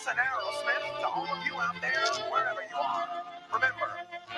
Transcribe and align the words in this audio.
Us 0.00 0.06
and 0.08 0.18
Aerosmith 0.18 1.00
to 1.00 1.08
all 1.08 1.26
of 1.26 1.44
you 1.44 1.60
out 1.60 1.74
there, 1.82 2.04
wherever 2.30 2.62
you 2.62 2.76
are. 2.76 3.06
Remember, 3.52 3.90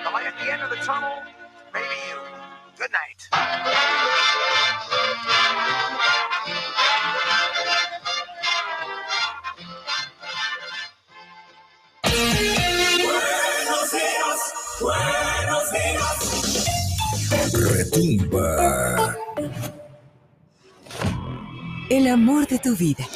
the 0.03 0.09
light 0.09 0.25
at 0.25 0.37
the 0.37 0.51
end 0.51 0.61
of 0.61 0.69
the 0.69 0.75
tunnel, 0.77 1.23
you. 1.73 2.17
Good 2.77 2.91
night. 2.91 3.29
Retumba. 17.53 19.15
El 21.89 22.07
amor 22.07 22.47
de 22.47 22.59
tu 22.59 22.75
vida 22.75 23.07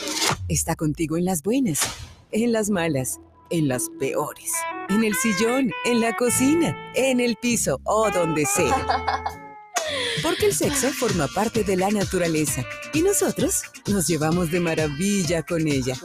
está 0.47 0.75
contigo 0.75 1.17
en 1.17 1.25
las 1.25 1.43
buenas, 1.43 2.06
en 2.43 2.51
las 2.51 2.69
malas, 2.69 3.19
en 3.49 3.67
las 3.67 3.89
peores, 3.99 4.51
en 4.89 5.03
el 5.03 5.15
sillón, 5.15 5.71
en 5.85 6.01
la 6.01 6.15
cocina, 6.15 6.75
en 6.95 7.19
el 7.19 7.35
piso 7.37 7.79
o 7.83 8.09
donde 8.11 8.45
sea. 8.45 8.85
Porque 10.23 10.47
el 10.47 10.53
sexo 10.53 10.89
forma 10.91 11.27
parte 11.27 11.63
de 11.63 11.77
la 11.77 11.89
naturaleza 11.89 12.65
y 12.93 13.01
nosotros 13.01 13.61
nos 13.87 14.07
llevamos 14.07 14.51
de 14.51 14.59
maravilla 14.59 15.43
con 15.43 15.67
ella. 15.67 15.95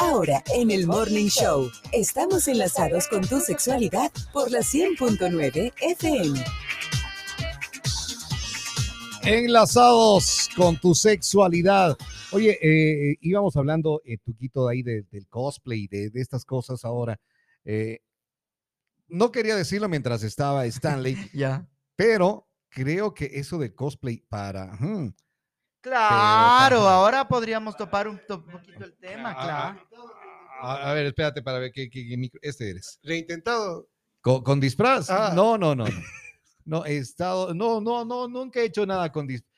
Ahora, 0.00 0.44
en 0.54 0.70
el 0.70 0.86
Morning 0.86 1.28
Show, 1.28 1.70
estamos 1.92 2.46
enlazados 2.46 3.08
con 3.08 3.26
tu 3.26 3.40
sexualidad 3.40 4.12
por 4.32 4.50
la 4.50 4.60
100.9 4.60 5.72
FM. 5.80 6.44
Enlazados 9.24 10.48
con 10.56 10.78
tu 10.78 10.94
sexualidad. 10.94 11.98
Oye, 12.32 12.58
eh, 12.60 13.16
íbamos 13.22 13.56
hablando, 13.56 14.02
eh, 14.04 14.18
Tuquito, 14.18 14.68
ahí 14.68 14.82
de- 14.82 15.02
del 15.10 15.26
cosplay, 15.28 15.86
de, 15.88 16.10
de 16.10 16.20
estas 16.20 16.44
cosas 16.44 16.84
ahora. 16.84 17.18
Eh, 17.64 18.00
no 19.08 19.32
quería 19.32 19.56
decirlo 19.56 19.88
mientras 19.88 20.22
estaba 20.22 20.66
Stanley, 20.66 21.16
Ya. 21.32 21.66
pero 21.96 22.46
creo 22.68 23.14
que 23.14 23.30
eso 23.34 23.58
del 23.58 23.74
cosplay 23.74 24.18
para... 24.28 24.74
hmm, 24.78 25.14
Claro, 25.80 26.76
Pero- 26.76 26.88
ahora 26.88 27.26
podríamos 27.28 27.76
topar 27.76 28.08
un, 28.08 28.20
to- 28.26 28.44
poquito 28.44 28.84
el 28.84 28.94
tema, 28.98 29.32
Ah, 29.36 29.44
claro. 29.88 30.12
a, 30.60 30.90
a 30.90 30.92
ver, 30.94 31.06
espérate 31.06 31.40
para 31.40 31.58
ver 31.60 31.70
qué, 31.72 31.88
qué- 31.88 32.06
qué 32.06 32.16
micro- 32.18 32.40
Este 32.42 32.68
eres. 32.70 32.98
Reintentado. 33.02 33.88
¿Con, 34.20 34.42
con 34.42 34.60
disfraz? 34.60 35.08
Ah. 35.08 35.32
No, 35.34 35.56
no, 35.56 35.74
no. 35.74 35.84
No, 35.86 35.92
No, 36.66 36.84
he 36.84 36.98
estado... 36.98 37.54
No, 37.54 37.80
no, 37.80 38.04
no, 38.04 38.28
nunca 38.28 38.60
he 38.60 38.64
hecho 38.64 38.84
nada 38.84 39.10
con 39.10 39.26
disfraz. 39.26 39.48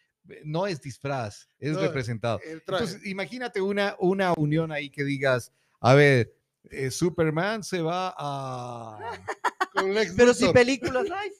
No 0.44 0.66
es 0.66 0.80
disfraz, 0.80 1.48
es 1.58 1.72
No, 1.72 1.80
representado. 1.80 2.40
Entonces, 2.44 3.04
imagínate 3.06 3.60
una, 3.60 3.96
una 3.98 4.32
unión 4.36 4.70
ahí 4.70 4.90
que 4.90 5.02
digas, 5.04 5.52
a 5.80 5.94
ver, 5.94 6.32
eh, 6.70 6.90
Superman 6.90 7.64
se 7.64 7.80
va 7.82 8.14
a... 8.16 8.98
Con 9.72 9.94
Lex 9.94 10.14
Pero 10.16 10.34
si 10.34 10.48
películas 10.52 11.06
hay. 11.10 11.30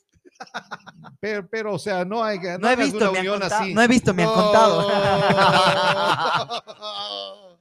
Pero, 1.21 1.47
pero, 1.51 1.75
o 1.75 1.79
sea, 1.79 2.05
no 2.07 2.25
hay 2.25 2.39
no 2.39 2.57
No 2.59 2.71
he 2.71 2.77
visto, 2.77 2.97
una 2.97 3.11
me 3.11 3.19
han 3.19 3.27
unión 3.27 3.41
contado. 3.41 3.63
así. 3.63 3.75
No 3.75 3.83
he 3.83 3.89
visto, 3.89 4.15
me 4.15 4.23
han 4.23 4.33
contado. 4.33 4.89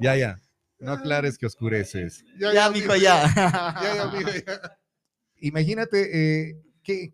Ya, 0.00 0.16
ya. 0.16 0.40
No 0.78 0.92
aclares 0.92 1.38
que 1.38 1.46
oscureces. 1.46 2.24
Ya, 2.38 2.52
Ya, 2.52 2.70
mijo, 2.70 2.92
mijo, 2.92 2.96
ya. 2.96 3.32
Ya, 3.34 3.94
ya, 3.94 4.06
mijo, 4.06 4.30
ya. 4.30 4.78
Imagínate, 5.36 6.48
eh, 6.50 6.62
¿qué, 6.82 7.12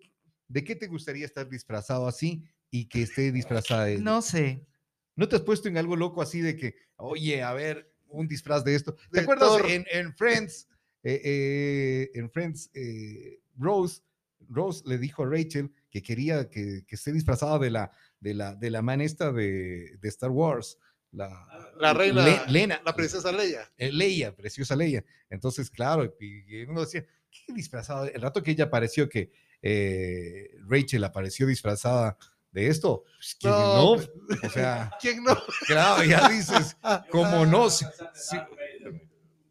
¿de 0.49 0.65
qué 0.65 0.75
te 0.75 0.87
gustaría 0.87 1.27
estar 1.27 1.49
disfrazado 1.49 2.09
así 2.09 2.43
y 2.71 2.89
que 2.89 3.03
esté 3.03 3.33
disfrazada 3.33 3.85
de... 3.87 3.99
No 3.99 4.23
sé. 4.23 4.67
¿No 5.15 5.29
te 5.29 5.37
has 5.37 5.43
puesto 5.43 5.69
en 5.69 5.79
algo 5.79 5.97
loco 5.97 6.21
así 6.23 6.41
de 6.41 6.57
que, 6.57 6.75
oye, 6.97 7.43
a 7.43 7.53
ver, 7.55 7.93
un 8.09 8.29
disfraz 8.29 8.65
de 8.65 8.75
esto? 8.75 8.95
¿Te 8.95 9.19
De 9.19 9.21
acuerdas 9.21 9.49
Thor. 9.49 9.71
en, 9.71 9.87
en 9.91 10.15
Friends? 10.15 10.69
eh, 11.03 11.21
eh, 11.25 12.11
en 12.15 12.31
Friends, 12.31 12.71
eh, 12.75 13.41
Rose, 13.57 14.03
Rose 14.49 14.83
le 14.87 14.99
dijo 14.99 15.23
a 15.23 15.27
Rachel 15.31 15.73
que 15.91 16.03
quería 16.03 16.51
que, 16.51 16.85
que 16.87 16.95
esté 16.97 17.13
disfrazada 17.13 17.59
de 17.59 17.71
la, 17.71 17.91
de 18.21 18.35
la, 18.35 18.55
de 18.55 18.71
la 18.71 18.83
man 18.83 19.01
esta 19.01 19.33
de, 19.33 19.97
de 19.99 20.09
Star 20.09 20.31
Wars. 20.31 20.79
La, 21.13 21.73
La 21.79 21.95
reina, 21.95 22.25
Le- 22.25 22.53
Lena, 22.53 22.83
la 22.85 22.95
princesa 22.95 23.33
Leia. 23.33 23.71
eh, 23.79 23.91
Leia, 23.93 24.35
preciosa 24.37 24.77
Leia. 24.77 25.03
Entonces, 25.31 25.71
claro, 25.71 26.15
y, 26.21 26.59
y 26.59 26.63
uno 26.65 26.81
decía, 26.81 27.07
¿qué 27.31 27.55
disfrazado? 27.55 28.05
El 28.07 28.21
rato 28.21 28.43
que 28.43 28.51
ella 28.51 28.65
apareció, 28.65 29.09
que 29.09 29.33
eh, 29.63 30.51
Rachel 30.69 31.05
apareció 31.05 31.47
disfrazada 31.47 32.19
de 32.57 32.69
esto, 32.69 33.05
pues, 33.19 33.37
¿quién 33.39 33.53
No, 33.53 33.97
no? 33.97 34.03
O 34.43 34.51
sea, 34.51 34.91
¿Quién 35.01 35.23
no? 35.23 35.37
claro, 35.67 36.03
ya 36.05 36.27
dices, 36.31 36.75
¿cómo 37.11 37.45
no? 37.45 37.69
Si- 37.69 37.85
si- 38.15 38.39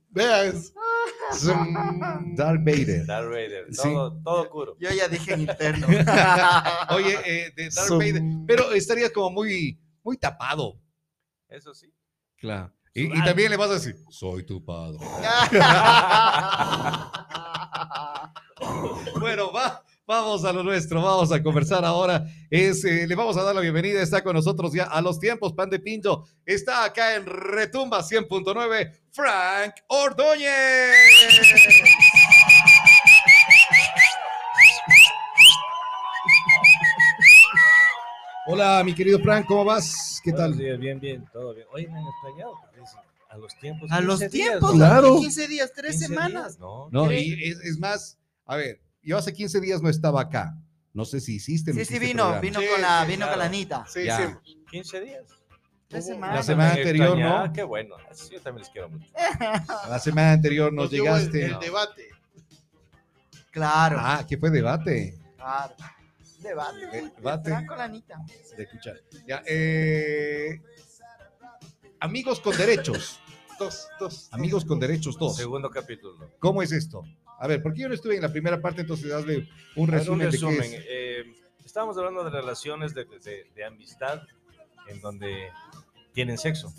Veas. 0.10 0.74
Darth 2.36 2.64
Vader. 2.64 3.06
Darth 3.06 3.28
Vader, 3.30 3.66
Sí. 3.70 3.82
todo, 3.84 4.20
todo 4.24 4.42
oscuro. 4.42 4.76
Yo 4.80 4.90
ya 4.90 5.08
dije 5.08 5.34
en 5.34 5.42
interno. 5.42 5.86
Oye, 6.90 7.20
eh, 7.26 7.54
de 7.56 7.64
Darth 7.70 7.88
Zum. 7.90 8.00
Vader, 8.00 8.24
pero 8.48 8.72
estaría 8.72 9.12
como 9.14 9.30
muy, 9.30 9.80
muy 10.04 10.18
tapado. 10.18 10.80
Eso 11.48 11.74
sí. 11.76 11.94
Claro. 12.38 12.74
Y, 12.94 13.06
y 13.16 13.24
también 13.24 13.52
le 13.52 13.58
vas 13.58 13.70
a 13.70 13.74
decir, 13.74 13.98
soy 14.10 14.44
tu 14.46 14.64
padre. 14.66 14.98
Bueno, 19.20 19.52
va, 19.52 19.84
vamos 20.08 20.46
a 20.46 20.54
lo 20.54 20.64
nuestro, 20.64 21.02
vamos 21.02 21.32
a 21.32 21.42
conversar 21.42 21.84
ahora. 21.84 22.26
Es, 22.50 22.84
eh, 22.86 23.08
le 23.08 23.16
vamos 23.16 23.38
a 23.38 23.44
dar 23.44 23.56
la 23.56 23.62
bienvenida, 23.62 24.02
está 24.02 24.24
con 24.24 24.34
nosotros 24.36 24.74
ya 24.74 24.84
a 24.86 25.02
los 25.02 25.20
tiempos, 25.20 25.54
Pan 25.54 25.70
de 25.70 25.80
Pinto. 25.80 26.26
Está 26.46 26.84
acá 26.84 27.16
en 27.16 27.26
Retumba 27.26 28.02
100.9, 28.04 28.92
Frank 29.12 29.74
Ordóñez. 29.88 30.50
Hola, 38.48 38.84
mi 38.84 38.94
querido 38.94 39.20
Frank, 39.20 39.46
¿cómo 39.48 39.66
vas? 39.66 40.22
¿Qué 40.24 40.32
Buenos 40.32 40.52
tal? 40.52 40.58
días, 40.60 40.80
bien, 40.80 41.00
bien, 41.00 41.26
todo 41.34 41.54
bien. 41.54 41.68
Oye, 41.74 41.88
me 41.88 41.98
han 42.00 42.06
extrañado. 42.08 42.54
A 43.30 43.38
los 43.38 43.56
tiempos. 43.60 43.92
A 43.92 44.00
los 44.02 44.20
15 44.20 44.30
días, 44.38 44.50
tiempos, 44.50 44.72
¿no? 44.72 44.78
Claro. 44.78 45.20
15 45.20 45.48
días, 45.48 45.72
3 45.76 45.92
15 45.92 46.08
semanas. 46.08 46.44
días, 46.48 46.60
No, 46.60 46.88
No, 46.92 47.10
¿Qué? 47.10 47.20
y 47.22 47.50
es, 47.50 47.60
es 47.62 47.80
más, 47.80 48.18
a 48.46 48.56
ver, 48.56 48.80
yo 49.06 49.18
hace 49.18 49.34
15 49.34 49.62
días 49.62 49.82
no 49.82 49.90
estaba 49.90 50.22
acá. 50.22 50.58
No 50.94 51.06
sé 51.06 51.20
si 51.20 51.36
hiciste. 51.36 51.74
no 51.74 51.80
Sí, 51.80 51.86
sí, 51.86 52.00
vino, 52.00 52.24
programa. 52.24 52.40
vino 52.42 52.60
Sí, 52.62 52.68
con 52.72 52.82
la, 52.82 53.02
sí, 53.06 53.12
vino 53.12 53.30
con 53.30 53.40
la. 53.40 53.46
Anita. 53.46 53.86
Sí, 53.88 54.06
Ya. 54.06 54.40
sí. 54.44 54.64
15 54.72 55.02
días. 55.02 55.24
La 55.90 56.02
semana 56.02 56.70
anterior, 56.72 57.08
extrañaba, 57.10 57.48
¿no? 57.48 57.54
Qué 57.54 57.64
bueno. 57.64 57.96
Sí, 58.12 58.30
Yo 58.34 58.42
también 58.42 58.64
les 58.64 58.70
quiero 58.72 58.90
mucho. 58.90 59.06
La 59.90 60.00
semana 60.00 60.32
anterior 60.34 60.74
nos 60.74 60.86
Nos 60.86 60.92
llevó 60.92 61.16
el- 61.16 61.32
llegaste. 61.32 61.46
El, 61.46 61.60
debate. 61.60 62.10
Claro, 63.52 63.98
Ah, 64.00 64.26
¿qué 64.28 64.38
fue 64.38 64.50
debate? 64.50 65.18
claro. 65.38 65.76
Debate. 66.40 66.86
Debate. 66.88 67.12
Debate. 67.18 67.68
con 67.68 67.78
la 67.78 67.84
Anita. 67.86 68.18
De 68.58 68.64
escuchar. 68.64 68.96
Ya, 69.28 69.42
eh, 69.48 70.62
amigos 72.00 72.40
con 72.40 72.56
derechos. 72.58 73.20
Dos, 73.58 73.88
dos. 74.00 74.28
Amigos 74.32 74.66
con 74.66 74.80
derechos, 74.80 75.18
dos. 75.18 75.36
Segundo 75.38 75.70
capítulo. 75.70 76.30
¿Cómo 76.40 76.62
es 76.62 76.72
esto? 76.72 77.04
A 77.40 77.48
ver, 77.48 77.62
porque 77.62 77.82
yo 77.82 77.88
no 77.90 77.94
estuve 77.94 78.16
en 78.16 78.22
la 78.22 78.32
primera 78.32 78.62
parte, 78.62 78.82
entonces 78.82 79.12
hazle 79.12 79.48
un 79.76 79.88
resumen, 79.90 80.28
un 80.28 80.32
resumen. 80.32 80.62
de 80.62 80.70
qué 80.70 80.76
es. 80.78 80.86
eh, 80.88 81.34
estábamos 81.66 81.98
hablando 81.98 82.24
de 82.24 82.30
relaciones 82.30 82.94
de, 82.94 83.06
de- 83.06 83.50
de 83.54 83.66
amistad 83.66 84.22
en 84.88 85.02
donde 85.02 85.50
tienen 86.14 86.38
sexo. 86.38 86.74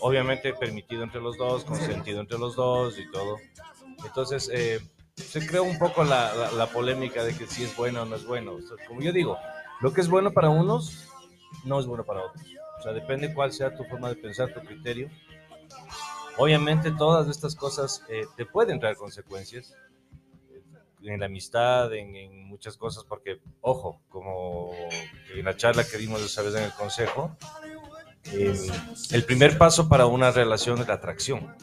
Obviamente 0.00 0.52
permitido 0.52 1.02
entre 1.02 1.20
los 1.22 1.38
dos, 1.38 1.64
consentido 1.64 2.20
entre 2.20 2.38
los 2.38 2.54
dos 2.56 2.98
y 2.98 3.10
todo. 3.10 3.36
Entonces, 4.04 4.50
eh, 4.52 4.80
se 5.16 5.46
creó 5.46 5.62
un 5.64 5.78
poco 5.78 6.04
la, 6.04 6.34
la- 6.34 6.52
la 6.52 6.66
polémica 6.66 7.24
de 7.24 7.34
que 7.36 7.46
si 7.46 7.64
es 7.64 7.74
bueno 7.76 8.02
o 8.02 8.04
no 8.04 8.16
es 8.16 8.24
bueno. 8.26 8.52
O 8.54 8.60
sea, 8.60 8.76
como 8.86 9.00
yo 9.00 9.12
digo, 9.12 9.38
lo 9.80 9.92
que 9.94 10.02
es 10.02 10.08
bueno 10.08 10.32
para 10.32 10.50
unos 10.50 11.06
no 11.64 11.80
es 11.80 11.86
bueno 11.86 12.04
para 12.04 12.24
otros. 12.26 12.44
O 12.78 12.82
sea, 12.82 12.92
depende 12.92 13.32
cuál 13.32 13.52
sea 13.52 13.74
tu 13.74 13.84
forma 13.84 14.08
de 14.10 14.16
pensar, 14.16 14.52
tu 14.52 14.60
criterio. 14.60 15.08
Obviamente 16.36 16.90
todas 16.92 17.28
estas 17.28 17.54
cosas 17.54 18.02
eh, 18.08 18.24
te 18.36 18.46
pueden 18.46 18.80
traer 18.80 18.96
consecuencias 18.96 19.74
eh, 20.50 20.62
en 21.02 21.20
la 21.20 21.26
amistad, 21.26 21.92
en, 21.94 22.16
en 22.16 22.44
muchas 22.48 22.76
cosas, 22.76 23.04
porque, 23.04 23.40
ojo, 23.60 24.00
como 24.08 24.72
en 25.34 25.44
la 25.44 25.56
charla 25.56 25.84
que 25.84 25.98
dimos 25.98 26.20
esa 26.22 26.42
vez 26.42 26.54
en 26.54 26.64
el 26.64 26.72
consejo, 26.72 27.36
eh, 28.32 28.54
el 29.12 29.24
primer 29.24 29.58
paso 29.58 29.88
para 29.88 30.06
una 30.06 30.30
relación 30.30 30.78
es 30.80 30.88
la 30.88 30.94
atracción, 30.94 31.54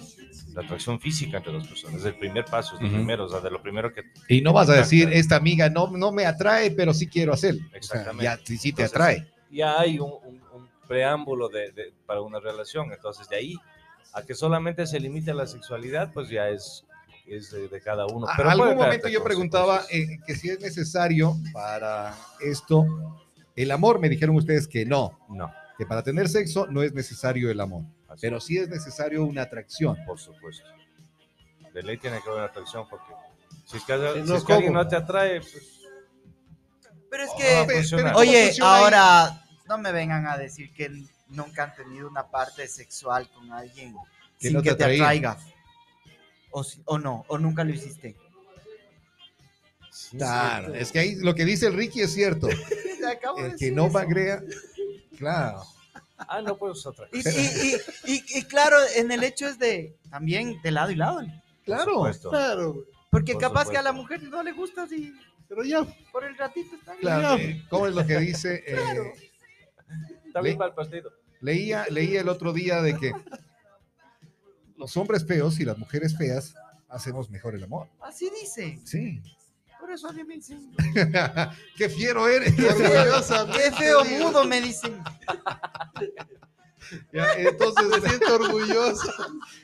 la 0.53 0.61
atracción 0.63 0.99
física 0.99 1.37
entre 1.37 1.53
dos 1.53 1.67
personas, 1.67 1.99
es 2.01 2.05
el 2.05 2.15
primer 2.15 2.45
paso, 2.45 2.75
es 2.75 2.81
lo 2.81 2.89
primero, 2.89 3.25
o 3.25 3.29
sea, 3.29 3.39
de 3.41 3.51
lo 3.51 3.61
primero 3.61 3.93
que... 3.93 4.03
Y 4.27 4.41
no 4.41 4.53
vas 4.53 4.69
a 4.69 4.73
decir, 4.73 5.09
esta 5.13 5.35
amiga 5.35 5.69
no, 5.69 5.87
no 5.91 6.11
me 6.11 6.25
atrae, 6.25 6.71
pero 6.71 6.93
sí 6.93 7.07
quiero 7.07 7.33
hacerlo. 7.33 7.61
O 7.65 7.69
sea, 7.69 7.77
Exactamente. 7.77 8.23
ya 8.23 8.37
sí, 8.43 8.57
sí 8.57 8.73
te 8.73 8.83
Entonces, 8.83 8.91
atrae. 8.95 9.27
ya 9.51 9.79
hay 9.79 9.99
un, 9.99 10.11
un- 10.23 10.41
un 10.51 10.69
preámbulo 10.87 11.47
de, 11.49 11.71
de- 11.73 11.93
para 12.07 12.21
una 12.21 12.39
relación. 12.39 12.91
Entonces, 12.91 13.29
de 13.29 13.35
ahí 13.35 13.55
a 14.17 14.25
que 14.25 14.33
solamente 14.33 14.87
se 14.87 14.99
limite 14.99 15.31
a 15.31 15.33
la 15.35 15.45
sexualidad, 15.45 16.11
pues 16.11 16.27
ya 16.29 16.49
es, 16.49 16.85
es 17.27 17.51
de, 17.51 17.67
de 17.67 17.81
cada 17.81 18.05
uno. 18.07 18.27
A- 18.27 18.33
Pero 18.35 18.49
algún 18.49 18.75
momento 18.75 19.07
yo 19.07 19.23
preguntaba 19.23 19.83
eh, 19.91 20.17
que 20.25 20.35
si 20.35 20.49
es 20.49 20.59
necesario 20.59 21.35
para 21.53 22.15
esto 22.41 22.85
el 23.55 23.71
amor. 23.71 23.99
Me 23.99 24.09
dijeron 24.09 24.35
ustedes 24.35 24.67
que 24.67 24.85
no, 24.85 25.19
No, 25.29 25.51
que 25.77 25.85
para 25.85 26.01
tener 26.01 26.27
sexo 26.29 26.65
no 26.67 26.81
es 26.81 26.93
necesario 26.93 27.51
el 27.51 27.59
amor. 27.59 27.83
Así 28.07 28.21
pero 28.21 28.37
es, 28.37 28.43
sí 28.45 28.57
es 28.57 28.69
necesario 28.69 29.23
una 29.23 29.43
atracción. 29.43 29.97
por 30.05 30.17
supuesto. 30.19 30.65
De 31.73 31.83
ley 31.83 31.97
tiene 31.97 32.19
que 32.23 32.29
haber 32.29 32.43
atracción 32.43 32.87
porque 32.89 33.13
si 33.65 33.77
es 33.77 33.83
que, 33.83 33.93
si 34.23 34.29
no, 34.29 34.35
es 34.37 34.43
que 34.43 34.53
alguien 34.53 34.73
no 34.73 34.87
te 34.87 34.95
atrae, 34.95 35.41
pues 35.41 35.81
Pero 37.11 37.23
es 37.23 37.29
no 37.29 37.35
va 37.35 37.61
a 37.61 37.61
que, 37.61 37.67
Pe- 37.67 37.73
funcionar. 37.75 38.03
pero- 38.05 38.13
¿cómo 38.15 38.19
oye, 38.31 38.51
ahora 38.61 39.43
no 39.67 39.77
me 39.77 39.91
vengan 39.91 40.25
a 40.25 40.37
decir 40.37 40.73
que 40.73 40.89
nunca 41.29 41.63
han 41.63 41.75
tenido 41.75 42.07
una 42.07 42.27
parte 42.27 42.67
sexual 42.67 43.29
con 43.31 43.51
alguien 43.51 43.93
Que 44.39 44.47
sin 44.47 44.53
no 44.53 44.61
te 44.61 44.69
que 44.69 44.75
te 44.75 44.83
atraiga. 44.83 45.37
O, 46.51 46.65
o 46.85 46.97
no, 46.97 47.25
o 47.27 47.37
nunca 47.37 47.63
lo 47.63 47.71
hiciste. 47.73 48.15
Claro, 50.11 50.73
es 50.73 50.91
que 50.91 50.99
ahí 50.99 51.15
lo 51.15 51.35
que 51.35 51.43
dice 51.45 51.67
el 51.67 51.73
Ricky 51.73 52.01
es 52.01 52.13
cierto. 52.13 52.47
El 53.07 53.19
que 53.19 53.51
decir 53.51 53.73
no 53.73 53.85
eso. 53.85 53.93
magrea, 53.93 54.41
claro. 55.17 55.63
Ah, 56.17 56.41
no 56.41 56.57
puedes 56.57 56.85
otra. 56.85 57.07
Y, 57.13 57.19
y- 57.19 57.75
y- 58.05 58.13
y- 58.15 58.39
y 58.39 58.43
claro, 58.43 58.75
en 58.95 59.11
el 59.11 59.23
hecho 59.23 59.47
es 59.47 59.57
de 59.59 59.95
también 60.09 60.59
de 60.61 60.71
lado 60.71 60.91
y 60.91 60.95
lado. 60.95 61.21
Claro. 61.63 61.93
supuesto. 61.93 62.29
Claro. 62.31 62.83
Porque 63.09 63.33
Por 63.33 63.41
capaz 63.43 63.69
que 63.69 63.77
a 63.77 63.81
la 63.81 63.93
mujer 63.93 64.21
no 64.23 64.43
le 64.43 64.51
gusta 64.51 64.87
si 64.87 65.13
pero 65.47 65.63
ya. 65.63 65.85
por 66.11 66.25
el 66.25 66.37
ratito 66.37 66.75
está 66.75 66.91
bien. 66.93 67.01
Claro. 67.01 67.37
¿Cómo 67.69 67.87
es 67.87 67.95
lo 67.95 68.05
que 68.05 68.17
dice? 68.19 68.61
Eh, 68.67 69.13
Le- 70.41 70.55
va 70.55 70.65
el 70.67 70.73
partido. 70.73 71.11
leía, 71.41 71.85
leía 71.89 72.21
el 72.21 72.29
otro 72.29 72.53
día 72.53 72.81
de 72.81 72.97
que 72.97 73.11
los 74.77 74.95
hombres 74.97 75.25
feos 75.25 75.59
y 75.59 75.65
las 75.65 75.77
mujeres 75.77 76.17
feas 76.17 76.53
hacemos 76.89 77.29
mejor 77.29 77.55
el 77.55 77.63
amor. 77.63 77.87
Así 78.01 78.29
dice. 78.41 78.79
Sí. 78.85 79.21
Por 79.79 79.91
eso 79.91 80.07
a 80.09 80.11
mí 80.13 80.23
me 80.23 80.35
dicen. 80.35 80.71
Qué 81.77 81.89
fiero 81.89 82.27
eres. 82.27 82.53
Orgullosa. 82.59 83.47
Qué 83.51 83.71
feo 83.71 84.03
mudo 84.05 84.43
me 84.45 84.59
dicen. 84.61 85.01
Ya, 87.11 87.33
entonces 87.33 87.85
Me 88.01 88.09
siento 88.09 88.35
orgullosa. 88.35 89.11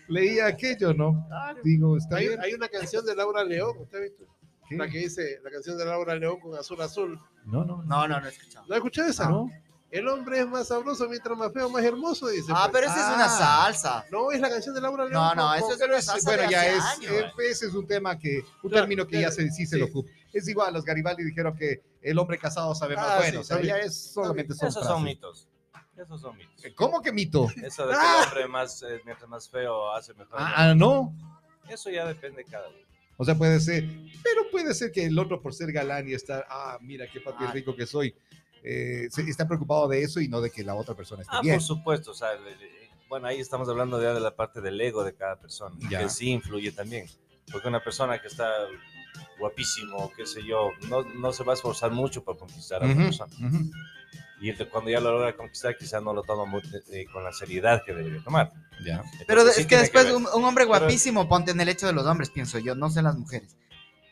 leía 0.07 0.47
aquello, 0.47 0.93
¿no? 0.93 1.25
Digo, 1.63 1.97
está 1.97 2.17
Hay, 2.17 2.27
bien. 2.27 2.41
hay 2.41 2.53
una 2.53 2.67
canción 2.67 3.05
de 3.05 3.15
Laura 3.15 3.43
León, 3.43 3.77
¿usted 3.79 3.97
ha 3.97 4.01
visto? 4.01 4.25
¿Qué? 4.67 4.75
La 4.75 4.89
que 4.89 4.97
dice, 4.99 5.39
la 5.43 5.49
canción 5.51 5.77
de 5.77 5.85
Laura 5.85 6.15
León 6.15 6.39
con 6.39 6.57
Azul 6.57 6.81
Azul. 6.81 7.19
No, 7.45 7.63
no, 7.63 7.77
no. 7.77 7.83
No, 7.83 8.07
no, 8.07 8.19
no 8.19 8.27
he 8.27 8.29
escuchado. 8.29 8.65
¿No 8.67 8.73
ha 8.73 8.77
escuchado 8.77 9.09
esa? 9.09 9.29
No. 9.29 9.49
El 9.93 10.07
hombre 10.07 10.39
es 10.39 10.47
más 10.47 10.69
sabroso 10.69 11.07
mientras 11.07 11.37
más 11.37 11.53
feo, 11.53 11.69
más 11.69 11.83
hermoso, 11.83 12.27
dice. 12.27 12.51
Ah, 12.53 12.67
pues. 12.69 12.81
pero 12.81 12.91
esa 12.91 13.09
es 13.09 13.15
una 13.15 13.25
Ah. 13.25 13.29
salsa. 13.71 14.05
No, 14.11 14.31
es 14.31 14.39
la 14.41 14.49
canción 14.49 14.73
de 14.73 14.81
Laura 14.81 15.03
León. 15.05 15.13
No, 15.13 15.35
no, 15.35 15.53
eso 15.53 15.71
es 15.73 15.81
una 15.81 16.01
salsa 16.01 16.27
Bueno, 16.29 16.43
de 16.43 16.49
ya 16.49 16.61
hace 16.61 16.77
es, 16.77 16.83
años. 16.83 17.11
eh, 17.11 17.31
ese 17.51 17.67
es 17.67 17.73
un 17.75 17.85
tema 17.85 18.17
que, 18.17 18.39
un 18.63 18.69
Claro, 18.71 18.85
término 18.85 19.05
que 19.05 19.17
ya 19.21 19.27
claro, 19.29 19.35
se, 19.35 19.51
sí 19.51 19.65
se 19.67 19.75
sí. 19.75 19.79
lo 19.79 19.85
ocupa. 19.85 20.09
Es 20.33 20.47
igual, 20.47 20.73
los 20.73 20.83
Garibaldi 20.83 21.23
dijeron 21.23 21.55
que 21.55 21.83
el 22.01 22.17
hombre 22.17 22.39
casado 22.39 22.73
sabe 22.73 22.95
más 22.95 23.05
Ah, 23.07 23.17
bueno, 23.17 23.31
sí, 23.31 23.37
o 23.37 23.43
sea, 23.57 23.61
ya 23.61 23.77
es 23.77 23.95
solamente 24.13 24.55
son 24.55 24.67
Esos 24.69 24.83
son 24.83 25.03
frases. 25.03 25.03
mitos. 25.05 25.47
Esos 25.95 26.21
son 26.21 26.37
mitos. 26.37 26.65
¿Cómo 26.75 27.01
que 27.03 27.11
mito? 27.11 27.47
Eso 27.63 27.85
de 27.85 27.93
que 27.93 27.99
Ah. 28.01 28.17
el 28.23 28.27
hombre 28.29 28.47
más, 28.47 28.81
eh, 28.81 28.99
mientras 29.05 29.29
más 29.29 29.47
feo 29.47 29.91
hace 29.93 30.15
mejor. 30.15 30.37
Ah, 30.39 30.53
ah, 30.71 30.73
no. 30.75 31.13
Eso 31.69 31.91
ya 31.91 32.07
depende 32.07 32.37
de 32.43 32.45
cada 32.49 32.67
uno. 32.67 32.79
O 33.17 33.23
sea, 33.25 33.37
puede 33.37 33.59
ser, 33.59 33.83
pero 34.23 34.49
puede 34.49 34.73
ser 34.73 34.91
que 34.91 35.05
el 35.05 35.19
otro 35.19 35.39
por 35.39 35.53
ser 35.53 35.71
galán 35.71 36.09
y 36.09 36.13
estar, 36.13 36.47
ah, 36.49 36.79
mira 36.81 37.05
qué 37.13 37.21
papi 37.21 37.43
Ah. 37.47 37.51
rico 37.51 37.75
que 37.75 37.85
soy, 37.85 38.15
eh, 38.63 39.07
se- 39.11 39.29
está 39.29 39.47
preocupado 39.47 39.87
de 39.87 40.01
eso 40.03 40.19
y 40.21 40.27
no 40.29 40.41
de 40.41 40.49
que 40.49 40.63
la 40.63 40.75
otra 40.75 40.95
persona 40.95 41.21
esté 41.21 41.35
Ah, 41.35 41.41
bien. 41.41 41.55
por 41.55 41.63
supuesto. 41.63 42.11
O 42.11 42.13
sea, 42.13 42.33
le- 42.35 42.55
le- 42.55 42.89
bueno, 43.09 43.27
ahí 43.27 43.39
estamos 43.39 43.67
hablando 43.69 44.01
ya 44.01 44.13
de 44.13 44.19
la 44.19 44.35
parte 44.35 44.61
del 44.61 44.79
ego 44.81 45.03
de 45.03 45.13
cada 45.13 45.35
persona, 45.39 45.75
Ya. 45.89 45.99
que 45.99 46.09
sí 46.09 46.29
influye 46.29 46.71
también. 46.71 47.05
Porque 47.51 47.67
una 47.67 47.83
persona 47.83 48.19
que 48.21 48.27
está 48.27 48.49
guapísimo, 49.39 50.11
qué 50.15 50.25
sé 50.25 50.43
yo, 50.43 50.71
no, 50.89 51.03
no 51.03 51.33
se 51.33 51.43
va 51.43 51.53
a 51.53 51.55
esforzar 51.55 51.91
mucho 51.91 52.23
por 52.23 52.37
conquistar 52.37 52.81
a 52.81 52.85
otra 52.85 52.95
Ujú, 52.97 53.03
persona. 53.05 53.33
ujú. 53.47 53.71
Y 54.41 54.49
el- 54.49 54.69
cuando 54.69 54.89
ya 54.89 54.99
lo 54.99 55.11
logra 55.11 55.35
conquistar, 55.35 55.77
quizás 55.77 56.01
no 56.03 56.13
lo 56.13 56.23
toma 56.23 56.45
muy, 56.45 56.61
eh, 56.91 57.05
con 57.11 57.23
la 57.23 57.31
seriedad 57.31 57.81
que 57.85 57.93
debería 57.93 58.21
tomar. 58.23 58.51
Ya. 58.83 59.03
Pero 59.27 59.41
Entonces, 59.41 59.45
de- 59.45 59.53
sí 59.53 59.59
es 59.61 59.65
que 59.65 59.69
tiene 59.69 59.81
después 59.83 60.05
ver. 60.05 60.15
un, 60.15 60.27
un 60.33 60.43
hombre 60.45 60.65
guapísimo, 60.65 61.27
ponte 61.29 61.51
en 61.51 61.61
el 61.61 61.69
hecho 61.69 61.87
de 61.87 61.93
los 61.93 62.05
hombres, 62.05 62.29
pienso 62.29 62.59
yo, 62.59 62.75
no 62.75 62.89
sé 62.89 63.01
las 63.01 63.17
mujeres. 63.17 63.55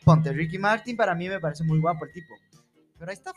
Ponte, 0.04 0.32
Ricky 0.32 0.58
Martin 0.58 0.96
para 0.96 1.14
mí 1.14 1.28
me 1.28 1.38
parece 1.40 1.64
muy 1.64 1.78
guapo 1.80 2.04
el 2.06 2.12
tipo. 2.12 2.34
Pero 2.98 3.10
ahí 3.10 3.16
está. 3.16 3.32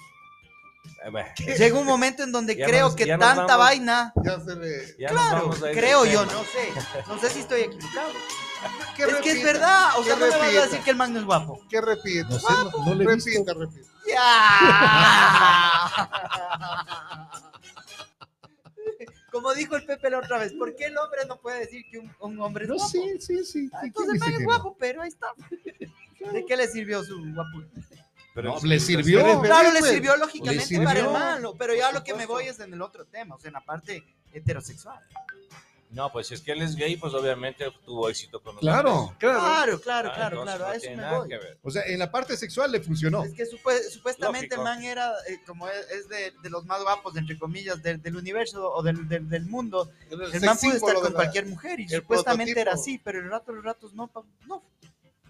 Eh, 1.05 1.09
bueno, 1.11 1.29
Llega 1.57 1.79
un 1.79 1.85
momento 1.85 2.23
en 2.23 2.31
donde 2.31 2.55
Ya 2.55 2.65
creo 2.65 2.85
nos- 2.87 2.95
que 2.95 3.05
tanta 3.05 3.35
vamos. 3.45 3.57
vaina. 3.57 4.11
Ya 4.23 4.39
se 4.39 4.55
le. 4.55 4.95
ya 4.97 5.09
Claro, 5.09 5.41
vamos 5.43 5.61
a 5.63 5.71
ir 5.71 5.77
creo 5.77 6.05
yo, 6.05 6.25
no 6.25 6.43
sé. 6.43 6.73
No 7.07 7.19
sé 7.19 7.29
si 7.29 7.39
estoy 7.41 7.61
equivocado. 7.61 8.09
¿Qué 8.95 9.03
es 9.03 9.15
que 9.17 9.31
es 9.31 9.43
verdad. 9.43 9.89
O 9.99 10.03
sea, 10.03 10.15
¿Qué 10.15 10.19
no 10.21 10.25
me 10.27 10.31
vas 10.37 10.41
a 10.41 10.61
decir 10.65 10.79
que 10.81 10.89
el 10.91 10.95
man 10.97 11.13
no 11.13 11.19
es 11.19 11.25
guapo. 11.25 11.59
¿Qué 11.69 11.79
repite? 11.81 12.23
No 12.23 12.39
sé, 12.39 12.47
no, 12.51 12.71
no 12.85 12.95
le 12.95 13.05
repita, 13.05 13.53
repita. 13.53 13.89
¡Ya! 14.07 14.25
Como 19.31 19.53
dijo 19.53 19.75
el 19.75 19.85
Pepe 19.85 20.09
la 20.09 20.19
otra 20.19 20.37
vez, 20.37 20.53
¿por 20.53 20.73
qué 20.75 20.85
el 20.85 20.97
hombre 20.97 21.19
no 21.27 21.37
puede 21.37 21.59
decir 21.59 21.83
que 21.91 21.99
un, 21.99 22.09
un 22.21 22.39
hombre 22.41 22.63
es 22.63 22.69
No, 22.69 22.75
guapo? 22.75 22.89
sí, 22.89 23.17
sí, 23.19 23.43
sí. 23.43 23.69
Ah, 23.73 23.79
¿Quién 23.81 23.87
Entonces 23.87 24.13
el 24.13 24.19
man 24.19 24.33
es 24.33 24.39
no? 24.39 24.45
guapo, 24.45 24.77
pero 24.79 25.01
ahí 25.01 25.09
está. 25.09 25.27
¿De 26.31 26.45
qué 26.45 26.55
le 26.55 26.67
sirvió 26.69 27.03
su 27.03 27.17
guapo? 27.33 27.61
Pero 28.35 28.53
No, 28.53 28.59
le 28.63 28.79
sirvió. 28.79 29.23
Pero 29.23 29.41
Claro, 29.41 29.71
le 29.71 29.81
sirvió 29.81 30.15
lógicamente 30.17 30.65
Le 30.77 30.77
para 30.85 30.99
el 30.99 31.05
sirvió. 31.05 31.11
malo, 31.19 31.55
pero 31.57 31.73
ya 31.73 31.91
lo 31.91 32.03
que 32.03 32.13
me 32.13 32.25
voy 32.27 32.45
es 32.47 32.59
en 32.59 32.71
el 32.73 32.81
otro 32.81 33.05
tema, 33.05 33.33
o 33.35 33.39
sea, 33.39 33.47
en 33.47 33.53
la 33.53 33.61
parte 33.65 34.03
heterosexual. 34.33 34.99
No, 35.91 36.11
pues 36.11 36.27
si 36.27 36.33
es 36.33 36.41
que 36.41 36.51
él 36.51 36.61
es 36.61 36.75
gay, 36.75 36.97
pues 36.97 37.13
obviamente 37.13 37.71
tuvo 37.85 38.09
éxito 38.09 38.41
con 38.41 38.55
los 38.55 38.59
Claro. 38.59 38.93
hombres. 38.93 39.17
Claro. 39.19 39.39
Claro, 39.39 39.79
claro, 39.79 40.09
Ah, 40.11 40.15
claro, 40.15 40.41
claro, 40.43 40.65
no 40.65 40.69
a 40.71 40.75
eso 40.75 40.89
me 40.93 41.09
voy. 41.09 41.29
O 41.63 41.71
sea, 41.71 41.83
en 41.85 41.99
la 41.99 42.11
parte 42.11 42.35
sexual 42.35 42.69
le 42.73 42.81
funcionó. 42.81 43.23
Es 43.23 43.33
que 43.33 43.45
supue- 43.45 43.81
supuestamente 43.89 44.57
Lógico. 44.57 44.61
el 44.61 44.63
man 44.75 44.83
era, 44.83 45.13
eh, 45.29 45.39
como 45.47 45.69
es, 45.69 46.09
de, 46.09 46.33
de 46.43 46.49
los 46.49 46.65
más 46.65 46.81
guapos, 46.81 47.15
entre 47.15 47.39
comillas, 47.39 47.81
del, 47.81 48.01
del 48.01 48.17
universo 48.17 48.69
o 48.73 48.83
del, 48.83 49.07
del, 49.07 49.29
del 49.29 49.45
mundo. 49.45 49.89
El 50.09 50.21
El 50.23 50.41
man 50.41 50.57
puede 50.57 50.73
símbolo 50.73 50.75
estar 50.87 50.95
con 50.95 51.03
la- 51.03 51.15
cualquier 51.15 51.45
mujer 51.45 51.79
y 51.79 51.87
supuestamente 51.87 52.51
era 52.51 52.71
prototipo. 52.71 52.81
así, 52.81 53.01
pero 53.01 53.19
el 53.19 53.29
rato, 53.29 53.53
los 53.53 53.63
ratos 53.63 53.93
no, 53.93 54.11
no. 54.47 54.63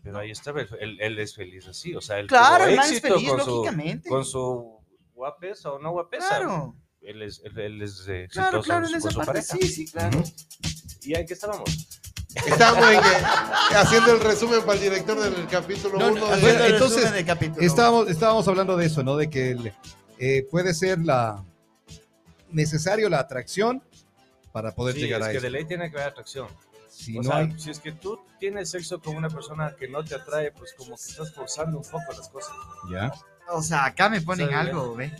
Pero 0.05 0.19
ahí 0.19 0.29
está, 0.29 0.51
él, 0.79 0.97
él- 1.01 1.17
es 1.19 1.33
feliz 1.35 1.67
así, 1.67 1.95
o 1.95 1.99
sea, 1.99 2.19
él 2.19 2.27
Claro, 2.27 2.65
tuvo 2.65 2.75
éxito 2.75 3.15
feliz, 3.15 3.29
con 3.29 3.39
su, 3.41 3.49
lógicamente. 3.49 4.07
con 4.09 4.23
su 4.23 4.79
guapesa 5.15 5.71
o 5.73 5.79
no 5.79 5.91
guapesa. 5.91 6.27
Claro, 6.29 6.75
Él 7.01 7.23
es, 7.23 7.41
él, 7.43 7.57
él 7.59 7.81
es 7.81 8.05
eh, 8.07 8.27
claro, 8.31 8.59
exitoso 8.59 8.63
claro, 8.63 8.85
en 8.85 8.91
con 8.91 8.99
esa 8.99 9.09
su 9.11 9.17
parte 9.17 9.31
pareja. 9.31 9.57
sí, 9.59 9.67
sí, 9.67 9.85
claro. 9.91 10.23
¿Y 11.01 11.15
en 11.15 11.25
qué 11.25 11.33
estábamos? 11.33 11.69
Estamos 12.35 12.85
en 12.91 12.99
que- 13.01 13.75
haciendo 13.75 14.11
el 14.13 14.19
resumen 14.19 14.59
para 14.61 14.73
el 14.73 14.79
director 14.81 15.19
del 15.19 15.47
capítulo 15.47 15.97
No, 15.97 16.07
1 16.11 16.19
no, 16.19 16.35
de... 16.35 16.41
bueno, 16.41 16.63
el 16.65 16.73
entonces, 16.73 17.11
del 17.11 17.25
capítulo. 17.25 17.65
Estábamos, 17.65 18.07
estábamos 18.09 18.47
hablando 18.47 18.77
de 18.77 18.85
eso, 18.85 19.01
¿no? 19.03 19.17
De 19.17 19.29
que 19.29 19.51
el, 19.51 19.73
eh, 20.19 20.45
puede 20.51 20.73
ser 20.75 20.99
la 20.99 21.43
necesario 22.51 23.09
la 23.09 23.19
atracción 23.19 23.81
para 24.51 24.73
poder 24.75 24.95
Sí, 24.95 25.01
llegar 25.01 25.21
es 25.21 25.27
a 25.27 25.31
que 25.31 25.37
eso. 25.37 25.43
de 25.45 25.49
ley 25.49 25.65
tiene 25.65 25.89
que 25.89 25.97
haber 25.97 26.09
atracción. 26.09 26.47
Si 26.95 27.17
o 27.17 27.21
no 27.21 27.27
sea, 27.27 27.37
hay, 27.37 27.59
si 27.59 27.71
es 27.71 27.79
que 27.79 27.91
tú 27.91 28.17
tienes 28.39 28.69
sexo 28.69 29.01
con 29.01 29.17
una 29.17 29.29
persona 29.29 29.75
que 29.77 29.89
no 29.89 30.03
te 30.03 30.15
atrae, 30.15 30.53
pues 30.53 30.73
como 30.77 30.95
que 30.95 31.03
estás 31.03 31.33
forzando 31.33 31.79
un 31.79 31.83
poco 31.83 32.13
las 32.17 32.29
cosas. 32.29 32.55
ya. 32.89 33.11
O 33.49 33.61
sea, 33.61 33.85
acá 33.85 34.07
me 34.07 34.21
ponen 34.21 34.47
O 34.47 34.49
sea, 34.49 34.61
algo, 34.61 34.95
¿ve? 34.95 35.11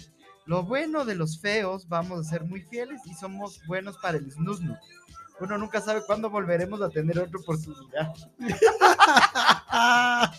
Lo 0.46 0.64
bueno 0.64 1.04
de 1.04 1.16
los 1.16 1.40
feos, 1.42 1.90
vamos 1.90 2.20
a 2.20 2.30
ser 2.30 2.46
muy 2.46 2.62
fieles 2.62 3.02
y 3.06 3.14
somos 3.14 3.60
buenos 3.68 3.98
para 3.98 4.18
el 4.18 4.32
snusnu. 4.32 4.76
Uno 5.42 5.58
nunca 5.58 5.82
sabe 5.82 6.02
cuándo 6.06 6.30
volveremos 6.30 6.82
a 6.82 6.90
tener 6.90 7.20
otra 7.20 7.40
oportunidad. 7.40 8.14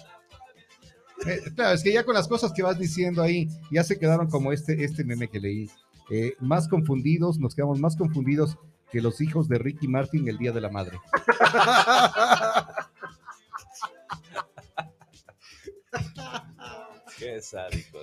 Eh, 1.26 1.40
claro, 1.56 1.74
es 1.74 1.82
que 1.82 1.92
ya 1.94 2.04
con 2.04 2.14
las 2.14 2.28
cosas 2.28 2.52
que 2.52 2.62
vas 2.62 2.78
diciendo 2.78 3.22
ahí, 3.22 3.48
ya 3.70 3.82
se 3.82 3.98
quedaron 3.98 4.28
como 4.28 4.52
este, 4.52 4.84
este 4.84 5.02
meme 5.02 5.28
que 5.28 5.40
leí. 5.40 5.70
Eh, 6.10 6.34
más 6.40 6.68
confundidos, 6.68 7.38
nos 7.38 7.54
quedamos 7.54 7.80
más 7.80 7.96
confundidos 7.96 8.58
que 8.96 9.02
los 9.02 9.20
hijos 9.20 9.46
de 9.46 9.58
Ricky 9.58 9.88
Martin 9.88 10.26
el 10.26 10.38
Día 10.38 10.52
de 10.52 10.60
la 10.62 10.70
Madre. 10.70 10.98
Qué 17.18 17.40
sádico. 17.42 17.98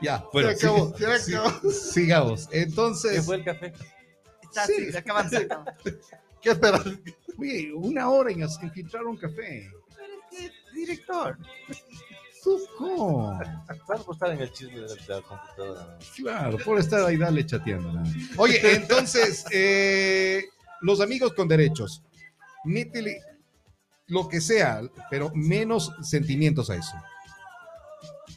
Ya, 0.00 0.24
bueno, 0.32 0.50
Se 0.50 0.54
acabó, 0.66 0.94
sí- 0.96 1.04
se 1.04 1.18
sí- 1.18 1.34
acabó. 1.34 1.70
sigamos. 1.70 2.46
¿Qué 2.48 2.62
Entonces, 2.62 3.26
fue 3.26 3.36
el 3.36 3.44
café? 3.44 3.72
Está 4.42 4.66
Sí. 4.66 4.72
así, 4.74 4.92
se 4.92 4.98
acaban, 4.98 5.28
se 5.30 5.36
acaban. 5.38 5.66
¿Qué 6.42 6.50
esperas? 6.50 6.82
oye, 7.36 7.72
una 7.74 8.08
hora 8.08 8.30
en, 8.30 8.70
filtrar 8.70 9.04
un 9.04 9.16
café. 9.16 9.68
¿Qué 10.30 10.50
director? 10.74 11.36
Suco. 12.42 13.38
Claro, 13.86 14.04
por 14.04 14.14
estar 14.14 14.30
en 14.30 14.40
el 14.40 14.52
chisme 14.52 14.80
de 14.80 14.88
la, 14.88 14.94
de 14.94 15.08
la 15.08 15.22
computadora. 15.22 15.98
Claro, 16.16 16.58
por 16.64 16.78
estar 16.78 17.04
ahí 17.04 17.16
dale 17.16 17.44
chateando. 17.44 18.02
Oye, 18.36 18.60
entonces, 18.74 19.44
eh, 19.52 20.44
los 20.80 21.00
amigos 21.00 21.32
con 21.32 21.48
derechos, 21.48 22.02
métele 22.64 23.20
lo 24.06 24.28
que 24.28 24.40
sea, 24.40 24.82
pero 25.10 25.30
menos 25.34 25.92
sentimientos 26.02 26.70
a 26.70 26.76
eso. 26.76 26.94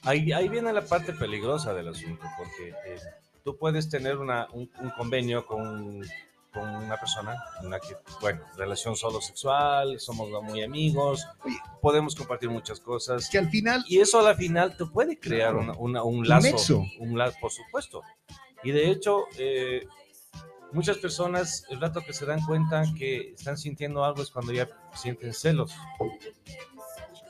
Ahí, 0.03 0.31
ahí 0.31 0.49
viene 0.49 0.73
la 0.73 0.83
parte 0.83 1.13
peligrosa 1.13 1.73
del 1.73 1.89
asunto, 1.89 2.25
porque 2.37 2.69
eh, 2.87 2.99
tú 3.43 3.57
puedes 3.57 3.87
tener 3.89 4.17
una, 4.17 4.47
un, 4.51 4.69
un 4.79 4.89
convenio 4.91 5.45
con, 5.45 6.01
con 6.53 6.67
una 6.67 6.97
persona, 6.97 7.35
una 7.63 7.79
que, 7.79 7.95
bueno, 8.19 8.41
relación 8.57 8.95
solo 8.95 9.21
sexual, 9.21 9.99
somos 9.99 10.29
muy 10.43 10.61
amigos, 10.63 11.25
Oye. 11.45 11.55
podemos 11.81 12.13
compartir 12.15 12.49
muchas 12.49 12.79
cosas. 12.79 13.29
Que 13.29 13.37
al 13.37 13.49
final, 13.49 13.83
Y 13.87 13.99
eso 13.99 14.19
a 14.19 14.23
la 14.23 14.35
final 14.35 14.75
te 14.75 14.85
puede 14.85 15.17
crear 15.19 15.55
una- 15.55 15.73
una- 15.77 16.03
un 16.03 16.19
Un 16.19 16.27
lazo. 16.27 16.47
nexo. 16.47 16.83
Un 16.99 17.17
lazo, 17.17 17.37
por 17.39 17.51
supuesto. 17.51 18.01
Y 18.63 18.71
de 18.71 18.89
hecho, 18.91 19.23
eh, 19.37 19.85
Muchas 20.73 20.99
personas, 20.99 21.65
el 21.69 21.81
rato 21.81 21.99
que 21.99 22.13
se 22.13 22.25
dan 22.25 22.39
cuenta 22.45 22.85
que 22.97 23.31
están 23.37 23.57
sintiendo 23.57 24.05
algo 24.05 24.21
es 24.21 24.31
cuando 24.31 24.53
ya 24.53 24.69
sienten 24.95 25.33
celos. 25.33 25.73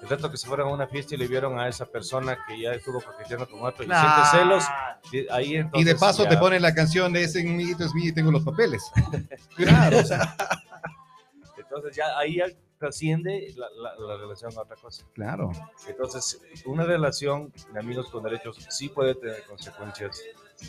El 0.02 0.10
rato 0.10 0.32
que 0.32 0.38
se 0.38 0.48
fueron 0.48 0.70
a 0.70 0.72
una 0.74 0.88
fiesta 0.88 1.14
y 1.14 1.18
le 1.18 1.28
vieron 1.28 1.60
a 1.60 1.68
esa 1.68 1.86
persona 1.86 2.38
que 2.48 2.60
ya 2.60 2.72
estuvo 2.74 3.00
coqueteando 3.02 3.48
con 3.48 3.62
otro 3.64 3.84
y 3.84 3.88
siente 3.88 4.22
celos, 4.32 4.64
y 5.12 5.28
ahí 5.32 5.54
Y 5.54 5.56
entonces 5.58 5.94
de 5.94 6.00
paso 6.00 6.24
ya- 6.24 6.30
te 6.30 6.38
ponen 6.38 6.62
la 6.62 6.74
canción 6.74 7.14
de 7.14 7.24
ese 7.24 7.42
amiguito 7.42 7.86
es 7.86 7.94
mío 7.94 8.10
y 8.10 8.14
tengo 8.14 8.32
los 8.32 8.44
papeles. 8.44 8.84
Claro, 9.56 10.00
o 10.00 10.04
sea, 10.04 10.36
Entonces 11.58 11.96
ya 11.96 12.18
ahí 12.18 12.38
ya 12.38 12.46
trasciende 12.78 13.54
la, 13.56 13.68
la- 13.70 13.96
la 14.08 14.18
relación 14.18 14.52
a 14.58 14.62
otra 14.62 14.76
cosa. 14.76 15.06
claro. 15.14 15.52
Entonces, 15.88 16.42
una 16.66 16.84
relación 16.84 17.54
de 17.72 17.80
amigos 17.80 18.10
con 18.10 18.24
derechos 18.24 18.58
sí 18.70 18.90
puede 18.90 19.14
tener 19.16 19.44
consecuencias 19.46 20.20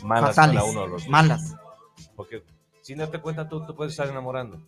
malas 0.03 0.35
Fatales, 0.35 0.61
para 0.61 0.71
uno 0.71 0.81
de 0.83 0.87
los 0.89 1.01
dos. 1.03 1.09
malas. 1.09 1.55
Porque 2.15 2.43
sin 2.81 2.99
darte 2.99 3.19
cuenta 3.19 3.49
tú 3.49 3.65
te 3.65 3.73
puedes 3.73 3.93
estar 3.93 4.07
enamorando. 4.07 4.61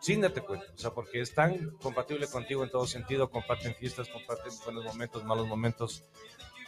Sin 0.00 0.20
darte 0.20 0.40
cuenta. 0.40 0.66
O 0.74 0.78
sea, 0.78 0.90
porque 0.90 1.20
es 1.20 1.34
tan 1.34 1.70
compatible 1.82 2.26
contigo 2.28 2.64
en 2.64 2.70
todo 2.70 2.86
sentido. 2.86 3.30
Comparten 3.30 3.74
fiestas, 3.74 4.08
comparten 4.08 4.52
buenos 4.64 4.84
momentos, 4.84 5.24
malos 5.24 5.46
momentos, 5.46 6.04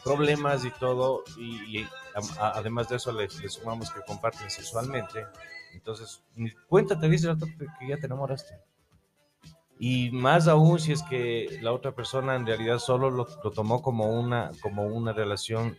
problemas 0.05 0.65
y 0.65 0.71
todo. 0.73 1.25
Y, 1.39 1.79
y 1.79 1.83
a- 2.15 2.47
a- 2.47 2.59
además 2.59 2.89
de 2.89 2.97
eso 2.97 3.13
le, 3.13 3.29
le 3.29 3.49
sumamos 3.49 3.91
que 3.91 4.01
comparten 4.07 4.51
sexualmente. 4.51 5.25
Entonces, 5.73 6.23
cuenta 6.69 6.99
te 6.99 7.09
dice 7.09 7.29
que 7.79 7.89
ya 7.89 7.97
te 7.99 8.07
enamoraste. 8.07 8.55
Y 9.79 10.11
más 10.11 10.49
aún 10.49 10.81
si 10.81 10.93
es 10.93 11.03
que 11.05 11.59
la 11.63 11.73
otra 11.73 11.93
persona 11.95 12.35
en 12.35 12.45
realidad 12.47 12.79
solo 12.81 13.11
lo, 13.11 13.29
lo 13.45 13.51
tomó 13.53 13.81
como 13.81 14.07
una, 14.07 14.51
como 14.61 14.85
una 14.87 15.13
relación 15.13 15.79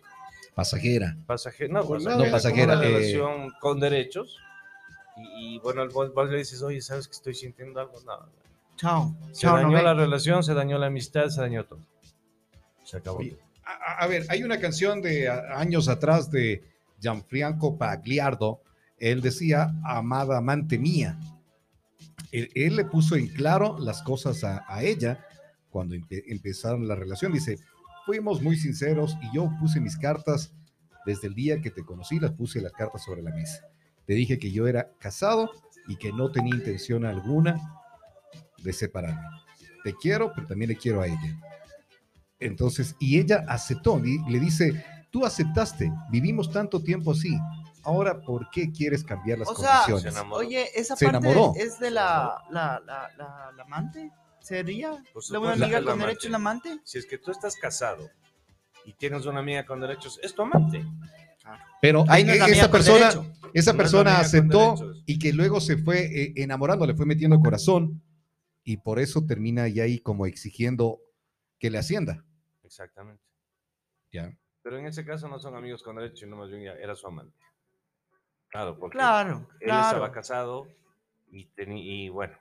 Pasajera. 0.56 1.18
pasajera, 1.26 1.74
no, 1.74 1.86
Pues 1.86 2.04
pasajera, 2.06 2.26
no, 2.26 2.32
pasajera, 2.32 2.74
una 2.78 2.84
eh. 2.86 2.88
relación 2.88 3.52
con 3.60 3.80
derechos. 3.80 4.38
Y, 5.20 5.56
y 5.56 5.60
bueno, 5.60 5.88
vos, 5.90 6.14
vos 6.14 6.30
le 6.30 6.38
dices, 6.38 6.62
oye, 6.62 6.82
¿sabes 6.82 7.08
que 7.08 7.14
estoy 7.14 7.34
sintiendo 7.36 7.80
algo? 7.80 7.94
No, 8.06 8.18
no. 8.18 8.30
Chao. 8.76 9.16
Se 9.32 9.42
Chao, 9.42 9.58
dañó 9.58 9.78
no 9.78 9.82
la 9.84 9.94
relación, 9.94 10.44
se 10.44 10.54
dañó 10.54 10.78
la 10.78 10.88
amistad, 10.88 11.28
se 11.30 11.42
dañó 11.42 11.66
todo. 11.66 11.80
Se 12.84 12.98
acabó. 12.98 13.20
A- 13.66 14.04
a 14.04 14.08
ver, 14.08 14.26
hay 14.30 14.44
una 14.44 14.60
canción 14.60 15.02
de 15.02 15.28
a- 15.28 15.60
años 15.60 15.90
atrás 15.90 16.32
de 16.32 16.64
Gianfranco 17.02 17.78
Pagliardo. 17.78 18.62
Él 18.98 19.22
decía, 19.22 19.74
amada 19.84 20.38
amante 20.38 20.78
mía. 20.78 21.20
Él, 22.32 22.50
él 22.56 22.76
le 22.76 22.86
puso 22.86 23.16
en 23.16 23.28
claro 23.28 23.78
las 23.80 24.02
cosas 24.02 24.44
a, 24.44 24.64
a 24.68 24.84
ella 24.84 25.26
cuando 25.70 25.96
empe- 25.96 26.24
empezaron 26.28 26.88
la 26.88 26.96
relación. 26.96 27.32
Dice, 27.34 27.60
fuimos 28.06 28.42
muy 28.42 28.56
sinceros 28.56 29.18
y 29.22 29.36
yo 29.36 29.50
puse 29.60 29.80
mis 29.80 29.98
cartas 29.98 30.54
desde 31.06 31.28
el 31.28 31.34
día 31.36 31.62
que 31.62 31.72
te 31.72 31.84
conocí, 31.84 32.20
las 32.20 32.32
puse 32.32 32.62
las 32.62 32.72
cartas 32.74 33.04
sobre 33.04 33.22
la 33.22 33.32
mesa. 33.32 33.66
Te 34.10 34.16
dije 34.16 34.40
que 34.40 34.50
yo 34.52 34.66
era 34.68 34.90
casado 34.98 35.52
y 35.88 35.96
que 35.96 36.12
no 36.12 36.32
tenía 36.32 36.56
intención 36.56 37.06
alguna 37.06 37.60
de 38.58 38.74
separarme. 38.74 39.22
Te 39.84 39.94
quiero, 39.94 40.32
pero 40.34 40.48
también 40.48 40.70
le 40.70 40.76
quiero 40.78 41.02
a 41.04 41.06
ella. 41.06 41.40
Entonces, 42.40 42.96
y 43.00 43.20
ella 43.20 43.46
aceptó, 43.48 44.04
y 44.04 44.18
le 44.28 44.40
dice, 44.40 44.84
tú 45.12 45.28
aceptaste, 45.28 45.94
vivimos 46.10 46.52
tanto 46.52 46.82
tiempo 46.82 47.12
así, 47.12 47.38
ahora 47.84 48.20
¿por 48.20 48.50
qué 48.50 48.72
quieres 48.72 49.04
cambiar 49.04 49.38
las 49.38 49.48
O 49.50 49.54
sea, 49.56 49.82
condiciones? 49.86 50.02
Se 50.02 50.10
enamoró. 50.10 50.40
Oye, 50.48 50.68
esa 50.74 50.96
Se 50.96 51.06
parte 51.06 51.28
enamoró. 51.30 51.54
es 51.56 51.78
de 51.78 51.92
la, 51.92 52.44
la, 52.50 52.82
la, 52.84 53.12
la, 53.16 53.52
la 53.56 53.64
amante. 53.64 54.12
¿Sería? 54.40 54.90
¿La 54.90 54.96
una 54.98 55.22
supuesto 55.22 55.64
amiga 55.66 55.84
con 55.84 56.00
derecho 56.00 56.30
amante. 56.30 56.30
la 56.30 56.36
amante? 56.38 56.82
Si 56.84 56.98
es 56.98 57.06
que 57.06 57.20
tú 57.20 57.30
estás 57.30 57.56
casado 57.58 58.10
y 58.86 58.94
tienes 58.94 59.28
una 59.28 59.42
amiga 59.42 59.68
con 59.68 59.80
derechos, 59.80 60.20
es 60.24 60.34
tu 60.34 60.42
amante. 60.42 60.84
Pero 61.82 62.04
Ahí 62.10 62.24
no 62.24 62.34
es 62.34 62.40
la 62.40 62.46
e- 62.46 62.50
amiga 62.50 62.64
esa 62.64 62.72
persona, 62.72 63.10
derecho. 63.12 63.22
esa 63.54 63.72
No 63.74 63.78
es 63.78 63.84
persona 63.84 64.20
aceptó 64.20 64.76
y 65.06 65.18
que 65.20 65.32
luego 65.34 65.62
se 65.62 65.78
fue 65.78 66.00
eh, 66.06 66.34
enamorando, 66.36 66.86
le 66.86 66.94
fue 66.96 67.06
metiendo 67.06 67.40
corazón 67.40 68.02
y 68.64 68.78
por 68.78 69.00
eso 69.00 69.26
termina 69.26 69.68
ya 69.68 69.84
ahí 69.84 70.00
como 70.00 70.26
exigiendo 70.26 71.00
que 71.58 71.70
le 71.70 71.78
ascienda. 71.78 72.24
Exactamente. 72.64 73.24
Ya. 74.12 74.38
Pero 74.62 74.78
en 74.78 74.88
ese 74.88 75.06
caso 75.06 75.28
no 75.28 75.40
son 75.40 75.56
amigos 75.56 75.82
con 75.84 75.96
derechos, 75.96 76.20
sino 76.20 76.36
más 76.36 76.50
bien 76.50 76.64
ya 76.64 76.74
era 76.74 76.96
su 76.96 77.08
amante. 77.08 77.38
Claro, 78.50 78.78
porque 78.78 78.98
Claro, 78.98 79.48
él 79.60 79.70
estaba 79.70 80.12
casado 80.12 80.68
y 81.32 82.10
bueno, 82.10 82.38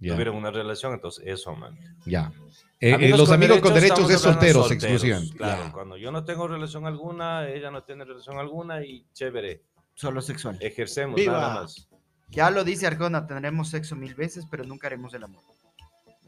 Ya. 0.00 0.12
tuvieron 0.12 0.36
una 0.36 0.50
relación, 0.50 0.92
entonces 0.94 1.24
es 1.26 1.40
su 1.40 1.50
amante. 1.50 1.82
ya. 2.04 2.32
Eh, 2.78 2.94
eh, 3.00 3.08
los 3.16 3.30
amigos 3.30 3.60
con 3.60 3.72
derechos 3.72 4.10
es 4.10 4.20
solteros, 4.20 4.68
solteros, 4.68 4.72
exclusión. 4.72 5.28
Claro, 5.36 5.64
Ya. 5.64 5.72
cuando 5.72 5.96
yo 5.96 6.12
no 6.12 6.24
tengo 6.24 6.46
relación 6.46 6.86
alguna, 6.86 7.48
ella 7.48 7.70
no 7.70 7.82
tiene 7.84 8.04
relación 8.04 8.38
alguna 8.38 8.84
y 8.84 9.06
chévere, 9.14 9.62
Solo 9.94 10.20
sexual. 10.20 10.58
ejercemos 10.60 11.16
Viva. 11.16 11.32
nada 11.40 11.54
más. 11.62 11.88
Ya 12.28 12.50
lo 12.50 12.64
dice 12.64 12.86
Arjona, 12.86 13.26
tendremos 13.26 13.70
sexo 13.70 13.96
mil 13.96 14.14
veces, 14.14 14.44
pero 14.50 14.64
nunca 14.64 14.88
haremos 14.88 15.14
el 15.14 15.24
amor. 15.24 15.42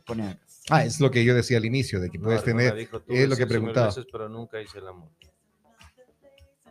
Pone 0.06 0.28
acá. 0.30 0.40
Ah, 0.70 0.84
es 0.84 1.00
lo 1.00 1.10
que 1.10 1.22
yo 1.24 1.34
decía 1.34 1.58
al 1.58 1.66
inicio, 1.66 2.00
de 2.00 2.08
que 2.08 2.18
puedes 2.18 2.40
No, 2.40 2.44
tener... 2.46 2.74
dijo, 2.74 2.96
es 2.98 3.04
"Tuve 3.04 3.26
lo 3.26 3.36
que 3.36 3.46
preguntaba. 3.46 3.88
veces, 3.88 4.06
pero 4.10 4.28
nunca 4.30 4.60
hice 4.62 4.78
el 4.78 4.88
amor. 4.88 5.10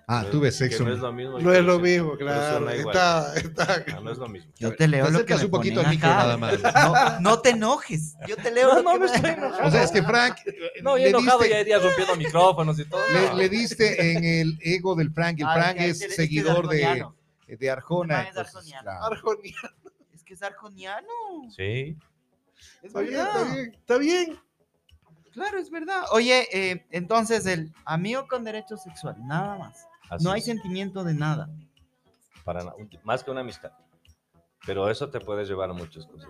Ah, 0.10 0.22
No 0.24 0.30
tuve 0.30 0.48
que 0.48 0.52
sexo. 0.54 0.86
No 0.86 0.94
es 0.94 1.00
lo 1.00 1.12
mismo. 1.12 1.38
No 1.40 1.52
es 1.54 1.66
lo 1.66 1.80
mismo, 1.80 2.16
claro. 2.16 2.70
Está, 2.70 3.36
está. 3.36 3.84
Ah, 3.94 4.00
no 4.02 4.10
es 4.12 4.18
lo 4.18 4.30
mismo. 4.30 4.50
Yo 4.58 4.74
te 4.74 4.88
leo 4.88 5.06
Te 5.06 5.12
lo 5.12 5.26
que 5.26 5.36
me 5.36 5.44
un 5.46 5.52
poquito 5.52 5.82
al 5.82 5.90
micro 5.90 6.08
nada 6.08 6.38
más. 6.38 6.54
No, 6.64 7.20
no 7.20 7.40
te 7.42 7.50
enojes. 7.50 8.16
Yo 8.26 8.38
te 8.38 8.50
leo 8.52 8.70
No, 8.70 8.76
lo 8.76 8.84
no 8.84 8.92
que 8.94 9.00
me 9.00 9.06
me- 9.10 9.16
estoy 9.18 9.30
enojando. 9.32 9.68
O 9.68 9.72
sea, 9.72 9.84
es 9.84 9.92
que 9.92 10.04
Frank, 10.04 10.38
No, 10.82 10.98
ya 10.98 11.08
enojado 11.08 11.40
diste- 11.40 11.50
ya 11.50 11.60
iría 11.60 11.80
rompiendo 11.80 12.16
micrófonos 12.16 12.80
y 12.80 12.86
todo. 12.86 13.02
le, 13.36 13.50
diste 13.50 14.12
en 14.14 14.24
el 14.24 14.58
ego 14.62 14.96
del 14.96 15.12
Frank. 15.12 15.40
El 15.42 15.46
Ay, 15.48 15.62
Frank 15.62 15.78
es 15.82 16.02
este- 16.02 16.16
seguidor 16.16 16.70
de, 16.70 16.86
arjoniano. 16.86 17.16
de 17.46 17.70
Arjona. 17.70 18.22
Es 18.22 18.28
entonces, 18.30 18.56
arjoniano. 18.56 18.84
claro. 18.84 19.06
Arjoniano. 19.14 19.70
Es 20.14 20.24
que 20.24 20.34
es 20.36 20.42
arjoniano. 20.42 21.08
Sí. 21.54 21.98
Es 22.82 22.86
Está 22.86 23.02
bien, 23.02 23.20
está 23.20 23.44
bien, 23.44 23.74
está 23.76 23.98
bien. 23.98 24.40
Claro, 25.34 25.60
es 25.60 25.70
verdad. 25.70 26.04
Oye, 26.14 26.48
eh, 26.52 26.86
entonces 26.92 27.46
el 27.46 27.72
amigo 27.86 28.26
con 28.28 28.44
derecho 28.46 28.78
sexual, 28.78 29.16
nada 29.28 29.58
más. 29.58 29.87
Así 30.10 30.24
No 30.24 30.32
hay 30.32 30.40
es. 30.40 30.46
sentimiento 30.46 31.04
de 31.04 31.14
nada. 31.14 31.50
para 32.44 32.64
na- 32.64 32.74
más 33.04 33.24
que 33.24 33.32
una 33.32 33.42
amistad. 33.42 33.72
Pero 34.66 34.90
eso 34.90 35.10
te 35.10 35.20
puede 35.20 35.44
llevar 35.46 35.70
a 35.70 35.74
muchas 35.74 36.06
cosas. 36.06 36.30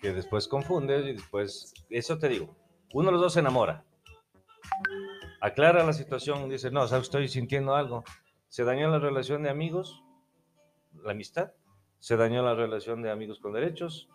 Que 0.00 0.12
después 0.12 0.46
confundes 0.46 1.04
y 1.06 1.12
después, 1.14 1.74
eso 1.90 2.16
te 2.18 2.28
digo, 2.28 2.54
uno 2.92 3.06
de 3.08 3.12
los 3.12 3.20
dos 3.20 3.32
se 3.32 3.40
enamora. 3.40 3.84
Aclara 5.40 5.84
la 5.84 5.92
situación, 5.92 6.48
dice, 6.48 6.70
no, 6.70 6.86
¿sabes? 6.88 7.04
estoy 7.04 7.28
sintiendo 7.28 7.74
algo. 7.74 8.04
Se 8.48 8.64
dañó 8.64 8.88
la 8.90 8.98
relación 8.98 9.42
de 9.42 9.50
amigos, 9.50 10.02
la 11.04 11.12
amistad, 11.12 11.52
se 11.98 12.16
dañó 12.16 12.42
la 12.42 12.54
relación 12.54 13.02
de 13.02 13.10
amigos 13.10 13.38
con 13.40 13.52
derechos, 13.52 14.08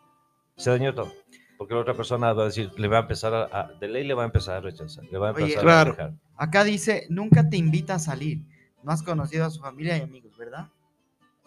se 0.58 0.70
dañó 0.70 0.94
todo. 0.94 1.12
Porque 1.58 1.74
la 1.76 1.82
otra 1.82 1.94
persona 1.94 2.34
va 2.34 2.44
a 2.44 2.46
decir, 2.48 2.72
le 2.78 2.88
va 2.88 2.98
a 2.98 3.02
empezar 3.02 3.34
a, 3.34 3.44
a- 3.52 3.68
de 3.80 3.88
ley 3.88 4.04
le 4.06 4.14
va 4.14 4.24
a 4.24 4.26
empezar 4.26 4.56
a 4.56 4.62
rechazar, 4.62 5.06
le 5.06 5.18
va 5.18 5.30
a 5.30 5.32
Oye, 5.34 5.44
empezar 5.44 5.64
Claro. 5.64 5.92
a 5.92 5.96
dejar. 5.96 6.14
Acá 6.36 6.64
dice, 6.64 7.06
nunca 7.10 7.48
te 7.50 7.58
invita 7.58 7.96
a 7.96 8.00
salir. 8.00 8.40
No 8.84 8.92
has 8.92 9.04
conocido 9.04 9.46
a 9.46 9.50
su 9.50 9.60
familia 9.60 9.98
y 9.98 10.02
amigos, 10.02 10.38
¿verdad? 10.38 10.68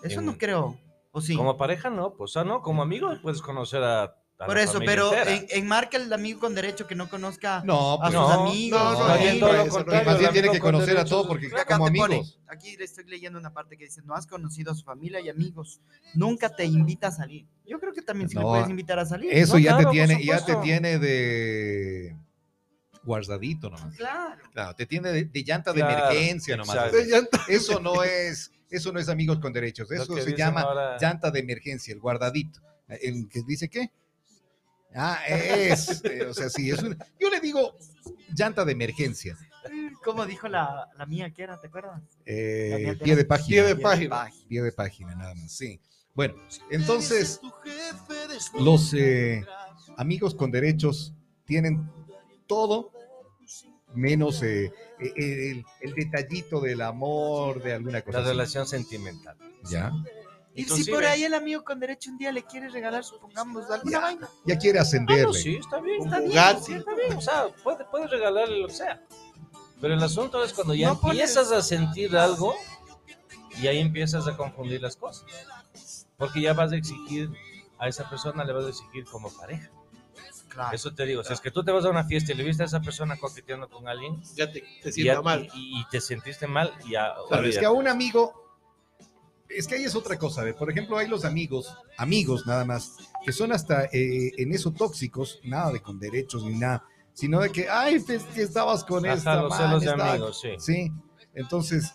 Eso 0.02 0.20
no 0.20 0.32
En- 0.32 0.38
creo. 0.38 0.78
¿O 1.12 1.20
sí? 1.20 1.34
Como 1.34 1.56
pareja, 1.56 1.88
no, 1.88 2.12
pues, 2.14 2.36
ah, 2.36 2.44
no, 2.44 2.60
como 2.60 2.82
amigo 2.82 3.10
puedes 3.22 3.40
conocer 3.40 3.82
a, 3.82 4.02
a 4.02 4.12
Por 4.46 4.56
la 4.56 4.62
eso, 4.64 4.80
pero 4.84 5.14
en, 5.14 5.46
enmarca 5.48 5.96
el 5.96 6.12
amigo 6.12 6.40
con 6.40 6.54
derecho 6.54 6.86
que 6.86 6.94
no 6.94 7.08
conozca 7.08 7.62
No, 7.64 7.94
a 7.94 7.98
pues, 8.00 8.12
sus 8.12 8.20
no, 8.20 8.30
amigos. 8.32 8.98
no, 8.98 9.08
no, 9.08 9.18
bien, 9.18 9.40
todo 9.40 9.52
lo 9.54 9.66
contrario, 9.68 10.04
más 10.10 10.18
bien 10.18 10.32
tiene 10.32 10.50
que 10.50 10.58
con 10.60 10.72
conocer 10.72 10.98
a 10.98 11.06
todos 11.06 11.26
porque 11.26 11.46
Acá 11.46 11.76
como 11.78 11.86
te 11.90 11.96
pone, 11.96 12.16
amigos. 12.16 12.38
aquí 12.48 12.76
le 12.76 12.84
estoy 12.84 13.04
leyendo 13.04 13.38
una 13.38 13.50
parte 13.50 13.78
que 13.78 13.84
dice, 13.84 14.02
no 14.04 14.14
has 14.14 14.26
conocido 14.26 14.72
a 14.72 14.74
su 14.74 14.84
familia 14.84 15.20
y 15.20 15.30
amigos, 15.30 15.80
nunca 16.14 16.54
te 16.54 16.66
invita 16.66 17.06
a 17.06 17.12
salir. 17.12 17.46
Yo 17.64 17.80
creo 17.80 17.94
que 17.94 18.02
también 18.02 18.28
sí 18.28 18.36
le 18.36 18.42
No, 18.42 18.50
puedes 18.50 18.68
invitar 18.68 18.98
a 18.98 19.06
salir. 19.06 19.32
Eso 19.32 19.54
No, 19.54 19.58
ya 19.60 19.76
claro, 19.76 19.88
te 19.90 19.92
tiene, 19.96 20.22
ya 20.22 20.44
te 20.44 20.56
tiene 20.56 20.98
de 20.98 22.14
guardadito 23.06 23.70
nomás. 23.70 23.96
Claro. 23.96 24.42
Claro, 24.52 24.74
te 24.74 24.84
tiene 24.84 25.10
de, 25.12 25.24
de 25.24 25.42
llanta 25.44 25.72
de 25.72 25.80
Claro, 25.80 26.10
emergencia 26.10 26.56
nomás. 26.56 26.76
exacto. 26.76 26.96
De 26.98 27.06
llanta. 27.06 27.40
Eso 27.48 27.80
no 27.80 28.02
es, 28.02 28.50
eso 28.68 28.92
no 28.92 28.98
es 29.00 29.08
amigos 29.08 29.38
con 29.38 29.52
derechos, 29.52 29.90
eso 29.90 30.14
se 30.18 30.36
llama 30.36 30.60
ahora- 30.62 30.98
llanta 31.00 31.30
de 31.30 31.40
emergencia, 31.40 31.94
el 31.94 32.00
guardadito. 32.00 32.60
El 32.88 33.28
que 33.28 33.42
dice 33.46 33.68
qué? 33.68 33.90
Ah, 34.94 35.18
es, 35.28 36.02
eh, 36.04 36.26
o 36.26 36.32
sea, 36.34 36.48
sí, 36.48 36.70
es 36.70 36.82
un, 36.82 36.96
yo 37.20 37.28
le 37.30 37.40
digo 37.40 37.76
llanta 38.34 38.64
de 38.64 38.72
emergencia, 38.72 39.36
¿Cómo 40.04 40.24
dijo 40.24 40.46
la, 40.48 40.88
la 40.96 41.04
mía 41.06 41.32
que 41.34 41.42
era, 41.42 41.60
te 41.60 41.66
acuerdas? 41.66 42.00
eh, 42.24 42.96
pie 43.02 43.16
de 43.16 43.24
página. 43.24 43.48
Pie 43.48 43.62
de 43.64 43.76
página. 43.76 44.30
Pie 44.48 44.62
de 44.62 44.72
página, 44.72 45.14
nada 45.16 45.34
más, 45.34 45.50
sí. 45.50 45.80
Bueno, 46.14 46.34
entonces, 46.70 47.40
los 48.58 48.94
eh, 48.94 49.44
amigos 49.96 50.34
con 50.36 50.50
derechos 50.52 51.12
tienen 51.44 51.90
todo 52.46 52.92
menos 53.94 54.42
eh, 54.42 54.72
eh, 55.00 55.12
el, 55.50 55.64
el 55.80 55.94
detallito 55.94 56.60
del 56.60 56.80
amor, 56.82 57.62
de 57.62 57.74
alguna 57.74 58.02
cosa. 58.02 58.18
La 58.18 58.24
así. 58.24 58.30
relación 58.32 58.66
sentimental. 58.66 59.36
Ya, 59.64 59.92
Y 60.54 60.64
si 60.64 60.90
por 60.90 61.04
ahí 61.04 61.24
el 61.24 61.34
amigo 61.34 61.64
con 61.64 61.78
derecho 61.80 62.10
un 62.10 62.18
día 62.18 62.32
le 62.32 62.42
quiere 62.44 62.68
regalar, 62.68 63.04
supongamos, 63.04 63.70
alguna 63.70 63.90
Ya. 63.92 64.00
vaina. 64.00 64.28
ya 64.44 64.58
quiere 64.58 64.78
Ah, 64.78 64.82
ascenderle. 64.82 65.24
no, 65.24 65.32
sí, 65.32 65.56
está 65.56 65.80
bien. 65.80 66.02
Está 66.02 66.18
bien, 66.18 66.30
Bugatti. 66.30 66.62
sí, 66.64 66.72
Está 66.74 66.94
bien, 66.94 67.12
o 67.14 67.20
sea, 67.20 67.48
puede- 67.62 67.84
puedes 67.86 68.10
regalarle 68.10 68.60
lo 68.60 68.68
que 68.68 68.74
sea. 68.74 69.02
Pero 69.80 69.94
el 69.94 70.02
asunto 70.02 70.42
es 70.42 70.52
cuando 70.54 70.74
ya 70.74 70.88
No 70.88 71.00
pones- 71.00 71.20
empiezas 71.20 71.52
a 71.52 71.60
sentir 71.62 72.16
algo 72.16 72.54
y 73.60 73.66
ahí 73.66 73.78
empiezas 73.80 74.26
a 74.26 74.36
confundir 74.36 74.80
las 74.80 74.96
cosas. 74.96 75.26
Porque 76.16 76.40
ya 76.40 76.54
vas 76.54 76.72
a 76.72 76.76
exigir 76.76 77.30
a 77.78 77.88
esa 77.88 78.08
persona, 78.08 78.42
le 78.44 78.52
vas 78.54 78.64
a 78.64 78.68
exigir 78.70 79.04
como 79.04 79.30
pareja. 79.36 79.70
Claro. 80.56 80.74
Eso 80.74 80.94
te 80.94 81.04
digo, 81.04 81.22
si 81.22 81.32
es 81.34 81.40
que 81.42 81.50
tú 81.50 81.62
te 81.62 81.70
vas 81.70 81.84
a 81.84 81.90
una 81.90 82.04
fiesta 82.04 82.32
y 82.32 82.34
le 82.34 82.42
viste 82.42 82.62
a 82.62 82.66
esa 82.66 82.80
persona 82.80 83.16
coqueteando 83.18 83.68
con 83.68 83.86
alguien 83.88 84.22
Ya 84.34 84.50
te, 84.50 84.64
te 84.82 84.88
y, 84.96 85.04
ya- 85.04 85.20
mal. 85.20 85.48
y- 85.54 85.80
y 85.80 85.84
te 85.90 86.00
sentiste 86.00 86.46
mal, 86.46 86.72
ya. 86.90 87.12
Claro, 87.28 87.46
es 87.46 87.58
que 87.58 87.66
a 87.66 87.70
un 87.70 87.86
amigo, 87.86 88.32
es 89.50 89.66
que 89.66 89.74
ahí 89.74 89.84
es 89.84 89.94
otra 89.94 90.18
cosa. 90.18 90.42
¿ve? 90.42 90.54
Por 90.54 90.70
ejemplo, 90.70 90.96
hay 90.96 91.08
los 91.08 91.24
amigos, 91.26 91.76
amigos 91.98 92.46
nada 92.46 92.64
más, 92.64 92.96
que 93.24 93.32
son 93.32 93.52
hasta 93.52 93.84
eh, 93.92 94.32
en 94.38 94.52
eso 94.54 94.72
tóxicos, 94.72 95.40
nada 95.44 95.72
de 95.72 95.80
con 95.82 95.98
derechos 96.00 96.42
ni 96.42 96.54
nada, 96.58 96.84
sino 97.12 97.40
de 97.40 97.50
que, 97.52 97.68
ay, 97.68 97.96
es 97.96 98.04
que 98.24 98.42
estabas 98.42 98.82
con 98.82 99.04
Hasta 99.06 99.32
esta. 99.32 99.42
los 99.42 99.50
man, 99.50 99.58
celos 99.58 99.80
de 99.82 99.86
estaba-". 99.90 100.10
amigos, 100.12 100.40
sí. 100.40 100.48
Sí, 100.58 100.92
entonces, 101.34 101.92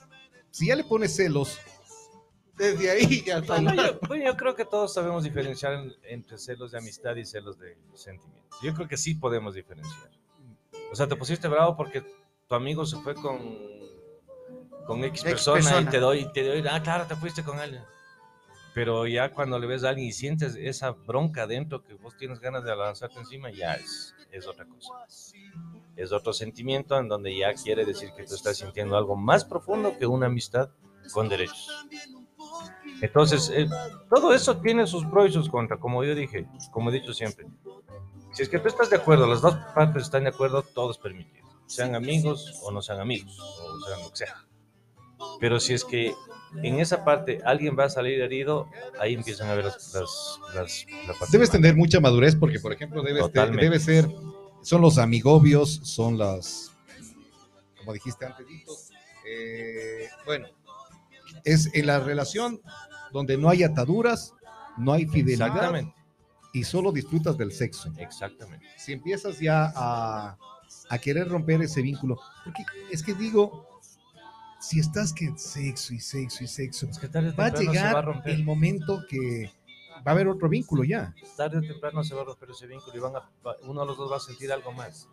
si 0.51 0.67
ya 0.67 0.75
le 0.75 0.83
pones 0.83 1.15
celos, 1.15 1.57
Desde 2.61 2.91
ahí 2.91 3.29
hasta 3.31 3.53
Bueno, 3.55 3.71
allá. 3.71 3.87
yo, 3.93 3.99
bueno, 4.07 4.23
yo 4.25 4.37
creo 4.37 4.55
que 4.55 4.65
todos 4.65 4.93
sabemos 4.93 5.23
diferenciar 5.23 5.73
en- 5.73 5.95
entre 6.03 6.37
celos 6.37 6.71
de 6.71 6.77
amistad 6.77 7.15
y 7.15 7.25
celos 7.25 7.57
de 7.57 7.75
sentimientos. 7.95 8.59
Yo 8.61 8.73
creo 8.75 8.87
que 8.87 8.97
sí 8.97 9.15
podemos 9.15 9.55
diferenciar. 9.55 10.11
O 10.91 10.95
sea, 10.95 11.07
te 11.07 11.15
pusiste 11.15 11.47
bravo 11.47 11.75
porque 11.75 12.03
tu 12.47 12.53
amigo 12.55 12.85
se 12.85 12.97
fue 12.97 13.15
con, 13.15 13.39
con 14.85 15.03
X 15.05 15.21
X 15.21 15.23
persona, 15.23 15.59
y 15.59 15.63
persona. 15.63 15.89
te 15.91 15.99
doy, 15.99 16.31
te 16.33 16.43
doy, 16.43 16.63
ah, 16.69 16.83
claro, 16.83 17.07
te 17.07 17.15
fuiste 17.15 17.43
con 17.43 17.59
él. 17.59 17.79
Pero 18.75 19.07
ya 19.07 19.33
cuando 19.33 19.57
le 19.57 19.65
ves 19.67 19.83
a 19.83 19.89
alguien 19.89 20.07
y 20.09 20.11
sientes 20.13 20.55
esa 20.55 20.91
bronca 20.91 21.47
dentro 21.47 21.83
que 21.83 21.95
vos 21.95 22.15
tienes 22.15 22.39
ganas 22.39 22.63
de 22.63 22.75
lanzarte 22.75 23.17
encima, 23.19 23.49
ya 23.49 23.73
es, 23.73 24.13
es 24.31 24.45
otra 24.47 24.65
cosa. 24.65 24.89
Es 25.95 26.11
otro 26.11 26.31
sentimiento 26.31 26.97
en 26.99 27.07
donde 27.09 27.35
ya 27.35 27.53
quiere 27.55 27.85
decir 27.85 28.11
que 28.15 28.23
tú 28.23 28.35
estás 28.35 28.57
sintiendo 28.57 28.95
algo 28.95 29.15
más 29.15 29.43
profundo 29.45 29.97
que 29.97 30.05
una 30.05 30.27
amistad 30.27 30.69
con 31.11 31.27
derechos. 31.27 31.67
Entonces, 33.01 33.51
eh, 33.53 33.67
todo 34.09 34.33
eso 34.33 34.57
tiene 34.57 34.85
sus 34.85 35.05
pros 35.05 35.29
y 35.29 35.33
sus 35.33 35.49
contras, 35.49 35.79
como 35.79 36.03
yo 36.03 36.13
dije, 36.13 36.45
como 36.71 36.89
he 36.89 36.93
dicho 36.93 37.13
siempre. 37.13 37.47
Si 38.31 38.43
es 38.43 38.49
que 38.49 38.59
tú 38.59 38.67
estás 38.67 38.89
de 38.89 38.97
acuerdo, 38.97 39.27
las 39.27 39.41
dos 39.41 39.55
partes 39.73 40.03
están 40.03 40.23
de 40.23 40.29
acuerdo, 40.29 40.61
todo 40.61 40.91
es 40.91 40.97
permitido. 40.97 41.47
Sean 41.65 41.95
amigos 41.95 42.59
o 42.63 42.71
no 42.71 42.81
sean 42.81 42.99
amigos, 42.99 43.39
o 43.39 43.79
sean 43.87 44.01
lo 44.03 44.09
que 44.11 44.17
sea. 44.17 44.45
Pero 45.39 45.59
si 45.59 45.73
es 45.73 45.83
que 45.83 46.13
en 46.61 46.79
esa 46.79 47.03
parte 47.03 47.39
alguien 47.45 47.77
va 47.77 47.85
a 47.85 47.89
salir 47.89 48.21
herido, 48.21 48.67
ahí 48.99 49.13
empiezan 49.13 49.49
a 49.49 49.55
ver 49.55 49.65
las... 49.65 49.93
las, 49.93 50.39
las 50.53 50.85
la 51.07 51.13
parte 51.13 51.31
debes 51.31 51.49
tener 51.49 51.75
mucha 51.75 51.99
madurez 51.99 52.35
porque, 52.35 52.59
por 52.59 52.73
ejemplo, 52.73 53.01
debes, 53.01 53.31
debe 53.33 53.79
ser, 53.79 54.07
son 54.61 54.81
los 54.81 54.97
amigobios, 54.97 55.81
son 55.83 56.17
las, 56.17 56.71
como 57.77 57.93
dijiste 57.93 58.25
antes, 58.25 58.45
eh, 59.25 60.09
bueno, 60.25 60.47
es 61.45 61.69
en 61.73 61.87
la 61.87 61.99
relación 61.99 62.61
donde 63.11 63.37
no 63.37 63.49
hay 63.49 63.63
ataduras, 63.63 64.33
no 64.77 64.93
hay 64.93 65.05
fidelidad 65.05 65.47
Exactamente, 65.47 65.95
y 66.53 66.63
solo 66.63 66.91
disfrutas 66.91 67.37
del 67.37 67.51
sexo. 67.51 67.91
exactamente. 67.97 68.65
Si 68.77 68.93
empiezas 68.93 69.39
ya 69.39 69.71
a, 69.75 70.37
a 70.89 70.97
querer 70.99 71.27
romper 71.27 71.61
ese 71.61 71.81
vínculo, 71.81 72.19
porque 72.43 72.63
es 72.91 73.03
que 73.03 73.13
digo, 73.13 73.67
si 74.59 74.79
estás 74.79 75.11
que 75.11 75.33
sexo 75.37 75.93
y 75.93 75.99
sexo 75.99 76.43
y 76.43 76.47
sexo, 76.47 76.87
Es 76.87 76.99
que 76.99 77.07
va 77.07 77.19
a 77.47 77.57
se 77.57 77.65
va 77.65 77.71
a 77.71 77.73
llegar 77.73 78.21
el 78.25 78.43
momento 78.43 79.03
que 79.09 79.51
va 80.05 80.11
a 80.11 80.11
haber 80.11 80.27
otro 80.27 80.49
vínculo 80.49 80.83
ya. 80.83 81.13
tarde 81.37 81.57
o 81.59 81.61
temprano 81.61 82.03
se 82.03 82.13
va 82.15 82.21
a 82.21 82.25
romper 82.25 82.49
ese 82.51 82.67
vínculo 82.67 82.95
y 82.95 82.99
van 82.99 83.15
a, 83.15 83.29
uno 83.63 83.81
de 83.81 83.87
los 83.87 83.97
dos 83.97 84.11
va 84.11 84.17
a 84.17 84.19
sentir 84.19 84.51
algo 84.51 84.71
más. 84.71 85.07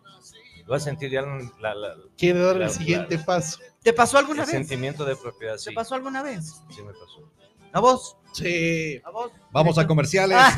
Va 0.69 0.75
a 0.77 0.79
sentir 0.79 1.09
ya 1.11 1.21
la- 1.59 1.73
la- 1.75 1.95
Quiere 2.17 2.39
dar 2.39 2.61
el 2.61 2.69
siguiente 2.69 3.17
paso. 3.19 3.59
¿Te 3.81 3.93
pasó 3.93 4.17
alguna 4.17 4.43
el 4.43 4.47
vez? 4.47 4.55
sentimiento 4.55 5.05
de 5.05 5.15
propiedad. 5.15 5.57
Sí, 5.57 5.69
¿Te 5.69 5.75
pasó 5.75 5.95
alguna 5.95 6.21
vez? 6.21 6.61
sí 6.69 6.81
me 6.81 6.91
pasó. 6.93 7.31
¿A 7.71 7.79
vos? 7.79 8.17
Sí. 8.33 8.99
¿A 9.03 9.09
vos? 9.11 9.31
Vamos 9.51 9.77
a 9.77 9.85
comerciales. 9.87 10.37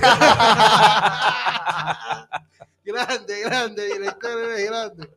grande, 2.83 3.41
grande, 3.41 3.85
director, 3.93 4.39
eres 4.39 4.65
grande. 4.69 5.09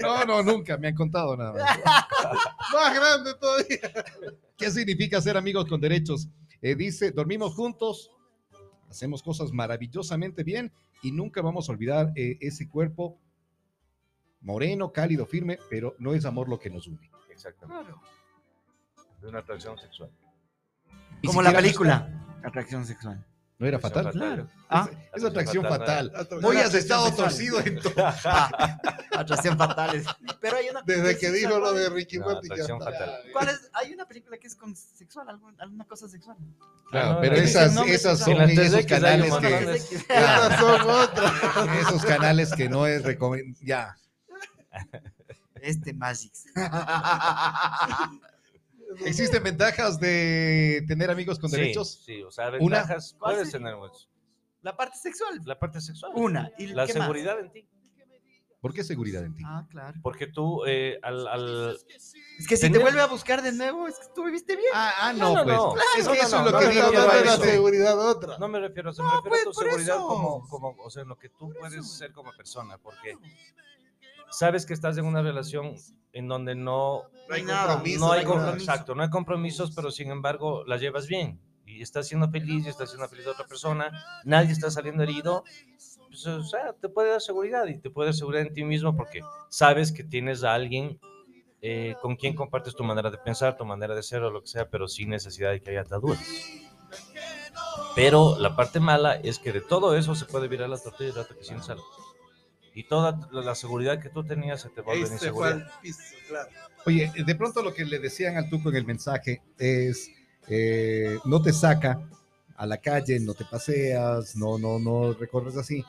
No, 0.00 0.24
no, 0.24 0.42
nunca 0.42 0.76
me 0.76 0.88
han 0.88 0.94
contado 0.94 1.36
nada. 1.36 1.52
más. 1.52 1.78
Más 2.72 2.94
grande 2.94 3.34
todavía. 3.34 3.78
¿Qué 4.56 4.70
significa 4.70 5.20
ser 5.20 5.36
amigos 5.36 5.66
con 5.68 5.80
derechos? 5.80 6.28
Eh, 6.64 6.74
dice, 6.74 7.10
dormimos 7.10 7.54
juntos, 7.54 8.10
hacemos 8.88 9.22
cosas 9.22 9.52
maravillosamente 9.52 10.42
bien 10.44 10.72
y 11.02 11.12
nunca 11.12 11.42
vamos 11.42 11.68
a 11.68 11.72
olvidar 11.72 12.10
eh, 12.16 12.38
ese 12.40 12.70
cuerpo 12.70 13.18
moreno, 14.40 14.90
cálido, 14.90 15.26
firme, 15.26 15.58
pero 15.68 15.94
no 15.98 16.14
es 16.14 16.24
amor 16.24 16.48
lo 16.48 16.58
que 16.58 16.70
nos 16.70 16.86
une. 16.86 17.10
Exactamente. 17.28 17.92
De 19.20 19.28
una 19.28 19.40
atracción 19.40 19.76
sexual. 19.76 20.10
Como 21.22 21.42
la 21.42 21.52
película. 21.52 22.40
Atracción 22.42 22.86
sexual. 22.86 23.22
¿No 23.56 23.68
era 23.68 23.78
fatal? 23.78 24.48
Ah, 24.68 24.88
Es 25.14 25.22
atracción 25.24 25.62
fatal. 25.64 26.08
Atracción 26.14 26.44
Hoy 26.44 26.56
has 26.56 26.74
estado 26.74 27.14
torcido 27.14 27.60
en 27.60 27.78
todo. 27.80 27.94
ah, 27.98 28.78
atracción 29.12 29.56
fatal. 29.56 30.02
Pero 30.40 30.56
hay 30.56 30.68
una 30.70 30.82
Desde 30.82 31.16
que 31.16 31.30
dijo 31.30 31.58
lo 31.60 31.72
de 31.72 31.88
Ricky 31.88 32.18
No, 32.18 32.26
Martin. 32.26 32.50
fatal. 32.80 33.20
¿Cuál 33.32 33.48
es? 33.50 33.70
Hay 33.74 33.94
una 33.94 34.06
película 34.06 34.36
que 34.38 34.48
es 34.48 34.56
con 34.56 34.74
sexual, 34.74 35.28
alguna 35.58 35.84
cosa 35.84 36.08
sexual. 36.08 36.36
Claro, 36.90 37.12
no, 37.14 37.20
pero 37.20 37.36
no, 37.36 37.42
esas, 37.42 37.76
esas 37.86 38.18
son 38.18 38.40
En 38.40 38.50
esos 38.50 38.74
3X 38.74 38.74
hay 38.76 38.86
canales 38.86 39.34
que, 39.34 39.74
Estas 40.12 40.58
son 40.60 40.80
otras. 40.90 41.32
esos 41.86 42.04
canales 42.04 42.52
que 42.52 42.68
no 42.68 42.86
es 42.88 43.04
recomendable. 43.04 43.56
Ya. 43.64 43.96
Este 45.54 45.92
Magix. 45.94 46.44
¿Existen 49.04 49.42
ventajas 49.42 49.98
de 50.00 50.84
tener 50.88 51.10
amigos 51.10 51.38
con 51.38 51.50
Sí, 51.50 51.56
derechos? 51.56 52.02
Sí, 52.04 52.22
o 52.22 52.30
sea, 52.30 52.48
Una. 52.60 52.78
ventajas 52.78 53.14
¿Cuál 53.18 53.34
puedes 53.36 53.50
tener 53.52 53.76
muchos. 53.76 54.08
La 54.62 54.76
parte 54.76 54.96
sexual. 54.98 55.40
La 55.44 55.58
parte 55.58 55.80
sexual. 55.80 56.12
Una. 56.14 56.50
¿Y 56.58 56.68
La 56.68 56.84
más? 56.84 56.92
seguridad 56.92 57.38
en 57.40 57.52
ti. 57.52 57.68
¿Por 58.60 58.72
qué 58.72 58.82
seguridad 58.82 59.22
en 59.22 59.34
ti? 59.36 59.42
Ah, 59.46 59.66
claro. 59.68 60.00
Porque 60.02 60.26
tú, 60.26 60.64
eh, 60.66 60.98
al, 61.02 61.28
al- 61.28 61.78
Es 62.38 62.46
que 62.48 62.56
si 62.56 62.72
te 62.72 62.78
vuelve 62.78 62.98
a 63.02 63.06
buscar 63.06 63.42
de 63.42 63.52
nuevo, 63.52 63.86
es 63.86 63.98
que 63.98 64.06
tú 64.14 64.24
viviste 64.24 64.56
bien. 64.56 64.70
Ah, 64.72 64.94
ah, 65.00 65.12
No, 65.12 65.34
no, 65.34 65.44
no, 65.44 65.44
pues. 65.44 65.56
no. 65.56 65.74
Es 65.76 65.82
que 65.98 66.02
no, 66.04 66.14
eso 66.14 66.40
no, 66.40 66.46
es 66.46 66.52
lo 66.52 66.52
no, 66.52 66.58
que 66.66 66.74
digo 66.74 66.86
no, 66.90 67.06
la 67.24 67.36
seguridad 67.36 67.98
otra. 67.98 68.38
No 68.38 68.48
me 68.48 68.60
refiero 68.60 68.88
a 68.88 68.92
eso, 68.92 69.02
No, 69.02 69.10
me 69.10 69.16
refiero 69.16 69.30
pues, 69.30 69.42
a 69.42 69.44
tu 69.44 69.52
seguridad 69.68 69.96
eso. 69.96 70.06
como, 70.08 70.48
como, 70.48 70.74
o 70.82 70.88
sea, 70.88 71.02
en 71.02 71.08
lo 71.10 71.18
que 71.18 71.28
tú 71.28 71.48
Por 71.48 71.58
puedes 71.58 71.74
eso. 71.74 71.84
ser 71.94 72.12
como 72.14 72.32
persona, 72.32 72.78
porque 72.78 73.18
sabes 74.30 74.66
que 74.66 74.74
estás 74.74 74.96
en 74.98 75.04
una 75.06 75.22
relación 75.22 75.74
en 76.12 76.28
donde 76.28 76.54
no, 76.54 77.02
No 77.28 77.34
hay 77.34 77.42
Nada, 77.42 77.76
no 77.76 77.82
hay 77.84 77.96
nada. 77.98 78.24
com- 78.24 78.32
compromiso. 78.34 78.56
exacto, 78.70 78.94
no 78.94 79.02
hay 79.02 79.10
compromisos, 79.10 79.72
pero 79.74 79.90
sin 79.90 80.10
embargo 80.10 80.64
la 80.66 80.76
llevas 80.76 81.06
bien 81.08 81.40
y 81.66 81.80
estás 81.82 82.06
siendo 82.08 82.28
feliz 82.30 82.66
y 82.66 82.68
estás 82.68 82.90
siendo 82.90 83.08
feliz 83.08 83.24
de 83.24 83.30
otra 83.32 83.46
persona, 83.46 83.90
nadie 84.24 84.52
está 84.52 84.70
saliendo 84.70 85.02
herido, 85.02 85.42
pues, 86.08 86.26
o 86.26 86.42
sea, 86.44 86.72
te 86.74 86.88
puede 86.88 87.10
dar 87.10 87.20
seguridad 87.20 87.66
y 87.66 87.78
te 87.78 87.90
puede 87.90 88.08
dar 88.08 88.14
seguridad 88.14 88.46
en 88.46 88.52
ti 88.52 88.62
mismo 88.64 88.94
porque 88.96 89.20
sabes 89.48 89.90
que 89.90 90.04
tienes 90.04 90.44
a 90.44 90.54
alguien 90.54 91.00
eh, 91.62 91.94
con 92.02 92.14
quien 92.16 92.34
compartes 92.36 92.74
tu 92.76 92.84
manera 92.84 93.10
de 93.10 93.16
pensar, 93.18 93.56
tu 93.56 93.64
manera 93.64 93.94
de 93.94 94.02
ser 94.02 94.22
o 94.22 94.30
lo 94.30 94.42
que 94.42 94.48
sea, 94.48 94.68
pero 94.68 94.86
sin 94.86 95.08
necesidad 95.08 95.50
de 95.50 95.62
que 95.62 95.70
haya 95.70 95.80
ataduras. 95.80 96.20
Pero 97.94 98.38
la 98.38 98.54
parte 98.56 98.80
mala 98.80 99.14
es 99.14 99.38
que 99.38 99.52
de 99.52 99.60
todo 99.62 99.96
eso 99.96 100.14
se 100.14 100.26
puede 100.26 100.48
virar 100.48 100.68
la 100.68 100.78
tortilla 100.78 101.08
el 101.10 101.14
rato 101.16 101.36
que 101.36 101.44
sientes 101.44 101.70
algo. 101.70 101.84
Y 102.74 102.84
toda 102.84 103.28
la 103.30 103.54
seguridad 103.54 104.00
que 104.00 104.08
tú 104.08 104.24
tenías 104.24 104.62
se 104.62 104.68
te 104.68 104.76
se 104.76 104.82
fue 104.82 104.98
inseguridad. 104.98 105.70
piso, 105.80 106.00
claro. 106.28 106.50
Oye, 106.86 107.12
de 107.24 107.34
pronto 107.34 107.62
lo 107.62 107.72
que 107.72 107.84
le 107.84 107.98
decían 107.98 108.36
al 108.36 108.50
Tuco 108.50 108.68
en 108.70 108.76
el 108.76 108.84
mensaje 108.84 109.42
es, 109.58 110.10
eh, 110.48 111.18
no 111.24 111.40
te 111.40 111.52
saca 111.52 112.00
a 112.56 112.66
la 112.66 112.78
calle, 112.78 113.20
no 113.20 113.34
te 113.34 113.44
paseas, 113.44 114.36
no, 114.36 114.58
no, 114.58 114.78
no 114.78 115.12
recorres 115.12 115.56
así. 115.56 115.84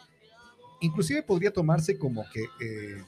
Inclusive 0.81 1.23
podría 1.23 1.51
tomarse 1.51 1.97
como 1.97 2.23
que 2.31 2.43
eh, 2.61 3.03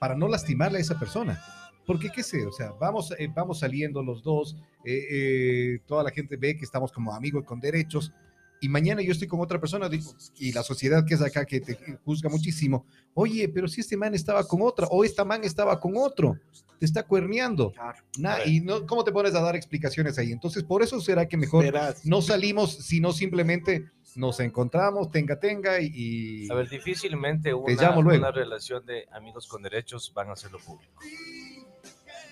para 0.00 0.16
no 0.16 0.26
lastimarle 0.26 0.78
a 0.78 0.80
esa 0.80 0.98
persona. 0.98 1.40
Porque 1.86 2.10
qué 2.10 2.22
sé, 2.22 2.46
o 2.46 2.52
sea, 2.52 2.72
vamos, 2.72 3.12
eh, 3.18 3.28
vamos 3.34 3.60
saliendo 3.60 4.02
los 4.02 4.22
dos, 4.22 4.56
eh, 4.84 5.06
eh, 5.10 5.78
toda 5.86 6.02
la 6.02 6.10
gente 6.10 6.36
ve 6.36 6.56
que 6.56 6.64
estamos 6.64 6.92
como 6.92 7.14
amigos 7.14 7.44
con 7.44 7.60
derechos, 7.60 8.12
y 8.60 8.68
mañana 8.68 9.02
yo 9.02 9.12
estoy 9.12 9.26
con 9.28 9.40
otra 9.40 9.58
persona 9.60 9.88
digo, 9.88 10.12
y 10.36 10.52
la 10.52 10.62
sociedad 10.62 11.04
que 11.06 11.14
es 11.14 11.22
acá 11.22 11.44
que 11.44 11.60
te 11.60 11.98
juzga 12.04 12.28
muchísimo, 12.28 12.86
oye, 13.14 13.48
pero 13.48 13.66
si 13.68 13.80
este 13.80 13.96
man 13.96 14.14
estaba 14.14 14.46
con 14.46 14.60
otra, 14.62 14.86
o 14.90 15.02
esta 15.04 15.24
man 15.24 15.42
estaba 15.44 15.78
con 15.80 15.94
otro, 15.96 16.38
te 16.78 16.86
está 16.86 17.02
cuerneando. 17.02 17.72
Claro. 17.72 18.42
Y 18.46 18.60
no, 18.60 18.86
¿cómo 18.86 19.04
te 19.04 19.12
pones 19.12 19.34
a 19.34 19.40
dar 19.42 19.54
explicaciones 19.56 20.16
ahí? 20.18 20.32
Entonces, 20.32 20.62
por 20.64 20.82
eso 20.82 21.00
será 21.00 21.26
que 21.26 21.36
mejor 21.36 21.64
Verás. 21.64 22.04
no 22.06 22.22
salimos, 22.22 22.72
sino 22.74 23.12
simplemente 23.12 23.90
nos 24.16 24.40
encontramos, 24.40 25.10
tenga, 25.10 25.38
tenga, 25.38 25.78
y... 25.80 26.48
A 26.50 26.54
ver, 26.54 26.68
difícilmente 26.68 27.52
una, 27.54 27.74
llamo 27.74 28.02
luego. 28.02 28.18
una 28.22 28.30
relación 28.32 28.84
de 28.86 29.06
amigos 29.12 29.46
con 29.46 29.62
derechos 29.62 30.12
van 30.14 30.30
a 30.30 30.32
hacerlo 30.32 30.58
público. 30.58 31.00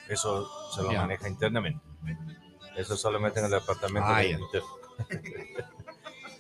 Eso 0.09 0.49
se 0.75 0.83
lo 0.83 0.93
Ya. 0.93 1.03
maneja 1.03 1.29
internamente. 1.29 1.81
Eso 2.77 2.97
solamente 2.97 3.41
en 3.41 3.47
el 3.47 3.51
departamento 3.53 4.09
Ah, 4.09 4.21
de. 4.23 4.39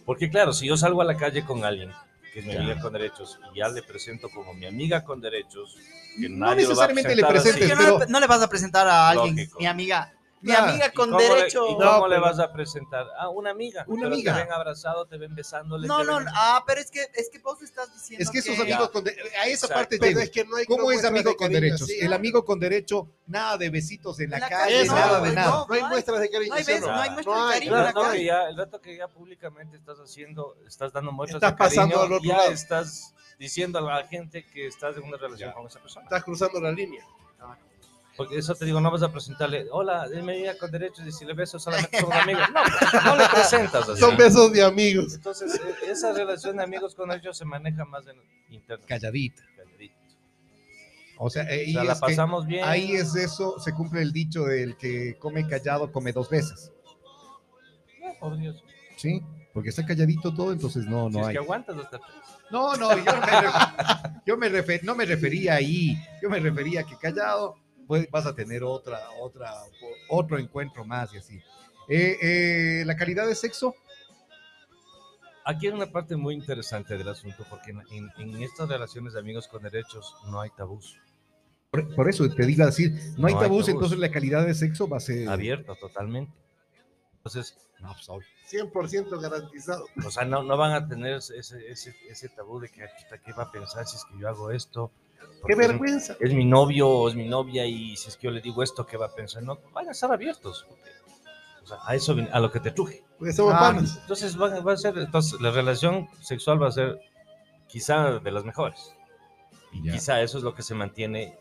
Porque 0.09 0.31
claro, 0.31 0.55
si 0.55 0.67
yo 0.67 0.75
salgo 0.79 1.03
a 1.03 1.05
la 1.05 1.19
calle 1.19 1.45
con 1.45 1.67
alguien 1.67 1.93
que 2.33 2.41
es 2.41 2.47
mi 2.47 2.55
Ya. 2.55 2.61
amiga 2.61 2.81
con 2.81 2.95
derechos 2.95 3.39
y 3.55 3.59
ya 3.59 3.69
le 3.69 3.83
presento 3.83 4.31
como 4.31 4.55
mi 4.55 4.65
amiga 4.65 5.05
con 5.05 5.21
derechos, 5.21 5.77
que 6.19 6.31
No 6.31 6.47
nadie 6.47 6.63
lo 6.67 6.75
va 6.75 6.85
a 6.85 6.89
necesariamente 6.89 7.15
le 7.15 7.25
presentes, 7.27 7.71
así. 7.71 7.85
No, 7.93 7.99
le- 7.99 8.07
no 8.07 8.21
le 8.21 8.27
vas 8.27 8.41
a 8.41 8.49
presentar 8.49 8.89
a 8.89 9.11
alguien, 9.11 9.37
Lógico. 9.37 9.59
mi 9.59 9.67
amiga, 9.67 10.15
Mi 10.41 10.53
Nah. 10.53 10.69
amiga 10.69 10.87
¿Y 10.87 10.93
con 10.93 11.11
cómo 11.11 11.19
le- 11.21 11.29
derecho. 11.35 11.65
¿Y 11.67 11.75
cómo 11.75 11.85
No, 11.85 12.07
le 12.09 12.15
pero- 12.17 12.27
vas 12.27 12.39
a 12.39 12.53
presentar? 12.53 13.07
Ah, 13.19 13.29
una 13.29 13.51
amiga. 13.51 13.85
Una 13.89 14.03
pero 14.03 14.15
amiga. 14.15 14.35
Te 14.37 14.43
ven 14.45 14.53
abrazado, 14.53 15.07
te 15.07 15.19
ven 15.19 15.35
besándole. 15.35 15.89
No, 15.89 16.05
no, 16.05 16.17
ven- 16.17 16.25
no, 16.27 16.31
ah, 16.35 16.63
pero 16.67 16.81
es 16.81 16.91
que, 16.91 17.07
es 17.15 17.29
que 17.31 17.39
vos 17.41 17.61
estás 17.63 17.93
diciendo 17.93 18.23
Es 18.23 18.31
que 18.31 18.39
esos 18.39 18.59
amigos 18.61 18.91
con 18.91 19.03
de- 19.05 19.11
a 19.11 19.47
esa 19.47 19.67
Exacto. 19.67 19.75
parte 19.75 19.99
Pero 19.99 20.21
es 20.21 20.31
que 20.31 20.45
no 20.45 20.57
hay 20.57 20.65
¿Cómo 20.67 20.79
no 20.79 20.91
es 20.91 20.95
muestras 21.03 21.11
amigo 21.13 21.31
de 21.31 21.37
con 21.37 21.47
cariño 21.49 21.61
derechos? 21.61 21.91
El 21.91 22.13
amigo 22.13 22.45
con 22.45 22.61
derecho, 22.61 23.09
nada 23.27 23.57
de 23.57 23.71
besitos 23.71 24.21
en 24.21 24.31
la, 24.31 24.39
la 24.39 24.49
calle, 24.49 24.85
nada 24.87 25.21
de 25.21 25.29
no, 25.31 25.35
nada. 25.35 25.67
No 25.69 25.75
hay 25.75 25.83
muestras 25.83 26.21
de 26.21 26.31
cariño. 26.31 26.51
No 26.51 26.55
hay 26.57 26.65
¿sí 26.65 26.71
o 26.71 26.75
besos, 26.75 26.89
no 26.91 27.01
hay 27.01 27.11
muestra 27.11 27.35
No 27.35 27.47
de 27.49 27.53
cariño 27.55 27.77
El 27.79 27.85
rato, 27.85 28.11
que 28.13 28.25
ya, 28.25 28.43
el 28.49 28.57
rato 28.57 28.81
que 28.81 28.97
ya 28.97 29.09
públicamente 29.09 29.77
estás 29.77 29.99
haciendo, 29.99 30.57
estás 30.67 30.93
dando 30.93 31.11
muestras 31.13 31.43
Estás 31.43 31.53
de 31.53 31.57
cariño, 31.59 31.77
pasando 31.97 32.03
al 32.07 32.13
otro 32.13 32.29
lado. 32.33 32.51
estás 32.53 33.15
diciendo 33.39 33.79
a 33.79 33.83
la 33.83 34.07
gente 34.07 34.45
que 34.47 34.67
estás 34.67 34.97
en 34.97 35.03
una 35.03 35.17
relación 35.17 35.53
con 35.53 35.67
esa 35.67 35.81
persona. 35.81 36.05
Estás 36.05 36.23
cruzando 36.25 36.61
la 36.61 36.71
línea. 36.73 37.05
Porque 38.19 38.37
eso 38.37 38.55
te 38.55 38.65
digo, 38.67 38.81
no 38.81 38.91
vas 38.91 39.03
a 39.05 39.11
presentarle, 39.13 39.67
hola, 39.71 40.05
es 40.07 40.11
mi 40.25 40.33
amiga 40.33 40.59
con 40.59 40.71
derechos 40.73 41.07
y 41.07 41.13
si 41.13 41.25
le 41.25 41.33
beso 41.35 41.59
solamente 41.59 42.01
son 42.01 42.13
amigos. 42.13 42.43
No, 42.53 42.61
pues, 42.65 43.05
no 43.05 43.17
le 43.17 43.29
presentas 43.29 43.89
así. 43.89 44.01
Son 44.01 44.17
besos 44.17 44.53
de 44.53 44.63
amigos. 44.65 45.15
Entonces, 45.15 45.55
eh, 45.55 45.75
esa 45.91 46.13
relación 46.13 46.57
de 46.57 46.65
amigos 46.65 46.95
con 46.97 47.09
derechos 47.09 47.39
se 47.39 47.45
maneja 47.47 47.85
más 47.87 48.05
en 48.09 48.17
internet. 48.51 48.87
Calladita. 48.89 49.43
calladito. 49.57 49.95
O 51.21 51.31
sea, 51.31 51.45
eh, 51.45 51.67
O 51.69 51.73
sea, 51.73 51.85
la 51.85 51.93
es 51.93 52.01
que 52.01 52.07
pasamos 52.07 52.47
bien. 52.47 52.65
ahí 52.65 52.93
es 52.93 53.15
eso, 53.15 53.59
se 53.61 53.73
cumple 53.73 54.03
el 54.03 54.13
dicho 54.13 54.43
del 54.45 54.77
que 54.77 55.17
come 55.19 55.47
callado, 55.47 55.91
come 55.93 56.13
dos 56.13 56.29
veces. 56.29 56.73
Ah, 58.05 58.13
por 58.21 58.37
Dios. 58.37 58.63
¿Sí? 58.97 59.23
Porque 59.55 59.71
está 59.71 59.87
calladito 59.87 60.35
todo, 60.35 60.53
entonces 60.53 60.87
no, 60.87 61.09
Si 61.09 61.15
no 61.15 61.21
es 61.23 61.27
hay. 61.29 61.33
que 61.35 61.39
aguantas 61.39 61.77
hasta 61.77 61.99
tres. 61.99 62.17
No, 62.51 62.75
no, 62.77 62.97
yo, 62.97 63.05
me 63.05 64.21
yo 64.27 64.37
me 64.37 64.49
refer- 64.51 64.83
no 64.83 64.95
me 64.95 65.05
refería 65.05 65.55
ahí, 65.55 65.97
yo 66.23 66.29
me 66.31 66.41
refería 66.41 66.83
que 66.85 66.97
callado 66.97 67.55
pues, 67.89 68.09
vas 68.13 68.27
a 68.27 68.35
tener 68.37 68.63
otra, 68.63 69.01
otra, 69.21 69.53
otro 70.11 70.39
encuentro 70.39 70.85
más 70.85 71.13
y 71.15 71.19
así. 71.19 71.41
Eh, 71.89 72.17
eh, 72.23 72.83
la 72.87 72.97
calidad 72.97 73.27
de 73.27 73.35
sexo, 73.35 73.75
Aquí 75.45 75.67
hay 75.67 75.73
una 75.73 75.91
parte 75.91 76.15
muy 76.15 76.35
interesante 76.35 76.99
del 76.99 77.09
asunto, 77.09 77.43
porque 77.49 77.71
en, 77.71 77.81
en- 77.91 78.11
en 78.35 78.43
estas 78.43 78.69
relaciones 78.69 79.15
de 79.15 79.21
amigos 79.21 79.49
con 79.49 79.63
derechos 79.63 80.15
no 80.27 80.43
hay 80.43 80.51
tabús. 80.51 80.99
por, 81.71 81.95
por 81.95 82.07
eso 82.09 82.29
te 82.29 82.43
a 82.43 82.67
decir, 82.67 82.93
no 83.17 83.29
hay 83.29 83.33
No 83.35 83.41
hay 83.41 83.47
tabús, 83.47 83.65
tabús. 83.65 83.69
entonces 83.71 83.99
la 83.99 84.11
calidad 84.11 84.45
de 84.45 84.55
sexo 84.55 84.87
va 84.89 84.99
a 84.99 85.01
ser... 85.01 85.27
Abierto 85.27 85.75
totalmente. 85.77 86.33
Entonces, 87.17 87.57
No, 87.81 87.93
pues, 87.95 88.07
obvio. 88.11 88.27
100% 88.51 89.21
garantizado. 89.23 89.87
o 90.07 90.11
sea, 90.11 90.27
no, 90.27 90.43
no 90.43 90.57
van 90.59 90.73
a 90.73 90.87
tener 90.87 91.15
ese, 91.17 91.39
ese, 91.39 91.95
ese 92.11 92.29
tabú 92.29 92.61
de 92.61 92.69
que 92.69 92.81
"Chuta, 93.01 93.17
qué 93.25 93.33
va 93.33 93.45
a 93.45 93.51
pensar 93.53 93.87
si 93.87 93.97
es 93.97 94.05
que 94.05 94.19
yo 94.21 94.29
hago 94.29 94.51
esto. 94.51 94.91
Qué 95.47 95.53
es- 95.53 95.59
vergüenza. 95.59 96.17
Es, 96.21 96.33
mi 96.33 96.45
novio 96.45 96.89
o 96.89 97.09
es 97.09 97.15
mi 97.15 97.27
novia 97.29 97.65
y 97.67 97.97
si 97.97 98.09
es 98.09 98.17
que 98.17 98.27
yo 98.27 98.31
le 98.31 98.41
digo 98.41 98.63
esto, 98.63 98.87
¿qué 98.87 98.97
va 98.97 99.07
a 99.07 99.15
pensar? 99.15 99.43
No, 99.43 99.59
van 99.73 99.89
a 99.89 99.93
estar 99.93 100.11
abiertos. 100.13 100.67
porque, 100.69 100.91
o 101.63 101.67
sea, 101.67 101.79
a 101.85 101.95
eso, 101.95 102.17
a 102.33 102.41
lo 102.41 102.51
que 102.51 102.61
te 102.61 102.71
truje. 102.71 103.03
Porque 103.19 103.33
somos 103.33 103.55
Ah, 103.55 103.59
panas. 103.61 103.99
Entonces 104.03 104.37
van 104.37 104.53
a- 104.55 104.61
va 104.61 104.73
a 104.73 104.77
ser, 104.77 104.97
entonces 104.99 105.41
la 105.41 105.51
relación 105.51 106.09
sexual 106.21 106.63
va 106.63 106.69
a 106.69 106.73
ser 106.73 106.99
quizá 107.67 108.19
de 108.21 108.31
las 108.31 108.45
mejores. 108.45 108.95
Y 109.73 109.83
ya. 109.85 109.93
Quizá 109.93 110.23
eso 110.23 110.39
es 110.39 110.45
lo 110.45 110.55
que 110.55 110.63
se 110.63 110.75
mantiene, 110.75 111.37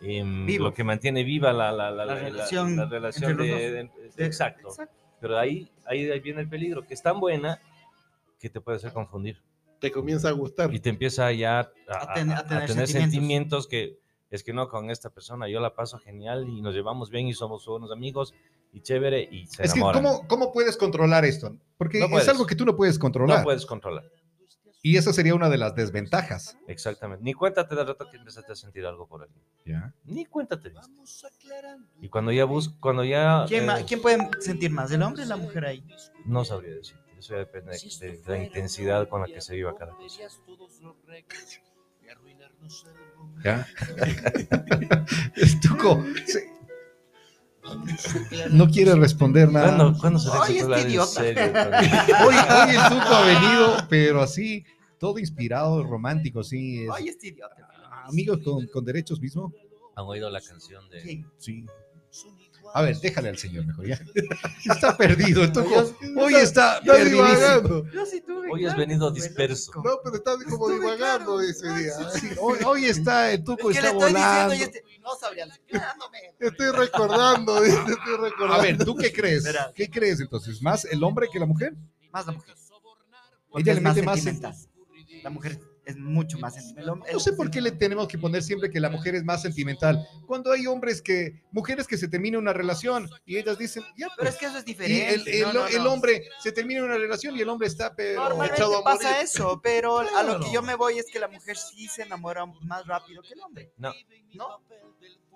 em, 0.00 0.46
Vivo. 0.46 0.64
lo 0.64 0.74
que 0.74 0.84
mantiene 0.84 1.22
viva 1.22 1.52
la, 1.52 1.70
la, 1.70 1.90
la, 1.90 2.04
La 2.06 2.14
la- 2.14 2.20
relación 2.20 2.76
de, 2.88 3.00
de- 3.00 3.90
exacto. 4.26 4.68
Pero 5.20 5.38
ahí, 5.38 5.70
ahí 5.86 6.10
ahí 6.10 6.18
viene 6.20 6.40
el 6.40 6.48
peligro, 6.48 6.82
que 6.86 6.94
es 6.94 7.02
tan 7.02 7.20
buena 7.20 7.60
que 8.40 8.48
te 8.50 8.60
puede 8.60 8.76
hacer 8.78 8.92
confundir 8.92 9.40
Te 9.82 9.90
comienza 9.92 10.28
a 10.28 10.32
gustar. 10.32 10.72
y 10.72 10.80
te 10.80 10.88
empieza 10.88 11.30
ya 11.32 11.60
a, 11.60 12.12
A 12.12 12.14
ten- 12.14 12.30
a 12.30 12.38
a 12.38 12.46
tener 12.46 12.66
tener, 12.66 12.86
sentimientos. 12.88 12.92
sentimientos 13.12 13.66
que 13.68 13.98
es 14.30 14.42
que 14.42 14.54
no, 14.54 14.68
con 14.68 14.88
esta 14.90 15.10
persona 15.10 15.46
yo 15.48 15.60
la 15.60 15.74
paso 15.74 15.98
genial 15.98 16.48
y 16.48 16.62
nos 16.62 16.74
llevamos 16.74 17.10
bien 17.10 17.26
y 17.28 17.34
somos 17.34 17.66
buenos 17.66 17.92
amigos 17.92 18.32
y 18.72 18.80
chévere 18.80 19.28
y 19.30 19.46
se 19.46 19.64
Es 19.64 19.74
que. 19.74 19.80
¿cómo, 19.80 20.26
¿cómo 20.26 20.52
puedes 20.52 20.78
controlar 20.78 21.26
esto? 21.26 21.54
Porque 21.76 21.98
No 21.98 22.06
es 22.06 22.10
puedes. 22.12 22.28
algo 22.28 22.46
que 22.46 22.54
tú 22.54 22.64
no 22.64 22.74
puedes 22.74 22.98
controlar. 22.98 23.38
no 23.40 23.44
puedes 23.44 23.66
controlar. 23.66 24.04
Y 24.84 24.96
esa 24.96 25.12
sería 25.12 25.34
una 25.36 25.48
de 25.48 25.58
las 25.58 25.76
desventajas. 25.76 26.56
Exactamente. 26.66 27.22
Ni 27.22 27.34
cuenta 27.34 27.68
te 27.68 27.74
da 27.76 27.84
rato 27.84 28.08
que 28.10 28.16
empezaste 28.16 28.50
a 28.52 28.56
sentir 28.56 28.84
algo 28.84 29.06
por 29.06 29.22
alguien. 29.22 29.40
¿ya? 29.64 29.94
Ni 30.04 30.24
cuenta 30.24 30.58
te 30.60 30.70
diste. 30.70 30.90
Y 32.00 32.08
cuando 32.08 32.32
ya 32.32 32.44
bus 32.46 32.68
cuando 32.80 33.04
ya 33.04 33.44
¿Quién, 33.46 33.70
eh, 33.70 33.84
quién 33.86 34.00
puede 34.02 34.18
sentir 34.40 34.70
más, 34.72 34.90
el 34.90 35.02
hombre 35.02 35.22
o 35.22 35.26
la 35.26 35.36
mujer 35.36 35.66
ahí? 35.66 35.84
no 36.24 36.44
sabría 36.44 36.74
decir. 36.74 36.96
Eso 37.22 37.34
ya 37.34 37.38
depende 37.38 37.70
de, 38.00 38.16
de 38.18 38.22
la 38.26 38.42
intensidad 38.42 39.08
con 39.08 39.20
la 39.20 39.28
que 39.28 39.40
se 39.40 39.54
viva 39.54 39.76
cada 39.76 39.92
cosa. 39.92 40.22
¿Ya? 43.44 43.64
Estuco. 45.36 46.04
se- 46.26 46.50
No 48.50 48.66
quiere 48.68 48.96
responder 48.96 49.52
nada. 49.52 49.76
¿Cuándo, 49.76 49.98
¿cuándo 50.00 50.18
se 50.18 50.30
Ay, 50.32 50.58
este 50.58 50.80
idiota. 50.80 51.20
Hoy, 52.26 52.34
hoy 52.34 52.74
el 52.74 52.88
Tuco 52.88 53.14
ha 53.14 53.24
venido, 53.24 53.76
pero 53.88 54.20
así, 54.20 54.64
todo 54.98 55.20
inspirado, 55.20 55.84
romántico, 55.84 56.42
sí. 56.42 56.82
es- 56.82 56.90
Ay, 56.92 57.06
este 57.08 57.28
idiota. 57.28 57.68
amigos 58.04 58.40
con, 58.44 58.66
con 58.66 58.84
derechos 58.84 59.20
mismo. 59.20 59.52
¿Han 59.94 60.06
oído 60.06 60.28
la 60.28 60.40
canción 60.40 60.88
de. 60.90 61.24
Sí. 61.38 61.64
A 62.74 62.82
ver, 62.82 62.96
déjale 62.98 63.28
al 63.28 63.38
señor 63.38 63.66
mejor 63.66 63.86
ya. 63.86 64.00
Está 64.72 64.96
perdido, 64.96 65.42
el 65.44 65.52
Tuco. 65.52 65.68
Yo- 65.70 66.22
Hoy 66.22 66.34
está 66.34 66.80
divagando. 66.80 67.86
Yo 67.90 68.06
sí 68.06 68.20
tuve, 68.22 68.50
Hoy 68.50 68.64
has 68.66 68.76
venido 68.76 69.10
disperso. 69.10 69.72
No, 69.84 69.98
pero 70.02 70.16
está 70.16 70.32
como 70.48 70.70
Estuve 70.70 70.74
divagando 70.74 71.36
claro. 71.36 71.40
ese 71.42 71.68
día. 71.74 71.92
Sí, 72.18 72.30
hoy, 72.40 72.58
hoy 72.64 72.84
está, 72.86 73.30
el 73.32 73.44
Tuco 73.44 73.70
Es 73.70 73.78
que 73.78 73.86
está 73.86 73.90
estoy 73.90 74.12
volando. 74.12 74.54
diciendo 74.54 74.54
y 74.54 74.62
este... 74.62 75.00
No 75.00 75.14
sabría. 75.16 75.46
Ah, 75.74 75.94
Estoy 76.38 76.70
recordando, 76.70 77.62
estoy 77.64 78.16
recordando. 78.20 78.54
A 78.54 78.62
ver, 78.62 78.78
¿tú 78.84 78.94
qué 78.96 79.12
crees? 79.12 79.44
¿Qué 79.74 79.90
crees 79.90 80.20
entonces? 80.20 80.62
¿Más 80.62 80.84
el 80.86 81.02
hombre 81.04 81.28
que 81.32 81.38
la 81.38 81.46
mujer? 81.46 81.74
Más 82.12 82.26
la 82.26 82.32
mujer. 82.32 82.54
Porque 83.50 83.70
Ella 83.70 83.74
le 83.74 83.80
mete 83.82 84.02
más. 84.02 84.24
La 85.22 85.30
mujer 85.30 85.60
es 85.84 85.96
mucho 85.96 86.38
más 86.38 86.54
sentimental. 86.54 87.00
No 87.12 87.18
sé 87.20 87.32
por 87.32 87.50
qué 87.50 87.60
le 87.60 87.72
tenemos 87.72 88.06
que 88.06 88.16
poner 88.16 88.42
siempre 88.42 88.70
que 88.70 88.78
la 88.78 88.88
mujer 88.88 89.14
es 89.16 89.24
más 89.24 89.42
sentimental. 89.42 90.06
Cuando 90.26 90.52
hay 90.52 90.66
hombres 90.66 91.02
que, 91.02 91.42
mujeres 91.50 91.86
que 91.88 91.96
se 91.96 92.06
terminan 92.08 92.40
una 92.42 92.52
relación 92.52 93.10
y 93.26 93.36
ellas 93.36 93.58
dicen, 93.58 93.82
ya, 93.96 94.06
Pero 94.16 94.30
pues. 94.30 94.34
es 94.34 94.36
que 94.38 94.46
eso 94.46 94.58
es 94.58 94.62
Y 94.64 94.66
diferente. 94.66 95.14
el, 95.14 95.28
el- 95.28 95.42
no, 95.42 95.52
no, 95.54 95.66
el 95.66 95.82
no. 95.82 95.92
hombre 95.92 96.22
se 96.40 96.52
termina 96.52 96.84
una 96.84 96.96
relación 96.96 97.36
y 97.36 97.40
el 97.40 97.48
hombre 97.48 97.66
está, 97.68 97.94
pero. 97.96 98.20
Normalmente 98.22 98.56
echado 98.56 98.78
a 98.78 98.84
pasa 98.84 99.10
morir. 99.10 99.24
eso, 99.24 99.60
pero 99.62 99.98
a 99.98 100.02
lo 100.04 100.08
Claro. 100.10 100.40
que 100.44 100.52
yo 100.52 100.62
me 100.62 100.74
voy 100.76 100.98
es 100.98 101.06
que 101.12 101.18
la 101.18 101.28
mujer 101.28 101.56
sí 101.56 101.88
se 101.88 102.02
enamora 102.02 102.46
más 102.46 102.86
rápido 102.86 103.22
que 103.22 103.34
el 103.34 103.40
hombre. 103.40 103.72
No. 103.76 103.92
¿No? 104.34 104.62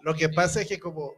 Lo 0.03 0.15
que 0.15 0.29
pasa 0.29 0.61
es 0.63 0.69
que 0.69 0.79
como 0.79 1.15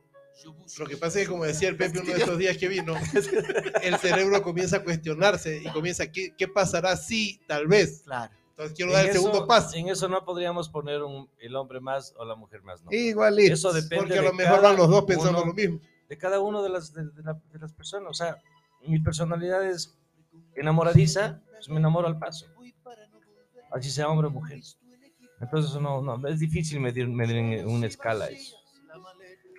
lo 0.79 0.87
que 0.87 0.97
pasa 0.97 1.19
es 1.19 1.27
que 1.27 1.33
como 1.33 1.45
decía 1.45 1.69
el 1.69 1.77
Pepe 1.77 1.99
uno 1.99 2.13
de 2.15 2.23
esos 2.23 2.39
días 2.39 2.57
que 2.57 2.69
vino, 2.69 2.95
el 3.83 3.97
cerebro 3.99 4.41
comienza 4.43 4.77
a 4.77 4.85
cuestionarse 4.85 5.61
y 5.63 5.69
comienza 5.73 6.11
¿qué, 6.13 6.33
qué 6.39 6.47
pasará 6.47 6.97
si 6.97 7.41
tal 7.49 7.67
vez? 7.67 8.03
Claro. 8.05 8.33
Entonces 8.59 8.77
quiero 8.77 8.91
En 8.91 8.97
dar 8.97 9.05
el 9.05 9.11
eso- 9.13 9.21
segundo 9.23 9.47
paso, 9.47 9.77
En 9.77 9.89
eso 9.89 10.09
no 10.09 10.25
podríamos 10.25 10.69
poner 10.69 11.01
un- 11.05 11.31
el 11.39 11.55
hombre 11.55 11.79
más 11.79 12.13
o 12.19 12.25
la 12.25 12.35
mujer 12.35 12.61
más, 12.63 12.83
no. 12.83 12.91
Igualito. 12.91 13.53
Eso 13.55 13.73
depende 13.73 13.99
porque 13.99 14.19
a 14.19 14.23
de 14.23 14.29
lo 14.29 14.35
mejor 14.35 14.57
cada 14.57 14.69
van 14.71 14.77
los 14.77 14.89
dos 14.89 15.05
pensando 15.05 15.39
uno- 15.43 15.47
lo 15.47 15.55
mismo. 15.55 15.81
de 16.09 16.19
cada 16.19 16.41
uno 16.41 16.61
de 16.65 16.69
las, 16.71 16.93
de, 16.93 17.05
de 17.05 17.23
la- 17.23 17.41
de 17.53 17.59
las 17.61 17.73
personas. 17.73 18.11
O 18.11 18.15
sea, 18.15 18.37
mi 18.85 18.99
personalidad 18.99 19.65
es 19.65 19.97
enamoradiza, 20.57 21.41
pues 21.53 21.69
me 21.69 21.77
enamoro 21.77 22.09
al 22.09 22.19
paso. 22.19 22.47
Así 23.71 23.91
sea 23.91 24.09
hombre 24.09 24.27
o 24.27 24.31
mujer. 24.31 24.61
Entonces, 25.41 25.81
no, 25.81 26.03
no, 26.03 26.27
es 26.27 26.41
difícil 26.41 26.81
medir, 26.81 27.07
medir 27.07 27.37
en 27.37 27.69
una 27.69 27.87
escala 27.87 28.27
eso. 28.27 28.57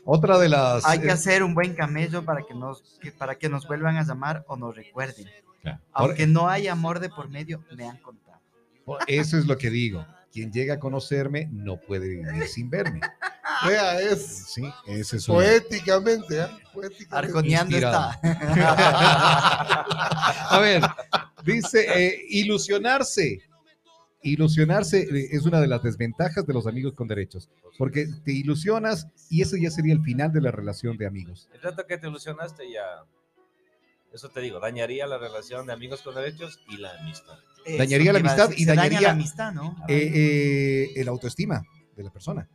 Otra 0.04 0.38
de 0.40 0.50
las. 0.50 0.86
Hay 0.86 1.00
que 1.00 1.08
eh, 1.08 1.12
hacer 1.12 1.44
un 1.44 1.54
buen 1.54 1.74
camello 1.74 2.26
para 2.26 2.42
que 2.44 2.54
nos, 2.54 2.82
que- 3.00 3.12
para 3.14 3.36
que 3.38 3.48
nos 3.48 3.66
vuelvan 3.68 3.96
a 3.96 4.04
llamar 4.04 4.44
o 4.48 4.58
nos 4.58 4.76
recuerden. 4.76 5.28
claro. 5.62 5.80
Aunque 5.94 6.26
no 6.28 6.50
hay 6.50 6.68
amor 6.68 7.00
de 7.00 7.10
por 7.10 7.30
medio, 7.30 7.64
me 7.76 7.88
han 7.88 7.98
contado. 7.98 8.29
Eso 9.08 9.38
es 9.38 9.46
lo 9.46 9.58
que 9.58 9.70
digo. 9.70 10.06
Quien 10.32 10.52
llega 10.52 10.76
a 10.76 10.80
conocerme 10.80 11.50
no 11.52 11.78
puede 11.78 12.08
vivir 12.08 12.48
sin 12.48 12.70
verme. 12.70 13.02
Vea, 13.68 14.00
es 14.00 14.46
Sí, 14.48 14.64
ese 14.88 15.18
es 15.18 15.26
poéticamente, 15.26 16.42
¿ah? 16.42 16.58
Poéticamente. 16.74 17.28
Arconeando 17.28 17.76
Inspirado. 17.76 18.12
está. 18.12 18.26
A 20.50 20.60
ver, 20.60 20.84
dice 21.44 21.86
eh, 21.96 22.26
ilusionarse. 22.30 23.42
Ilusionarse 24.22 25.02
eh, 25.02 25.30
es 25.32 25.46
una 25.46 25.62
de 25.62 25.68
las 25.68 25.82
desventajas 25.82 26.46
de 26.46 26.54
los 26.54 26.68
amigos 26.68 26.94
con 26.94 27.08
derechos, 27.08 27.50
porque 27.78 28.08
te 28.24 28.32
ilusionas 28.34 29.08
y 29.30 29.42
eso 29.42 29.56
ya 29.58 29.72
sería 29.72 29.94
el 29.94 30.04
final 30.04 30.32
de 30.32 30.42
la 30.42 30.52
relación 30.52 30.98
de 30.98 31.08
amigos. 31.08 31.50
El 31.54 31.62
rato 31.62 31.86
que 31.88 31.98
te 31.98 32.08
ilusionaste 32.08 32.70
ya, 32.72 32.84
eso 34.14 34.30
te 34.30 34.42
digo, 34.42 34.60
dañaría 34.60 35.06
la 35.08 35.18
relación 35.18 35.66
de 35.68 35.74
amigos 35.74 36.02
con 36.02 36.16
derechos 36.16 36.60
y 36.70 36.78
la 36.78 36.92
amistad. 37.00 37.38
Eso 37.66 37.78
Dañaría 37.78 38.14
la 38.14 38.20
amistad 38.20 38.50
decir, 38.50 38.64
y 38.64 38.66
daña 38.66 38.82
dañaría- 38.84 39.02
la 39.10 39.12
amistad, 39.14 39.52
¿no? 39.54 39.76
Eh, 39.88 40.12
eh, 40.14 40.92
el 40.96 41.08
autoestima 41.08 41.64
de 41.96 42.04
la 42.04 42.10
persona, 42.12 42.50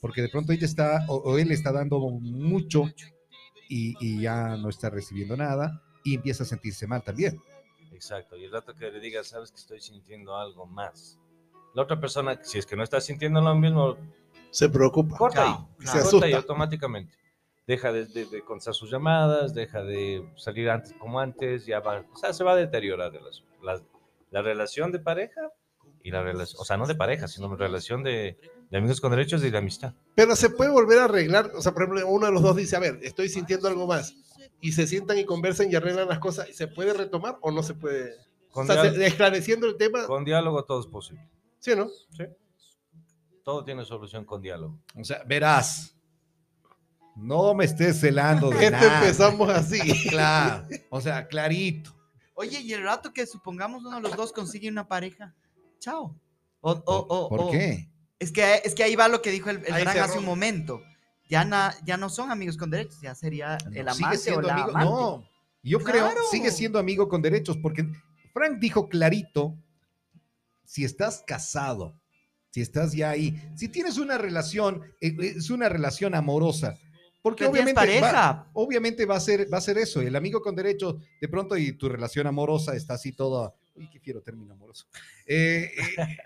porque 0.00 0.22
de 0.22 0.28
pronto 0.28 0.52
ella 0.52 0.66
está 0.66 1.04
o, 1.08 1.16
o 1.16 1.38
él 1.38 1.50
está 1.50 1.72
dando 1.72 1.98
mucho 2.00 2.84
y, 3.68 3.96
y 4.00 4.20
ya 4.20 4.56
no 4.56 4.68
está 4.68 4.90
recibiendo 4.90 5.36
nada 5.36 5.82
y 6.04 6.14
empieza 6.16 6.42
a 6.42 6.46
sentirse 6.46 6.86
mal 6.86 7.02
también. 7.02 7.40
Exacto, 7.92 8.36
y 8.36 8.44
el 8.44 8.52
rato 8.52 8.74
que 8.74 8.90
le 8.90 9.00
digas, 9.00 9.28
sabes 9.28 9.50
que 9.50 9.56
estoy 9.56 9.80
sintiendo 9.80 10.36
algo 10.36 10.66
más. 10.66 11.18
La 11.74 11.82
otra 11.82 11.98
persona, 11.98 12.38
si 12.42 12.58
es 12.58 12.66
que 12.66 12.76
no 12.76 12.82
está 12.84 13.00
sintiendo 13.00 13.40
lo 13.40 13.54
mismo, 13.54 13.96
Se 14.50 14.68
preocupa. 14.68 15.16
corta 15.16 15.42
ahí, 15.42 15.56
claro. 15.78 16.04
Se 16.04 16.10
corta 16.10 16.26
ahí 16.26 16.32
automáticamente. 16.34 17.16
Deja 17.66 17.92
de, 17.92 18.06
de- 18.06 18.26
de 18.26 18.42
contestar 18.42 18.74
sus 18.74 18.90
llamadas, 18.90 19.54
deja 19.54 19.82
de 19.82 20.28
salir 20.36 20.68
antes 20.70 20.92
como 20.98 21.20
antes, 21.20 21.64
ya 21.66 21.80
va, 21.80 22.04
o 22.12 22.16
sea, 22.16 22.32
se 22.32 22.44
va 22.44 22.52
a 22.52 22.56
deteriorar 22.56 23.12
la, 23.12 23.74
la- 23.74 23.82
la 24.30 24.42
relación 24.42 24.90
de 24.92 24.98
pareja 24.98 25.40
y 26.02 26.10
la 26.10 26.22
relación, 26.22 26.60
o 26.60 26.64
sea, 26.64 26.76
no 26.76 26.86
de 26.86 26.94
pareja, 26.94 27.28
sino 27.28 27.54
relación 27.56 28.02
de, 28.02 28.36
de 28.70 28.76
amigos 28.78 29.00
con 29.00 29.10
derechos 29.12 29.42
y 29.44 29.50
de 29.50 29.56
amistad. 29.58 29.94
Pero 30.14 30.34
se 30.36 30.50
puede 30.50 30.70
volver 30.70 30.98
a 30.98 31.04
arreglar. 31.04 31.52
O 31.54 31.62
sea, 31.62 31.72
por 31.72 31.84
ejemplo, 31.84 32.06
uno 32.08 32.26
de 32.26 32.32
los 32.32 32.42
dos 32.42 32.56
dice, 32.56 32.76
a 32.76 32.80
ver, 32.80 32.98
estoy 33.02 33.28
sintiendo 33.28 33.68
algo 33.68 33.86
más. 33.86 34.14
Y 34.60 34.72
se 34.72 34.86
sientan 34.86 35.18
y 35.18 35.24
conversan 35.24 35.70
y 35.70 35.74
arreglan 35.76 36.08
las 36.08 36.18
cosas. 36.18 36.48
¿Se 36.54 36.66
puede 36.68 36.92
retomar 36.92 37.38
o 37.42 37.50
no 37.50 37.62
se 37.62 37.74
puede? 37.74 38.12
Con, 38.50 38.68
o 38.68 38.72
sea, 38.72 38.82
dial- 38.82 38.94
se- 38.96 39.06
esclareciendo 39.06 39.66
el 39.66 39.76
tema, 39.76 40.06
con 40.06 40.24
diálogo 40.24 40.64
todo 40.64 40.80
es 40.80 40.86
posible. 40.86 41.26
¿sí 41.60 41.70
o 41.72 41.76
no? 41.76 41.88
Todo 43.42 43.64
tiene 43.64 43.84
solución 43.84 44.24
con 44.24 44.40
diálogo. 44.40 44.78
O 44.98 45.04
sea, 45.04 45.22
verás. 45.26 45.96
No 47.16 47.54
me 47.54 47.64
estés 47.64 48.00
celando 48.00 48.50
de 48.50 48.70
nada. 48.70 49.00
empezamos 49.00 49.48
así. 49.50 49.78
Claro. 50.08 50.66
O 50.90 51.00
sea, 51.00 51.26
clarito. 51.28 51.94
Oye, 52.34 52.60
y 52.60 52.72
el 52.72 52.82
rato 52.82 53.12
que 53.12 53.26
supongamos 53.26 53.84
uno 53.84 53.96
de 53.96 54.02
los 54.02 54.16
dos 54.16 54.32
consigue 54.32 54.68
una 54.68 54.88
pareja, 54.88 55.34
chao. 55.78 56.18
O, 56.60 56.70
o- 56.72 57.06
o- 57.08 57.28
¿Por 57.28 57.40
o- 57.42 57.50
qué? 57.50 57.88
Es 58.18 58.32
que, 58.32 58.62
es 58.64 58.74
que 58.74 58.82
ahí 58.84 58.96
va 58.96 59.06
lo 59.08 59.22
que 59.22 59.30
dijo 59.30 59.50
el, 59.50 59.62
el 59.66 59.86
hace 59.88 60.18
un 60.18 60.24
momento. 60.24 60.82
Ya, 61.28 61.44
na- 61.44 61.74
ya 61.84 61.96
no 61.96 62.08
son 62.10 62.30
amigos 62.30 62.56
con 62.56 62.70
derechos, 62.70 63.00
ya 63.00 63.14
sería 63.14 63.56
el 63.72 63.72
sigue 63.72 63.80
amante 63.90 64.16
o 64.16 64.20
siendo 64.20 64.42
la 64.42 64.54
amigo. 64.54 64.70
amante. 64.70 64.90
No, 64.90 65.24
yo 65.62 65.78
creo 65.80 66.06
Claro. 66.06 66.20
sigue 66.30 66.50
siendo 66.50 66.78
amigo 66.78 67.08
con 67.08 67.22
derechos, 67.22 67.56
porque 67.58 67.86
Frank 68.32 68.58
dijo 68.58 68.88
clarito, 68.88 69.56
si 70.64 70.84
estás 70.84 71.22
casado, 71.26 71.98
si 72.50 72.60
estás 72.60 72.92
ya 72.92 73.10
ahí, 73.10 73.36
si 73.56 73.68
tienes 73.68 73.98
una 73.98 74.18
relación, 74.18 74.82
eh, 75.00 75.14
es 75.20 75.50
una 75.50 75.68
relación 75.68 76.14
amorosa, 76.14 76.76
porque 77.24 77.46
obviamente 77.46 77.72
va, 77.72 77.86
pareja. 77.86 78.46
obviamente 78.52 79.06
va 79.06 79.16
a 79.16 79.20
ser 79.20 79.52
va 79.52 79.56
a 79.58 79.60
ser 79.62 79.78
eso, 79.78 80.02
el 80.02 80.14
amigo 80.14 80.42
con 80.42 80.54
derechos, 80.54 80.96
de 81.20 81.26
pronto 81.28 81.56
y 81.56 81.72
tu 81.72 81.88
relación 81.88 82.26
amorosa 82.26 82.76
está 82.76 82.94
así 82.94 83.12
toda, 83.12 83.54
uy, 83.74 83.88
qué 83.90 83.98
quiero 83.98 84.20
término 84.20 84.52
amoroso. 84.52 84.86
Eh, 85.26 85.72
eh, 85.76 86.16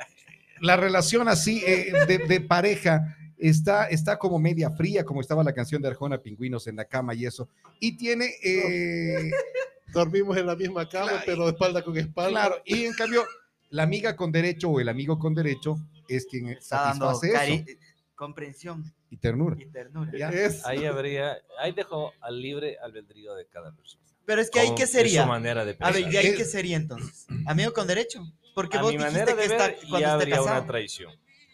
la 0.61 0.76
relación 0.76 1.28
así 1.28 1.62
eh, 1.64 1.92
de, 2.08 2.18
de 2.18 2.40
pareja 2.40 3.16
está, 3.37 3.87
está 3.88 4.18
como 4.18 4.40
media 4.40 4.70
fría, 4.72 5.04
como 5.04 5.20
estaba 5.20 5.44
la 5.44 5.52
canción 5.52 5.80
de 5.80 5.87
Arjona 5.88 6.18
Pingüinos 6.20 6.66
en 6.66 6.74
la 6.74 6.84
cama 6.84 7.14
y 7.14 7.24
eso. 7.26 7.48
Y 7.78 7.96
tiene, 7.96 8.30
eh, 8.42 9.30
Dormimos 9.94 10.37
en 10.37 10.46
la 10.46 10.56
misma 10.56 10.88
cama, 10.88 11.08
Claro, 11.08 11.22
pero 11.24 11.44
de 11.44 11.50
espalda 11.52 11.82
con 11.84 11.96
espalda. 11.96 12.30
claro, 12.30 12.56
y 12.66 12.84
en 12.84 12.92
cambio, 12.94 13.24
la 13.70 13.84
amiga 13.84 14.16
con 14.16 14.32
derecho 14.32 14.68
o 14.68 14.80
el 14.80 14.88
amigo 14.88 15.18
con 15.18 15.32
derecho 15.34 15.78
es 16.08 16.26
quien 16.26 16.48
Está 16.48 16.82
dando 16.87 17.14
satisface 17.14 17.54
eso 17.54 17.64
cari- 17.64 17.78
comprensión 18.16 18.92
y 19.11 19.16
ternura. 19.16 19.57
y 19.59 19.66
ternura. 19.66 20.11
Ya. 20.16 20.31
Ahí 20.64 20.85
habría, 20.85 21.38
ahí 21.59 21.73
dejo 21.73 22.12
al 22.21 22.40
libre 22.40 22.77
albedrío 22.83 23.35
de 23.35 23.47
cada 23.47 23.73
persona. 23.73 24.03
Pero 24.25 24.42
es 24.42 24.51
que 24.51 24.61
ahí 24.61 24.75
qué 24.77 24.87
sería. 24.87 25.23
Su 25.23 25.29
manera 25.29 25.64
de 25.64 25.73
A 25.73 25.77
pensar. 25.79 25.94
ver, 25.94 26.12
¿y 26.12 26.16
ahí 26.18 26.35
qué 26.37 26.44
sería 26.44 26.77
entonces? 26.77 27.27
Amigo 27.47 27.73
con 27.73 27.87
derecho. 27.87 28.23
Porque 28.55 28.77
a 28.77 28.83
vos 28.83 28.92
mi 28.92 28.99
dijiste 28.99 29.18
manera 29.21 29.35
de 29.37 29.42
que 29.42 29.49
ver, 29.49 29.61
está, 29.71 29.88
cuando 29.88 29.99
ya 30.01 30.07
esté 30.07 30.11
habría 30.23 30.37
casado. 30.37 30.59
una 30.59 30.66
traición. 30.66 31.12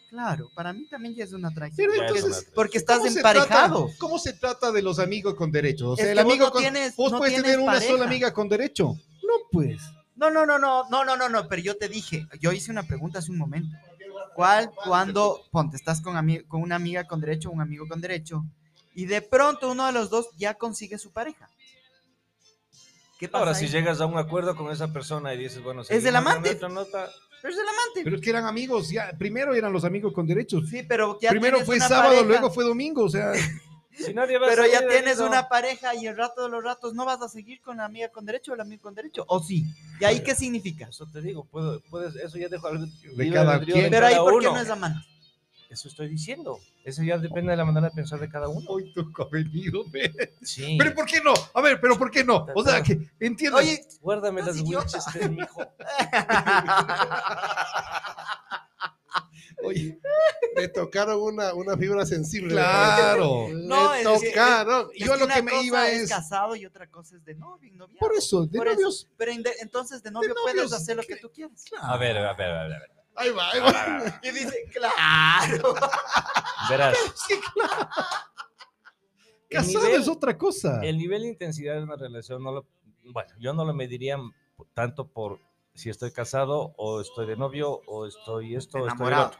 Claro, 0.09 0.49
para 0.55 0.73
mí 0.73 0.87
también 0.89 1.15
ya 1.15 1.23
es 1.23 1.33
una 1.33 1.53
traición. 1.53 1.77
Pero 1.77 1.93
es 1.93 1.99
entonces, 2.01 2.23
una 2.25 2.33
traición. 2.33 2.53
Porque 2.55 2.77
estás 2.77 2.97
¿cómo 2.99 3.11
se 3.11 3.17
emparejado. 3.19 3.85
trata- 3.85 3.97
¿Cómo 3.99 4.19
se 4.19 4.33
trata 4.33 4.71
de 4.71 4.81
los 4.81 4.99
amigos 4.99 5.35
con 5.35 5.51
derechos? 5.51 5.87
O 5.87 5.95
sea, 5.95 6.05
Es 6.05 6.11
el 6.11 6.17
que 6.17 6.23
vos 6.23 6.31
amigo 6.33 6.45
no 6.47 6.51
con 6.51 6.61
tienes- 6.63 6.95
vos 6.95 7.11
no 7.11 7.17
puedes 7.19 7.33
tienes 7.33 7.51
tener 7.51 7.67
una 7.67 7.79
sola 7.81 8.05
amiga 8.05 8.33
con 8.33 8.49
derecho. 8.49 8.95
No, 9.23 9.33
pues. 9.51 9.81
No, 10.15 10.29
no, 10.29 10.45
no, 10.45 10.57
no, 10.57 10.87
no, 10.89 11.03
no, 11.03 11.17
no, 11.17 11.27
no, 11.29 11.47
pero 11.49 11.61
yo 11.61 11.75
te 11.77 11.89
dije, 11.89 12.25
yo 12.39 12.53
hice 12.53 12.71
una 12.71 12.83
pregunta 12.83 13.19
hace 13.19 13.31
un 13.31 13.37
momento. 13.37 13.75
¿Cuál, 14.35 14.69
cuando, 14.85 15.41
ponte, 15.49 15.77
estás 15.77 16.01
con, 16.01 16.15
con 16.47 16.61
una 16.61 16.75
amiga 16.75 17.05
con 17.07 17.21
derecho, 17.21 17.49
un 17.49 17.61
amigo 17.61 17.87
con 17.87 18.01
derecho, 18.01 18.43
y 18.93 19.05
de 19.05 19.21
pronto 19.21 19.71
uno 19.71 19.85
de 19.85 19.93
los 19.93 20.09
dos 20.09 20.27
ya 20.37 20.55
consigue 20.55 20.97
su 20.97 21.11
pareja? 21.11 21.49
¿Qué 23.17 23.29
pasa? 23.29 23.39
Ahora, 23.45 23.57
ahí? 23.57 23.65
si 23.65 23.71
llegas 23.71 24.01
a 24.01 24.05
un 24.05 24.17
acuerdo 24.17 24.55
con 24.57 24.71
esa 24.71 24.91
persona 24.91 25.33
y 25.33 25.37
dices, 25.37 25.63
bueno, 25.63 25.83
Es 25.87 26.03
del 26.03 26.15
amante. 26.17 26.53
nota, 26.69 27.09
Pero 27.41 27.53
es 27.53 27.59
el 27.59 27.67
amante. 27.67 28.01
Pero 28.03 28.15
es 28.17 28.21
que 28.21 28.29
eran 28.29 28.45
amigos, 28.45 28.89
ya. 28.89 29.13
Primero 29.17 29.55
eran 29.55 29.71
los 29.71 29.85
amigos 29.85 30.11
con 30.13 30.27
derechos. 30.27 30.67
sí, 30.69 30.83
pero 30.83 31.17
ya 31.21 31.29
Primero 31.29 31.61
fue 31.61 31.77
una 31.77 31.87
sábado, 31.87 32.09
pareja, 32.09 32.25
luego 32.25 32.51
fue 32.51 32.65
domingo. 32.65 33.05
O 33.05 33.09
sea, 33.09 33.31
si 33.97 34.13
nadie 34.13 34.37
va 34.37 34.47
a 34.47 34.49
Pero 34.49 34.65
ya 34.65 34.87
tienes 34.87 35.19
una 35.19 35.47
pareja 35.47 35.95
y 35.95 36.07
el 36.07 36.17
rato 36.17 36.43
de 36.43 36.49
los 36.49 36.63
ratos 36.63 36.93
no 36.93 37.05
vas 37.05 37.21
a 37.21 37.29
seguir 37.29 37.61
con 37.61 37.77
la 37.77 37.85
amiga 37.85 38.09
con 38.09 38.25
derecho 38.25 38.51
o 38.51 38.55
el 38.55 38.61
amigo 38.61 38.83
con 38.83 38.95
derecho. 38.95 39.23
¿O 39.27 39.41
sí? 39.41 39.65
¿Y 39.99 40.05
ahí 40.05 40.21
qué 40.21 40.35
significa? 40.35 40.87
Eso 40.87 41.07
te 41.11 41.21
digo, 41.21 41.45
puedo, 41.45 41.81
puedes, 41.89 42.15
eso 42.15 42.37
ya 42.37 42.47
dejo 42.47 42.67
al 42.67 42.89
De 43.15 43.31
cada 43.31 43.59
quien. 43.59 43.89
Pero 43.89 44.05
ahí, 44.05 44.15
cada 44.15 44.25
¿por 44.25 44.41
qué 44.41 44.47
uno. 44.47 44.57
no 44.57 44.63
es 44.63 44.69
amante? 44.69 44.99
Eso 45.69 45.89
estoy 45.89 46.07
diciendo. 46.07 46.59
Eso 46.83 47.03
ya 47.03 47.17
depende 47.17 47.51
de 47.51 47.57
la 47.57 47.65
manera 47.65 47.89
de 47.89 47.95
pensar 47.95 48.19
de 48.19 48.29
cada 48.29 48.47
uno. 48.47 48.65
hoy 48.69 48.93
venido. 49.31 49.83
ve. 49.89 50.35
Sí. 50.41 50.75
Pero 50.77 50.93
¿por 50.93 51.05
qué 51.05 51.19
no? 51.21 51.33
A 51.53 51.61
ver, 51.61 51.81
pero 51.81 51.97
¿por 51.97 52.11
qué 52.11 52.23
no? 52.23 52.45
O 52.55 52.63
sea, 52.63 52.81
que 52.81 53.09
entiendo. 53.19 53.57
Oye, 53.57 53.81
Guárdame 54.01 54.41
las. 54.41 54.61
Winchester, 54.61 55.29
mijo. 55.29 55.61
Oye, 59.65 59.99
Me 60.55 60.67
tocaron 60.69 61.21
una, 61.21 61.53
una 61.53 61.75
fibra 61.77 62.05
sensible. 62.05 62.49
claro. 62.53 63.47
No, 63.53 63.91
Me 63.91 64.01
es 64.01 64.05
es 64.23 64.33
Yo 64.33 65.13
que 65.13 65.17
lo 65.19 65.25
una 65.25 65.33
que 65.35 65.41
me 65.43 65.51
cosa 65.51 65.63
iba 65.63 65.89
es 65.89 66.01
es- 66.03 66.09
casado 66.09 66.55
y 66.55 66.65
otra 66.65 66.89
cosa 66.89 67.15
es 67.17 67.25
de 67.25 67.35
novio, 67.35 67.71
noviazgo. 67.73 67.99
Por 67.99 68.15
eso, 68.15 68.45
de 68.45 68.57
Por 68.57 68.67
eso. 68.67 68.75
novios. 68.75 69.09
Pero 69.17 69.31
en 69.31 69.43
de- 69.43 69.55
entonces 69.61 70.01
de 70.03 70.11
novio 70.11 70.33
puedes 70.41 70.55
novios, 70.55 70.73
hacer 70.73 70.95
lo 70.97 71.03
que 71.03 71.17
tú 71.17 71.31
quieras. 71.31 71.63
A 71.81 71.97
ver, 71.97 72.17
a 72.17 72.33
ver, 72.33 72.47
a 72.51 72.63
ver. 72.63 72.73
a 72.73 72.79
ver. 72.79 72.91
Ahí 73.17 73.29
va, 73.31 73.49
ahí 73.51 73.59
va. 73.61 74.19
Y 74.23 74.31
dice, 74.31 74.65
claro. 74.73 75.73
Verás, 76.69 76.97
Sí, 77.27 77.35
claro. 77.53 77.89
Casado 79.49 79.85
nivel- 79.87 80.01
es 80.01 80.07
otra 80.07 80.37
cosa. 80.37 80.79
el 80.83 80.97
nivel 80.97 81.21
de 81.21 81.27
intensidad 81.29 81.75
de 81.75 81.83
una 81.83 81.95
relación 81.95 82.43
no 82.43 82.51
lo, 82.51 82.67
bueno, 83.05 83.29
yo 83.39 83.53
no 83.53 83.63
lo 83.63 83.73
mediría 83.73 84.17
tanto 84.73 85.07
por 85.07 85.39
si 85.73 85.89
estoy 85.89 86.11
casado 86.11 86.73
o 86.77 86.99
estoy 87.01 87.27
de 87.27 87.35
novio 87.37 87.81
o 87.85 88.05
estoy 88.07 88.55
esto 88.55 88.79
o 88.79 88.87
estoy 88.87 89.13
otro. 89.13 89.37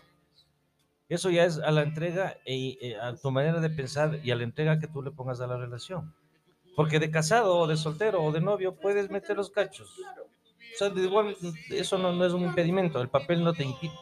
Eso 1.08 1.30
ya 1.30 1.46
es 1.46 1.60
a 1.60 1.72
la 1.72 1.84
entrega 1.84 2.38
y 2.46 2.78
eh, 2.82 2.98
a 3.00 3.16
tu 3.16 3.30
manera 3.32 3.60
de 3.60 3.70
pensar 3.70 4.20
y 4.24 4.32
a 4.32 4.36
la 4.36 4.44
entrega 4.44 4.80
que 4.80 4.88
tú 4.88 5.04
le 5.04 5.12
pongas 5.12 5.40
a 5.40 5.48
la 5.48 5.58
relación. 5.58 6.16
Porque 6.76 7.00
de 7.00 7.12
casado 7.12 7.58
o 7.58 7.68
de 7.68 7.78
soltero 7.78 8.24
o 8.24 8.32
de 8.32 8.42
novio 8.42 8.76
puedes 8.76 9.10
meter 9.10 9.38
los 9.38 9.50
cachos. 9.50 9.90
O 10.00 10.78
sea, 10.78 10.90
de 10.90 11.02
igual, 11.02 11.38
eso 11.70 11.98
no, 11.98 12.12
no 12.12 12.26
es 12.26 12.34
un 12.34 12.44
impedimento, 12.44 13.02
el 13.02 13.08
papel 13.08 13.44
no 13.44 13.54
te 13.54 13.64
impide. 13.64 13.94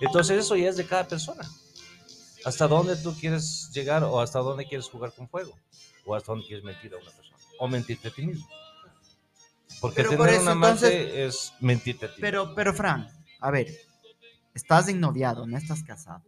Entonces 0.00 0.38
eso 0.38 0.56
ya 0.56 0.68
es 0.68 0.76
de 0.76 0.86
cada 0.86 1.04
persona. 1.06 1.48
Hasta 2.44 2.68
dónde 2.68 2.96
tú 2.96 3.14
quieres 3.18 3.70
llegar 3.72 4.04
o 4.04 4.20
hasta 4.20 4.38
dónde 4.38 4.66
quieres 4.66 4.88
jugar 4.88 5.12
con 5.12 5.28
fuego. 5.28 5.58
O 6.04 6.14
hasta 6.14 6.32
dónde 6.32 6.46
quieres 6.46 6.64
mentir 6.64 6.92
a 6.94 6.98
una 6.98 7.10
persona. 7.10 7.38
O 7.58 7.68
mentirte 7.68 8.08
a 8.08 8.10
ti 8.10 8.26
mismo. 8.26 8.46
Porque 9.80 9.96
Pero 9.96 10.10
tener 10.10 10.18
por 10.18 10.28
eso, 10.28 10.42
un 10.42 10.48
amante 10.48 11.24
es 11.24 11.52
mentirte 11.60 12.06
a 12.06 12.14
ti. 12.14 12.20
Pero, 12.20 12.54
pero, 12.54 12.74
Fran, 12.74 13.08
a 13.40 13.50
ver, 13.50 13.68
estás 14.54 14.88
ennoviado, 14.88 15.46
no 15.46 15.56
estás 15.56 15.82
casado. 15.82 16.22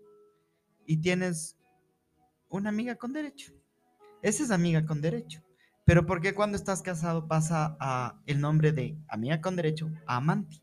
Y 0.85 0.99
tienes 0.99 1.57
una 2.49 2.69
amiga 2.69 2.97
con 2.97 3.13
derecho. 3.13 3.53
Esa 4.23 4.43
es 4.43 4.51
amiga 4.51 4.85
con 4.85 5.01
derecho. 5.01 5.43
Pero 5.85 6.05
¿por 6.05 6.21
qué 6.21 6.35
cuando 6.35 6.57
estás 6.57 6.83
casado 6.83 7.29
pasa 7.29 7.77
a 7.79 8.21
el 8.27 8.41
nombre 8.41 8.73
de 8.73 8.99
amiga 9.09 9.41
con 9.41 9.55
derecho 9.55 9.91
a 10.07 10.17
amante? 10.17 10.61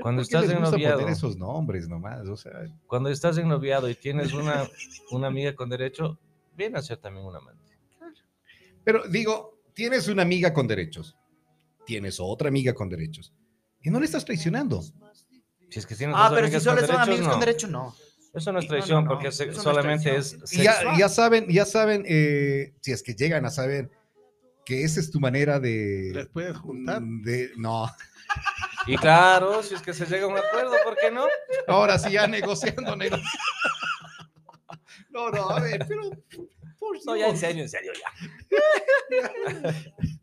Cuando 0.00 0.22
¿Por 0.22 0.28
qué 0.28 0.36
estás 0.36 0.42
les 0.42 0.58
gusta 0.58 0.68
ennoviado, 0.68 1.00
poner 1.00 1.12
esos 1.12 1.36
nombres 1.36 1.88
nomás? 1.88 2.28
O 2.28 2.36
sea, 2.36 2.52
cuando 2.86 3.10
estás 3.10 3.36
ennoviado 3.36 3.90
y 3.90 3.94
tienes 3.94 4.32
una, 4.32 4.66
una 5.10 5.26
amiga 5.26 5.54
con 5.54 5.68
derecho, 5.68 6.18
viene 6.56 6.78
a 6.78 6.82
ser 6.82 6.98
también 6.98 7.26
un 7.26 7.36
amante. 7.36 7.76
pero 8.84 9.06
digo, 9.08 9.58
tienes 9.74 10.08
una 10.08 10.22
amiga 10.22 10.54
con 10.54 10.66
derechos. 10.66 11.14
Tienes 11.84 12.18
otra 12.20 12.48
amiga 12.48 12.72
con 12.74 12.88
derechos. 12.88 13.34
Y 13.82 13.90
no 13.90 13.98
le 14.00 14.06
estás 14.06 14.24
traicionando. 14.24 14.82
Si 15.70 15.78
es 15.78 15.86
que 15.86 15.94
tienes 15.94 16.16
Ah, 16.18 16.28
dos 16.30 16.38
pero 16.38 16.48
si 16.48 16.60
solo 16.60 16.76
con 16.80 16.86
son 16.86 16.86
derechos, 16.96 17.08
amigos 17.08 17.28
con 17.28 17.38
no. 17.40 17.44
derecho, 17.44 17.66
no. 17.68 17.96
Eso 18.34 18.52
no 18.52 18.58
es 18.58 18.68
traición 18.68 19.04
no, 19.04 19.10
no, 19.10 19.14
porque 19.16 19.32
se- 19.32 19.48
es 19.48 19.56
solamente 19.56 20.16
es, 20.16 20.36
traición. 20.36 20.60
Y 20.60 20.64
ya, 20.64 20.96
ya 20.98 21.08
saben, 21.08 21.46
ya 21.48 21.64
saben, 21.64 22.04
eh, 22.06 22.74
si 22.80 22.92
es 22.92 23.02
que 23.02 23.14
llegan 23.14 23.44
a 23.46 23.50
saber 23.50 23.90
que 24.64 24.84
esa 24.84 25.00
es 25.00 25.10
tu 25.10 25.18
manera 25.20 25.58
Les 25.58 26.12
de... 26.14 26.26
puedes 26.32 26.56
juntar. 26.58 27.00
de 27.02 27.50
no, 27.56 27.90
Y 28.86 28.96
claro, 28.98 29.62
si 29.62 29.74
es 29.74 29.82
que 29.82 29.94
se 29.94 30.04
llega 30.06 30.24
a 30.24 30.28
un 30.28 30.36
acuerdo, 30.36 30.72
¿por 30.84 30.96
qué 30.96 31.10
no? 31.10 31.26
ahora 31.66 31.98
sí 31.98 32.12
ya 32.12 32.26
negociando, 32.26 32.94
nego- 32.96 33.16
No, 35.10 35.30
no, 35.30 35.50
a 35.50 35.60
ver, 35.60 35.84
pero... 35.88 36.02
Por 36.78 37.04
No, 37.06 37.16
ya 37.16 37.28
en 37.28 37.36
serio, 37.36 37.62
en 37.64 37.68
serio, 37.68 37.92
ya. 37.94 38.12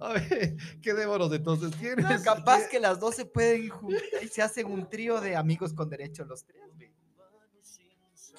A 0.00 0.12
ver, 0.14 0.56
quedémonos 0.82 1.32
entonces. 1.32 1.70
¿Tienes, 1.78 2.04
No, 2.04 2.22
capaz 2.22 2.68
que 2.68 2.78
las 2.80 2.98
dos 3.00 3.14
se 3.16 3.24
pueden 3.24 3.68
juntar 3.68 4.02
y 4.22 4.28
se 4.28 4.42
hacen 4.42 4.66
un 4.70 4.88
trío 4.88 5.20
de 5.20 5.36
amigos 5.36 5.72
con 5.72 5.88
derecho 5.88 6.24
los 6.24 6.44
tres. 6.44 6.62
güey. 6.76 6.90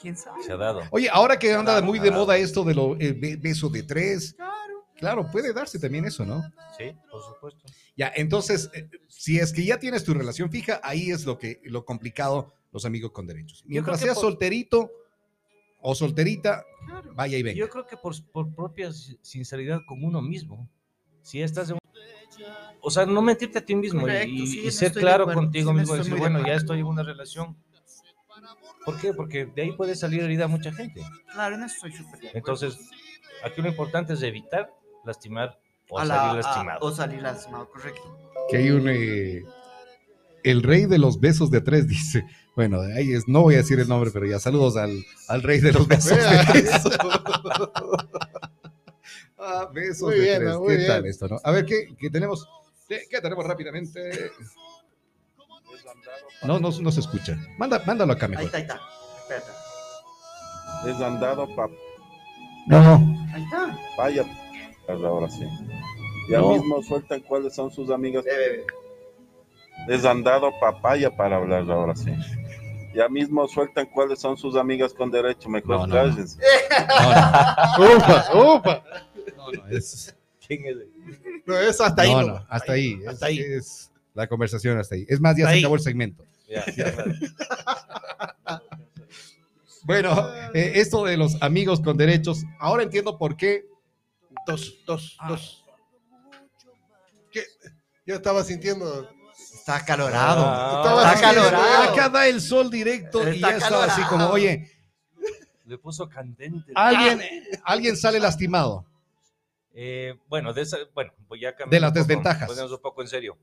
¿Quién 0.01 0.17
sabe? 0.17 0.43
Se 0.43 0.51
ha 0.51 0.57
dado. 0.57 0.81
Oye, 0.91 1.09
ahora 1.09 1.39
que 1.39 1.53
anda 1.53 1.73
Claro, 1.73 1.85
muy 1.85 1.99
de 1.99 2.07
claro. 2.09 2.21
moda 2.23 2.37
esto 2.37 2.63
de 2.63 2.73
lo 2.75 2.95
el 2.97 3.13
be- 3.13 3.37
beso 3.37 3.69
de 3.69 3.83
tres, 3.83 4.33
Claro. 4.33 4.85
claro, 4.97 5.31
puede 5.31 5.53
darse 5.53 5.79
también 5.79 6.03
eso, 6.05 6.25
¿no? 6.25 6.43
Sí, 6.77 6.93
por 7.09 7.23
supuesto. 7.23 7.63
Ya, 7.95 8.11
entonces, 8.15 8.69
eh, 8.73 8.89
si 9.07 9.39
es 9.39 9.53
que 9.53 9.63
ya 9.63 9.79
tienes 9.79 10.03
tu 10.03 10.13
relación 10.13 10.49
fija, 10.51 10.81
ahí 10.83 11.09
es 11.11 11.25
lo 11.25 11.37
que 11.37 11.61
lo 11.63 11.85
complicado, 11.85 12.53
los 12.73 12.83
amigos 12.85 13.11
con 13.11 13.25
derechos. 13.27 13.63
Mientras 13.65 13.99
seas 14.01 14.15
por- 14.15 14.23
solterito, 14.23 14.91
o 15.79 15.95
solterita, 15.95 16.65
vaya 17.13 17.37
y 17.37 17.43
venga. 17.43 17.59
Yo 17.59 17.69
creo 17.69 17.85
que 17.85 17.95
por, 17.95 18.13
por 18.31 18.53
propia 18.53 18.91
si- 18.91 19.17
sinceridad 19.21 19.79
con 19.87 20.03
uno 20.03 20.21
mismo. 20.21 20.67
Si 21.23 21.41
estás 21.41 21.69
en... 21.71 21.77
O 22.81 22.91
sea, 22.91 23.05
no 23.05 23.21
mentirte 23.21 23.59
a 23.59 23.65
ti 23.65 23.75
mismo 23.75 24.01
y- 24.01 24.03
Correcto, 24.03 24.29
y, 24.33 24.47
sí, 24.47 24.59
y 24.61 24.65
en 24.65 24.71
ser 24.71 24.91
claro 24.91 25.23
acuerdo, 25.23 25.41
contigo 25.41 25.71
sí, 25.71 25.77
mismo. 25.79 25.95
Decir, 25.95 26.13
de 26.13 26.19
bueno, 26.19 26.45
ya 26.45 26.53
estoy 26.53 26.79
en 26.81 26.85
una 26.85 27.01
relación. 27.03 27.55
¿Por 28.85 28.99
qué? 28.99 29.13
Porque 29.13 29.45
de 29.45 29.61
ahí 29.61 29.71
puede 29.71 29.95
salir 29.95 30.21
herida 30.21 30.45
a 30.45 30.47
mucha 30.49 30.71
gente. 30.73 31.01
Claro, 31.31 31.55
en 31.55 31.63
eso 31.63 31.75
estoy 31.87 31.93
súper. 31.93 32.19
Entonces, 32.35 32.77
aquí 33.43 33.61
lo 33.61 33.69
importante 33.69 34.13
es 34.13 34.21
evitar 34.21 34.69
lastimar 35.05 35.57
o 35.89 35.97
A 35.99 36.05
salir 36.05 36.21
la- 36.23 36.31
a- 36.31 36.35
lastimado. 36.35 36.79
o 36.81 36.91
salir 36.91 37.21
lastimado, 37.21 37.69
correcto. 37.69 38.17
Que 38.49 38.57
hay 38.57 38.71
un... 38.71 38.87
eh, 38.89 39.43
el 40.43 40.61
rey 40.61 40.85
de 40.87 40.97
los 40.97 41.21
besos 41.21 41.49
de 41.51 41.61
tres 41.61 41.87
dice, 41.87 42.25
bueno, 42.57 42.81
ahí 42.81 43.13
es, 43.13 43.29
no 43.29 43.43
voy 43.43 43.53
a 43.53 43.59
decir 43.59 43.79
el 43.79 43.87
nombre, 43.87 44.11
pero 44.11 44.25
ya 44.25 44.39
saludos 44.39 44.75
al, 44.75 44.91
al 45.29 45.41
rey 45.41 45.61
de 45.61 45.71
los 45.71 45.87
besos 45.87 46.17
de 46.17 46.45
tres. 46.51 46.71
Ah, 49.37 49.69
besos 49.73 50.09
Muy 50.09 50.15
de 50.15 50.21
bien, 50.21 50.39
tres. 50.39 50.55
muy 50.57 50.77
¿Qué 50.77 50.85
tal 50.87 51.05
esto, 51.05 51.27
no? 51.27 51.37
A 51.43 51.51
ver, 51.51 51.65
¿qué, 51.65 51.87
qué 51.99 52.09
tenemos? 52.09 52.47
¿Qué, 52.87 53.01
qué 53.09 53.21
tenemos 53.21 53.45
rápidamente? 53.45 54.31
No, 56.43 56.59
no, 56.59 56.69
no 56.71 56.91
se 56.91 56.99
escucha. 56.99 57.37
Manda, 57.57 57.81
mándalo 57.85 58.13
acá 58.13 58.25
Ahí 58.25 58.31
mejor. 58.31 58.45
está, 58.45 58.57
ahí 58.57 58.63
está. 58.63 58.79
Espérate. 59.21 59.51
Desandado 60.85 61.47
No, 62.67 62.77
Ahí 63.33 63.43
está. 63.43 63.77
papaya. 63.95 64.25
Ahora 64.87 65.29
sí. 65.29 65.45
Ya 66.29 66.39
No. 66.39 66.49
mismo 66.53 66.81
sueltan 66.83 67.21
cuáles 67.21 67.55
son 67.55 67.71
sus 67.71 67.89
amigas. 67.89 68.23
Ve, 68.25 68.31
ve. 68.37 68.65
Desandado 69.87 70.51
papaya 70.59 71.09
para 71.15 71.37
hablar 71.37 71.69
ahora 71.71 71.95
sí. 71.95 72.11
Ya 72.93 73.09
mismo 73.09 73.47
sueltan 73.47 73.87
cuáles 73.87 74.19
son 74.19 74.37
sus 74.37 74.55
amigas 74.55 74.93
con 74.93 75.09
derecho. 75.11 75.49
Mejor 75.49 75.79
No, 75.79 75.87
no, 75.87 75.87
no. 75.87 75.93
cállense. 76.11 76.37
no, 77.77 77.95
Upa, 77.95 78.25
upa. 78.57 78.83
no, 79.37 79.51
no, 79.51 79.67
es, 79.69 80.15
¿Quién 80.45 80.65
es? 80.65 80.75
No, 81.45 81.57
es 81.57 81.79
hasta 81.81 82.01
ahí. 82.03 82.11
no, 82.13 82.21
no. 82.23 82.45
hasta 82.49 82.73
ahí. 82.73 82.99
es- 83.01 83.07
Hasta 83.07 83.25
ahí. 83.27 83.39
Es 83.39 83.91
la 84.13 84.27
conversación 84.27 84.77
hasta 84.77 84.95
ahí. 84.95 85.05
Es 85.09 85.19
más, 85.19 85.35
ya 85.35 85.43
Hasta 85.45 85.51
se 85.51 85.55
ahí. 85.57 85.61
acabó 85.63 85.75
el 85.75 85.81
segmento. 85.81 86.23
Ya, 86.47 86.65
ya. 86.75 86.93
Bueno, 89.85 90.15
eh, 90.53 90.73
esto 90.75 91.03
de 91.03 91.17
los 91.17 91.41
amigos 91.41 91.81
con 91.81 91.97
derechos, 91.97 92.43
ahora 92.57 92.83
entiendo 92.83 93.17
por 93.17 93.35
qué. 93.35 93.65
Dos, 94.47 94.81
dos, 94.85 95.17
Ah. 95.19 95.27
dos. 95.29 95.65
¿Qué? 97.31 97.43
Yo 98.05 98.15
estaba 98.15 98.43
sintiendo. 98.45 99.09
Está 99.63 99.77
acalorado. 99.77 100.41
Estaba 100.41 101.13
Está 101.13 101.13
sintiendo- 101.31 101.49
calorado. 101.57 101.91
Acá 101.93 102.09
da 102.09 102.27
el 102.27 102.41
sol 102.41 102.69
directo 102.69 103.25
y 103.31 103.35
Está 103.35 103.51
ya 103.51 103.57
está 103.59 103.83
así 103.85 104.01
como, 104.09 104.27
oye, 104.27 104.69
Le 105.65 105.77
puso 105.77 106.09
candente. 106.09 106.73
alguien, 106.75 107.21
alguien 107.63 107.95
sale 107.95 108.19
lastimado. 108.19 108.85
Eh, 109.73 110.15
bueno, 110.27 110.51
de 110.51 110.63
esa, 110.63 110.77
bueno, 110.93 111.13
voy 111.29 111.45
a 111.45 111.55
cambiar 111.55 111.69
De 111.69 111.79
las 111.79 111.91
poco, 111.91 111.99
desventajas. 111.99 112.47
ponernos 112.49 112.73
un 112.73 112.81
poco 112.81 113.01
en 113.03 113.07
serio. 113.07 113.37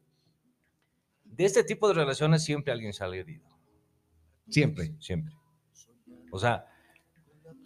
De 1.25 1.47
este 1.47 1.65
tipo 1.65 1.89
de 1.89 1.95
relaciones 1.95 2.45
siempre 2.45 2.71
alguien 2.71 2.93
sale 2.93 3.21
herido, 3.21 3.49
Siempre. 4.51 4.93
siempre. 5.01 5.35
O 6.31 6.39
sea, 6.39 6.67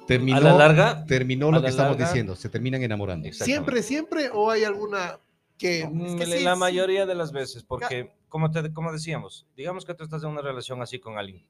Terminó, 0.06 0.36
a 0.36 0.40
la 0.40 0.52
larga, 0.54 1.04
terminó 1.06 1.46
lo 1.50 1.58
la 1.58 1.62
que 1.64 1.70
estamos 1.70 1.96
larga- 1.96 2.06
diciendo. 2.06 2.36
Se 2.36 2.48
terminan 2.48 2.82
enamorando. 2.84 3.32
¿Siempre, 3.32 3.82
siempre? 3.82 4.30
¿O 4.32 4.48
hay 4.50 4.62
alguna 4.62 5.18
que.? 5.58 5.88
Mm, 5.90 6.18
que 6.18 6.26
la- 6.26 6.36
sí, 6.36 6.44
la 6.44 6.52
sí. 6.54 6.60
mayoría 6.60 7.04
de 7.06 7.14
las 7.16 7.32
veces, 7.32 7.64
porque 7.64 8.12
como, 8.34 8.50
te, 8.50 8.72
como 8.72 8.90
decíamos, 8.90 9.46
digamos 9.56 9.84
que 9.84 9.94
tú 9.94 10.02
estás 10.02 10.24
en 10.24 10.30
una 10.30 10.42
relación 10.42 10.82
así 10.82 10.98
con 10.98 11.18
alguien. 11.18 11.46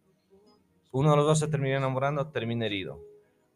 Uno 0.92 1.12
de 1.12 1.16
los 1.16 1.25
dos 1.25 1.38
se 1.38 1.49
termina 1.49 1.79
enamorando, 1.79 2.29
termina 2.29 2.66
herido. 2.66 3.01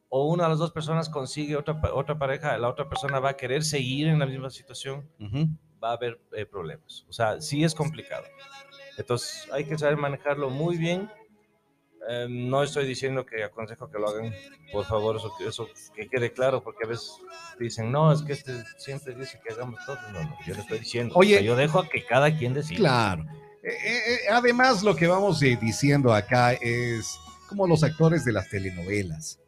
O 0.08 0.28
una 0.32 0.44
de 0.44 0.48
las 0.48 0.58
dos 0.58 0.72
personas 0.72 1.10
consigue 1.10 1.54
otra, 1.54 1.78
otra 1.92 2.18
pareja, 2.18 2.56
la 2.56 2.70
otra 2.70 2.88
persona 2.88 3.20
va 3.20 3.28
a 3.28 3.36
querer 3.36 3.64
seguir 3.64 4.06
en 4.08 4.18
la 4.18 4.24
misma 4.24 4.48
situación, 4.48 5.06
Ujú. 5.20 5.46
va 5.84 5.90
a 5.90 5.92
haber 5.92 6.18
eh, 6.32 6.46
problemas. 6.46 7.04
O 7.06 7.12
sea, 7.12 7.38
sí 7.42 7.62
es 7.64 7.74
complicado. 7.74 8.24
Entonces 8.96 9.46
hay 9.52 9.66
que 9.66 9.76
saber 9.76 9.98
manejarlo 9.98 10.48
muy 10.48 10.78
bien. 10.78 11.10
Eh, 12.10 12.26
no 12.30 12.62
estoy 12.62 12.86
diciendo 12.86 13.26
que 13.26 13.44
aconsejo 13.44 13.90
que 13.90 13.98
lo 13.98 14.08
hagan, 14.08 14.32
por 14.72 14.84
favor, 14.86 15.16
eso, 15.16 15.30
que- 15.36 15.46
eso 15.48 15.68
que 15.94 16.08
quede 16.08 16.32
claro, 16.32 16.62
porque 16.62 16.84
a 16.84 16.88
veces 16.88 17.12
dicen, 17.58 17.92
no, 17.92 18.10
es 18.12 18.22
que 18.22 18.32
este 18.32 18.64
siempre 18.78 19.14
dice 19.14 19.38
que 19.46 19.52
hagamos 19.52 19.78
todo. 19.84 19.98
No, 20.12 20.22
no, 20.22 20.36
yo 20.46 20.54
no 20.54 20.60
estoy 20.62 20.78
diciendo. 20.78 21.14
O 21.14 21.18
Oye. 21.18 21.34
sea, 21.34 21.42
yo 21.42 21.54
dejo 21.56 21.80
a 21.80 21.88
que 21.88 22.04
cada 22.06 22.34
quien 22.36 22.54
decida. 22.54 22.78
Claro. 22.78 23.24
Eh, 23.62 23.68
eh, 23.84 23.98
eh, 24.06 24.18
además, 24.30 24.82
lo 24.82 24.96
que 24.96 25.06
vamos 25.06 25.42
eh, 25.42 25.58
diciendo 25.60 26.14
acá 26.14 26.52
es 26.54 27.18
como 27.48 27.66
los 27.66 27.82
actores 27.84 28.24
de 28.24 28.32
las 28.32 28.48
telenovelas. 28.48 29.38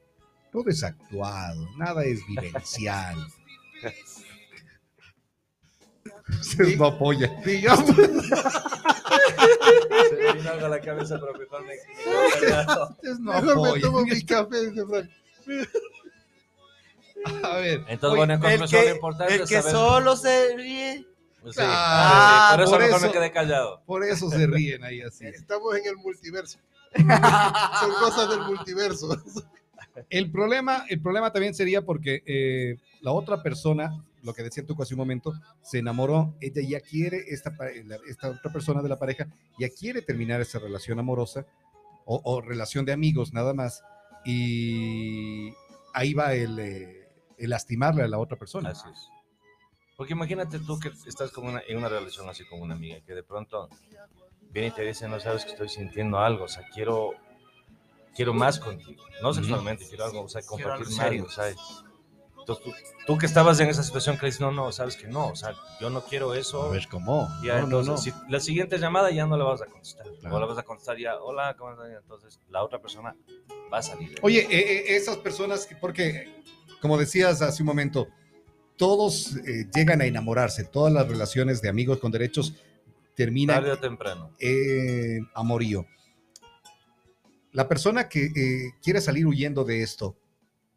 Todo 0.53 0.69
es 0.69 0.83
actuado, 0.83 1.67
nada 1.79 2.05
es 2.05 2.21
vivencial. 2.27 3.17
Ustedes 6.41 6.77
no 6.79 6.87
apoya. 6.87 7.31
Digamos. 7.45 7.91
Se 10.09 10.15
me 10.17 10.33
vino 10.35 10.51
algo 10.51 10.67
a 10.67 10.69
la 10.69 10.81
cabeza, 10.81 11.19
pero 11.21 11.33
mejor 11.39 11.63
me- 11.65 11.77
no 13.21 13.33
Mejor 13.43 13.75
me 13.75 13.81
tomo 13.81 14.03
mi 14.03 14.23
café. 14.25 14.57
A 17.43 17.57
ver. 17.57 17.85
Entonces, 17.89 18.03
oye, 18.05 18.17
bueno, 18.17 18.35
en 18.35 18.39
El 18.39 18.41
conclusión, 18.41 18.81
lo 18.83 18.87
que, 18.89 18.95
importante 18.95 19.35
el 19.35 19.41
es 19.43 19.49
que 19.49 19.57
saber- 19.57 19.73
solo 19.73 20.17
se 20.17 20.57
ríe. 20.57 21.07
Sí, 21.45 21.53
Claro, 21.55 22.49
sí, 22.49 22.55
por 22.55 22.63
eso 22.63 22.71
por 22.73 22.81
mejor 22.81 22.97
eso- 22.99 23.07
me 23.07 23.13
quedé 23.13 23.33
callado. 23.33 23.83
por 23.87 24.05
eso 24.05 24.31
se 24.31 24.47
ríen 24.47 24.85
ahí 24.85 25.01
así. 25.03 25.27
Estamos 25.27 25.75
en 25.77 25.87
el 25.87 25.97
multiverso. 25.97 26.59
Son 27.81 27.93
cosas 28.01 28.29
del 28.31 28.41
multiverso. 28.41 29.23
El 30.09 30.31
problema, 30.31 30.85
el 30.89 31.01
problema 31.01 31.33
también 31.33 31.55
sería 31.55 31.83
porque 31.83 32.23
eh, 32.27 32.77
la 33.01 33.13
otra 33.13 33.43
persona, 33.43 34.03
lo 34.23 34.35
que 34.35 34.43
decía 34.43 34.65
tú 34.67 34.77
hace 34.81 34.95
un 34.95 34.99
momento, 34.99 35.33
se 35.63 35.79
enamoró, 35.79 36.35
ella 36.41 36.63
ya 36.67 36.81
quiere, 36.81 37.19
esta, 37.29 37.55
esta 38.09 38.31
otra 38.31 38.53
persona 38.53 38.83
de 38.83 38.89
la 38.89 38.99
pareja, 38.99 39.27
ya 39.59 39.69
quiere 39.69 40.03
terminar 40.03 40.41
esa 40.41 40.59
relación 40.59 40.99
amorosa 40.99 41.47
o, 42.05 42.21
o 42.25 42.41
relación 42.41 42.85
de 42.85 42.93
amigos 42.93 43.33
nada 43.33 43.55
más, 43.55 43.83
y 44.25 45.53
ahí 45.95 46.15
va 46.15 46.35
el, 46.35 46.59
eh, 46.59 47.09
el 47.39 47.51
lastimarle 47.51 48.03
a 48.03 48.09
la 48.09 48.19
otra 48.19 48.37
persona. 48.39 48.71
Así 48.71 48.89
es. 48.93 49.09
Porque 49.97 50.15
imagínate 50.15 50.59
tú 50.59 50.79
que 50.79 50.91
estás 51.07 51.31
con 51.31 51.47
una, 51.47 51.63
en 51.69 51.77
una 51.77 51.89
relación 51.89 52.29
así 52.29 52.45
con 52.47 52.61
una 52.61 52.75
amiga 52.75 53.01
que 53.07 53.15
de 53.15 53.23
pronto 53.23 53.69
viene 54.51 54.69
y 54.69 54.71
te 54.73 54.83
dice, 54.83 55.09
no 55.09 55.21
sabes 55.21 55.45
que 55.45 55.53
estoy 55.53 55.69
sintiendo 55.69 56.19
algo, 56.19 56.45
o 56.45 56.49
sea, 56.49 56.65
quiero, 56.75 57.11
quiero 58.15 58.33
más 58.33 58.59
contigo. 58.59 59.03
No 59.23 59.33
sexualmente, 59.35 59.87
quiero 59.89 60.05
algo, 60.07 60.23
o 60.23 60.29
sea, 60.29 60.41
Quiero 60.41 60.73
algo 60.73 60.85
compartir 60.85 60.97
serio. 60.97 61.25
más, 61.25 61.35
¿sabes? 61.35 61.57
Entonces 62.59 62.65
tú, 62.65 63.05
tú 63.07 63.19
que 63.19 63.27
estabas 63.27 63.61
en 63.61 63.69
esa 63.69 63.83
situación 63.83 64.19
que 64.19 64.27
dices, 64.27 64.41
no, 64.41 64.51
no, 64.51 64.73
sabes 64.73 64.97
que 64.97 65.07
no, 65.07 65.29
o 65.29 65.37
sea, 65.37 65.55
yo 65.81 65.91
no 65.91 66.03
quiero 66.03 66.35
eso. 66.35 66.65
A 66.65 66.71
ver, 66.71 66.87
¿cómo? 66.91 67.29
Ya, 67.43 67.61
no, 67.61 67.67
no, 67.67 67.81
entonces, 67.81 68.15
no. 68.15 68.21
si 68.25 68.31
la 68.33 68.41
siguiente 68.41 68.79
llamada 68.79 69.11
ya 69.11 69.27
no 69.27 69.37
la 69.37 69.45
vas 69.45 69.63
a 69.63 69.67
contestar. 69.67 70.07
Claro. 70.21 70.37
O 70.37 70.41
la 70.41 70.47
vas 70.47 70.59
a 70.59 70.63
contestar 70.63 70.99
ya, 70.99 71.17
hola, 71.21 71.55
¿cómo 71.59 71.73
estás? 71.73 71.89
Entonces 72.03 72.41
la 72.51 72.63
otra 72.65 72.81
persona 72.81 73.15
va 73.73 73.79
a 73.79 73.83
salir. 73.83 74.15
Oye, 74.23 74.41
eh, 74.41 74.49
eh, 74.51 74.97
esas 74.97 75.17
personas, 75.19 75.67
que- 75.67 75.77
porque 75.77 76.43
como 76.81 76.99
decías 76.99 77.41
hace 77.43 77.63
un 77.63 77.67
momento, 77.67 78.09
todos 78.77 79.37
eh, 79.47 79.67
llegan 79.75 80.01
a 80.01 80.07
enamorarse, 80.07 80.65
todas 80.65 80.93
las 80.93 81.07
relaciones 81.09 81.61
de 81.63 81.69
amigos 81.69 81.99
con 81.99 82.11
derechos 82.11 82.55
terminan 83.15 83.57
tarde 83.57 83.73
o 83.73 83.79
temprano. 83.79 84.31
en 84.39 85.29
amorío. 85.35 85.87
La 87.53 87.69
persona 87.69 88.09
que 88.09 88.27
eh, 88.27 88.73
quiere 88.83 89.01
salir 89.01 89.27
huyendo 89.27 89.65
de 89.65 89.83
esto, 89.83 90.17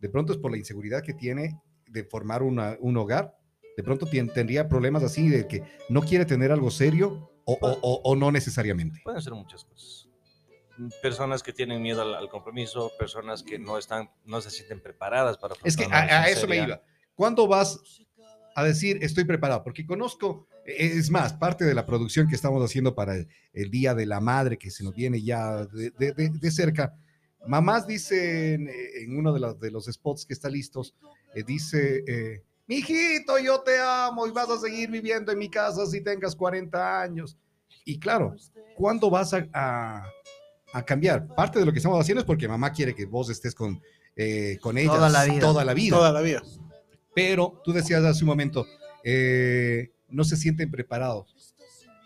de 0.04 0.10
pronto 0.10 0.34
es 0.34 0.38
por 0.38 0.52
la 0.52 0.58
inseguridad 0.58 1.02
que 1.02 1.14
tiene 1.14 1.62
de 1.88 2.04
formar 2.04 2.44
una- 2.44 2.76
un 2.82 2.98
hogar, 2.98 3.38
de 3.78 3.84
pronto 3.84 4.06
tendría 4.06 4.68
problemas 4.68 5.02
así 5.02 5.30
de 5.30 5.48
que 5.48 5.64
no 5.88 6.02
quiere 6.02 6.26
tener 6.26 6.52
algo 6.52 6.70
serio 6.72 7.30
o, 7.46 7.54
o- 7.54 7.80
o- 7.82 8.02
o 8.04 8.16
no 8.18 8.30
necesariamente. 8.30 9.00
Pueden 9.06 9.22
ser 9.22 9.32
muchas 9.34 9.64
cosas. 9.64 10.10
Personas 11.02 11.42
que 11.42 11.54
tienen 11.54 11.82
miedo 11.82 12.02
al, 12.02 12.16
al 12.16 12.28
compromiso, 12.28 12.92
personas 13.00 13.44
que 13.44 13.58
no 13.58 13.78
están, 13.78 14.10
no 14.26 14.42
se 14.42 14.50
sienten 14.50 14.82
preparadas 14.82 15.38
para 15.38 15.56
Es 15.64 15.78
que 15.78 15.86
a, 15.90 16.28
eso 16.28 16.48
me 16.48 16.58
iba. 16.58 16.82
¿Cuándo 17.16 17.48
vas 17.48 17.80
a 18.56 18.64
decir 18.66 19.00
estoy 19.02 19.24
preparado? 19.24 19.64
Porque 19.64 19.86
conozco, 19.86 20.48
e, 20.66 20.86
es 20.98 21.10
más, 21.10 21.32
parte 21.32 21.64
de 21.64 21.74
la 21.74 21.86
producción 21.86 22.28
que 22.28 22.36
estamos 22.36 22.62
haciendo 22.62 22.94
para 22.94 23.16
el, 23.16 23.28
el 23.54 23.72
Día 23.72 23.94
de 23.96 24.06
la 24.06 24.20
Madre, 24.20 24.58
que 24.58 24.70
se 24.70 24.84
nos 24.84 24.94
viene 24.96 25.22
ya 25.22 25.66
de, 25.68 25.92
de- 25.92 26.12
de- 26.12 26.30
de 26.30 26.52
cerca. 26.52 26.94
Mamás 27.48 27.86
dicen 27.88 28.68
eh, 28.70 29.04
en 29.04 29.18
uno 29.18 29.34
de, 29.34 29.40
los- 29.40 29.60
de 29.60 29.72
los 29.72 29.86
spots 29.86 30.26
que 30.26 30.34
está 30.34 30.50
listos, 30.50 30.94
eh, 31.36 31.44
dice, 31.44 32.04
eh, 32.08 32.42
mijito, 32.68 33.38
yo 33.40 33.62
te 33.62 33.78
amo 33.80 34.26
y 34.28 34.32
vas 34.32 34.50
a 34.50 34.58
seguir 34.60 34.90
viviendo 34.90 35.32
en 35.32 35.38
mi 35.40 35.50
casa 35.50 35.86
si 35.86 36.02
tengas 36.02 36.36
40 36.36 37.02
años. 37.02 37.38
Y 37.86 38.00
claro, 38.00 38.36
¿cuándo 38.76 39.10
vas 39.10 39.34
a, 39.34 39.46
a- 39.54 40.06
a 40.74 40.86
cambiar? 40.86 41.28
Parte 41.36 41.60
de 41.60 41.66
lo 41.66 41.72
que 41.72 41.80
estamos 41.80 42.00
haciendo 42.00 42.22
es 42.22 42.26
porque 42.26 42.48
mamá 42.48 42.72
quiere 42.72 42.96
que 42.96 43.06
vos 43.06 43.30
estés 43.30 43.54
con, 43.54 43.82
eh, 44.16 44.58
con 44.62 44.78
ella 44.78 44.92
Toda 44.92 45.10
la 45.10 45.26
vida. 45.26 45.40
Toda 45.40 45.66
la 45.66 45.74
vida. 45.74 45.96
Toda 45.98 46.12
la 46.12 46.22
vida. 46.22 46.42
Pero 47.14 47.62
tú 47.64 47.74
decías 47.74 48.04
hace 48.04 48.24
un 48.24 48.30
momento, 48.30 48.66
eh, 49.04 49.92
no 50.10 50.24
se 50.24 50.38
sienten 50.38 50.72
preparados. 50.72 51.53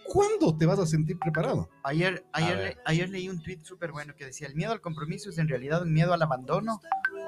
¿Cuándo 0.08 0.58
te 0.58 0.66
vas 0.66 0.80
a 0.80 0.86
sentir 0.86 1.18
preparado? 1.20 1.70
Ayer, 1.84 2.26
ayer, 2.34 2.58
le- 2.58 2.78
ayer 2.86 3.10
leí 3.10 3.30
un 3.30 3.42
tweet 3.42 3.60
súper 3.64 3.92
bueno 3.92 4.16
que 4.16 4.26
decía, 4.26 4.48
el 4.48 4.56
miedo 4.56 4.72
al 4.72 4.82
compromiso 4.82 5.30
es 5.30 5.38
en 5.38 5.48
realidad 5.48 5.82
un 5.84 5.94
miedo 5.94 6.14
al 6.14 6.22
abandono 6.22 6.80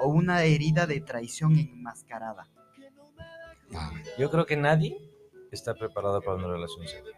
o 0.02 0.08
una 0.08 0.44
herida 0.44 0.88
de 0.88 1.02
traición 1.02 1.58
enmascarada. 1.58 2.48
Ah, 3.76 3.92
Yo 4.18 4.30
creo 4.32 4.46
que 4.46 4.58
nadie 4.58 4.98
está 5.52 5.74
preparado 5.76 6.22
para 6.22 6.38
una 6.38 6.48
relación 6.48 6.88
seria. 6.88 7.14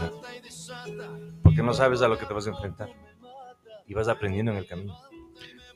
No. 0.00 0.20
Porque 1.42 1.62
no 1.62 1.74
sabes 1.74 2.00
a 2.02 2.08
lo 2.08 2.18
que 2.18 2.26
te 2.26 2.34
vas 2.34 2.46
a 2.46 2.50
enfrentar. 2.50 2.88
Y 3.86 3.94
vas 3.94 4.08
aprendiendo 4.08 4.52
en 4.52 4.58
el 4.58 4.66
camino. 4.66 4.96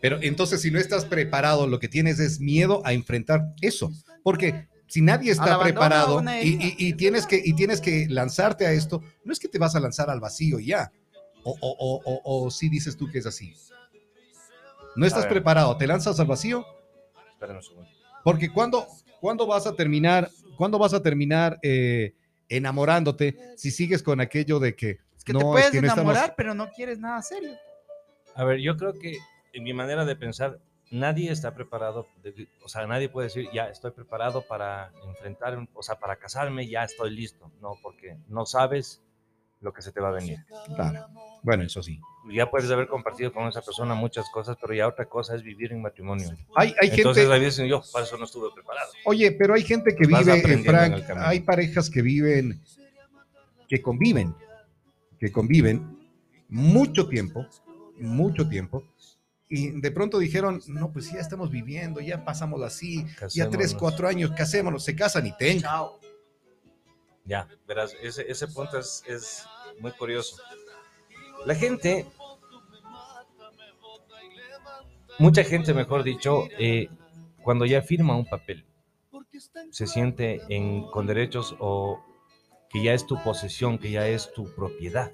Pero 0.01 0.19
entonces, 0.23 0.61
si 0.63 0.71
no 0.71 0.79
estás 0.79 1.05
preparado, 1.05 1.67
lo 1.67 1.79
que 1.79 1.89
tienes 1.89 2.19
es 2.21 2.41
miedo 2.41 2.83
a 2.85 2.93
enfrentar 2.93 3.55
eso. 3.61 3.91
Porque 4.23 4.69
si 4.87 5.01
nadie 5.03 5.33
está 5.33 5.59
preparado 5.61 6.23
y, 6.23 6.29
herida. 6.29 6.65
y- 6.65 6.75
y 6.89 6.93
tienes 6.95 7.27
que, 7.27 7.41
y 7.45 7.55
tienes 7.55 7.81
que 7.81 8.07
lanzarte 8.09 8.67
a 8.67 8.73
esto, 8.73 9.03
no 9.25 9.33
es 9.33 9.39
que 9.39 9.49
te 9.49 9.59
vas 9.59 9.75
a 9.75 9.81
lanzar 9.81 10.11
al 10.11 10.21
vacío 10.21 10.59
ya. 10.61 10.91
O, 11.45 11.51
o, 11.61 11.77
o, 11.79 12.03
o, 12.05 12.47
o 12.47 12.51
si 12.51 12.69
dices 12.69 12.97
tú 12.97 13.09
que 13.11 13.19
es 13.19 13.27
así. 13.27 13.55
No 14.97 15.07
estás 15.07 15.27
preparado, 15.27 15.77
te 15.77 15.87
lanzas 15.87 16.19
al 16.21 16.27
vacío 16.27 16.65
Esperen 17.33 17.57
un 17.57 17.63
segundo. 17.63 17.89
Porque 18.25 18.51
cuando, 18.51 18.87
cuando 19.21 19.47
vas 19.47 19.67
a 19.67 19.75
terminar, 19.75 20.31
cuando 20.57 20.79
vas 20.79 20.95
a 20.95 21.03
terminar 21.03 21.59
eh, 21.63 22.15
enamorándote 22.49 23.37
si 23.57 23.71
sigues 23.71 24.03
con 24.03 24.21
aquello 24.21 24.59
de 24.59 24.75
que 24.75 24.99
Es 25.17 25.23
que 25.25 25.33
no, 25.35 25.41
te 25.41 25.45
puedes 25.45 25.71
que 25.71 25.83
no 25.83 25.89
estamos- 25.89 26.13
enamorar, 26.15 26.35
pero 26.37 26.55
no 26.55 26.71
quieres 26.71 26.99
nada 26.99 27.21
serio. 27.23 27.51
A 28.35 28.45
ver, 28.45 28.59
yo 28.61 28.77
creo 28.77 28.95
que 28.95 29.19
en 29.53 29.65
mi 29.65 29.73
manera 29.75 30.05
de 30.05 30.17
pensar, 30.17 30.59
nadie 30.91 31.31
está 31.31 31.55
preparado, 31.55 32.07
de- 32.23 32.49
o 32.63 32.69
sea, 32.69 32.87
nadie 32.87 33.09
puede 33.09 33.27
decir, 33.29 33.49
ya 33.53 33.67
estoy 33.69 33.91
preparado 33.91 34.43
para 34.47 34.93
enfrentar, 35.09 35.59
o 35.75 35.83
sea, 35.83 35.99
para 35.99 36.17
casarme, 36.17 36.69
ya 36.69 36.85
estoy 36.85 37.11
listo. 37.15 37.51
No, 37.61 37.75
porque 37.83 38.17
no 38.29 38.47
sabes 38.47 39.03
lo 39.61 39.73
que 39.73 39.83
se 39.83 39.91
te 39.91 40.01
va 40.01 40.09
a 40.09 40.13
venir. 40.13 40.39
Claro. 40.75 41.07
Bueno, 41.43 41.63
eso 41.65 41.83
sí. 41.83 41.99
Ya 42.31 42.51
puedes 42.51 42.71
haber 42.71 42.89
compartido 42.89 43.33
con 43.33 43.47
esa 43.49 43.63
persona 43.63 43.95
muchas 43.95 44.29
cosas, 44.31 44.57
pero 44.61 44.75
ya 44.75 44.87
otra 44.87 45.07
cosa 45.09 45.35
es 45.35 45.43
vivir 45.43 45.73
en 45.73 45.81
matrimonio. 45.81 46.29
Hay, 46.55 46.75
hay 46.81 46.91
Entonces 46.91 47.29
gente, 47.29 47.45
dicen, 47.45 47.67
yo 47.67 47.81
para 47.93 48.05
eso 48.05 48.17
no 48.19 48.25
estuve 48.25 48.49
preparado. 48.53 48.91
oye, 49.07 49.33
pero 49.33 49.55
hay 49.55 49.63
gente 49.63 49.95
que 49.97 50.07
Vas 50.07 50.27
vive, 50.27 50.53
en 50.53 50.65
Frank, 50.65 51.03
hay 51.19 51.41
parejas 51.41 51.89
que 51.89 52.03
viven, 52.03 52.61
que 53.69 53.81
conviven, 53.81 54.35
que 55.19 55.33
conviven 55.33 55.99
mucho 56.49 57.09
tiempo, 57.09 57.47
mucho 57.99 58.49
tiempo, 58.49 58.83
y 59.49 59.81
de 59.81 59.91
pronto 59.93 60.19
dijeron, 60.19 60.61
no, 60.67 60.93
pues 60.93 61.13
ya 61.13 61.21
estamos 61.21 61.51
viviendo, 61.51 62.01
ya 62.01 62.25
pasamos 62.25 62.63
así, 62.63 63.07
ya 63.31 63.49
tres, 63.49 63.75
cuatro 63.75 64.09
años, 64.09 64.33
casémonos, 64.37 64.85
se 64.85 64.97
casan 64.97 65.27
y 65.27 65.37
ten. 65.37 65.61
Chao. 65.61 66.01
Ya, 67.25 67.49
verás, 67.67 67.95
ese, 68.03 68.31
ese 68.31 68.49
punto 68.49 68.79
es, 68.79 69.03
es 69.07 69.47
muy 69.81 69.93
curioso. 69.93 70.37
La 71.45 71.55
gente, 71.55 72.07
mucha 75.19 75.45
gente, 75.45 75.75
mejor 75.75 76.03
dicho, 76.03 76.49
eh, 76.59 76.89
cuando 77.43 77.67
ya 77.67 77.83
firma 77.83 78.17
un 78.17 78.27
papel, 78.27 78.65
se 79.71 79.87
siente 79.87 80.41
en, 80.49 80.87
con 80.91 81.07
derechos 81.07 81.55
o 81.59 82.03
que 82.71 82.83
ya 82.83 82.95
es 82.95 83.07
tu 83.07 83.23
posesión, 83.23 83.79
que 83.79 83.91
ya 83.91 84.09
es 84.09 84.33
tu 84.33 84.53
propiedad. 84.55 85.13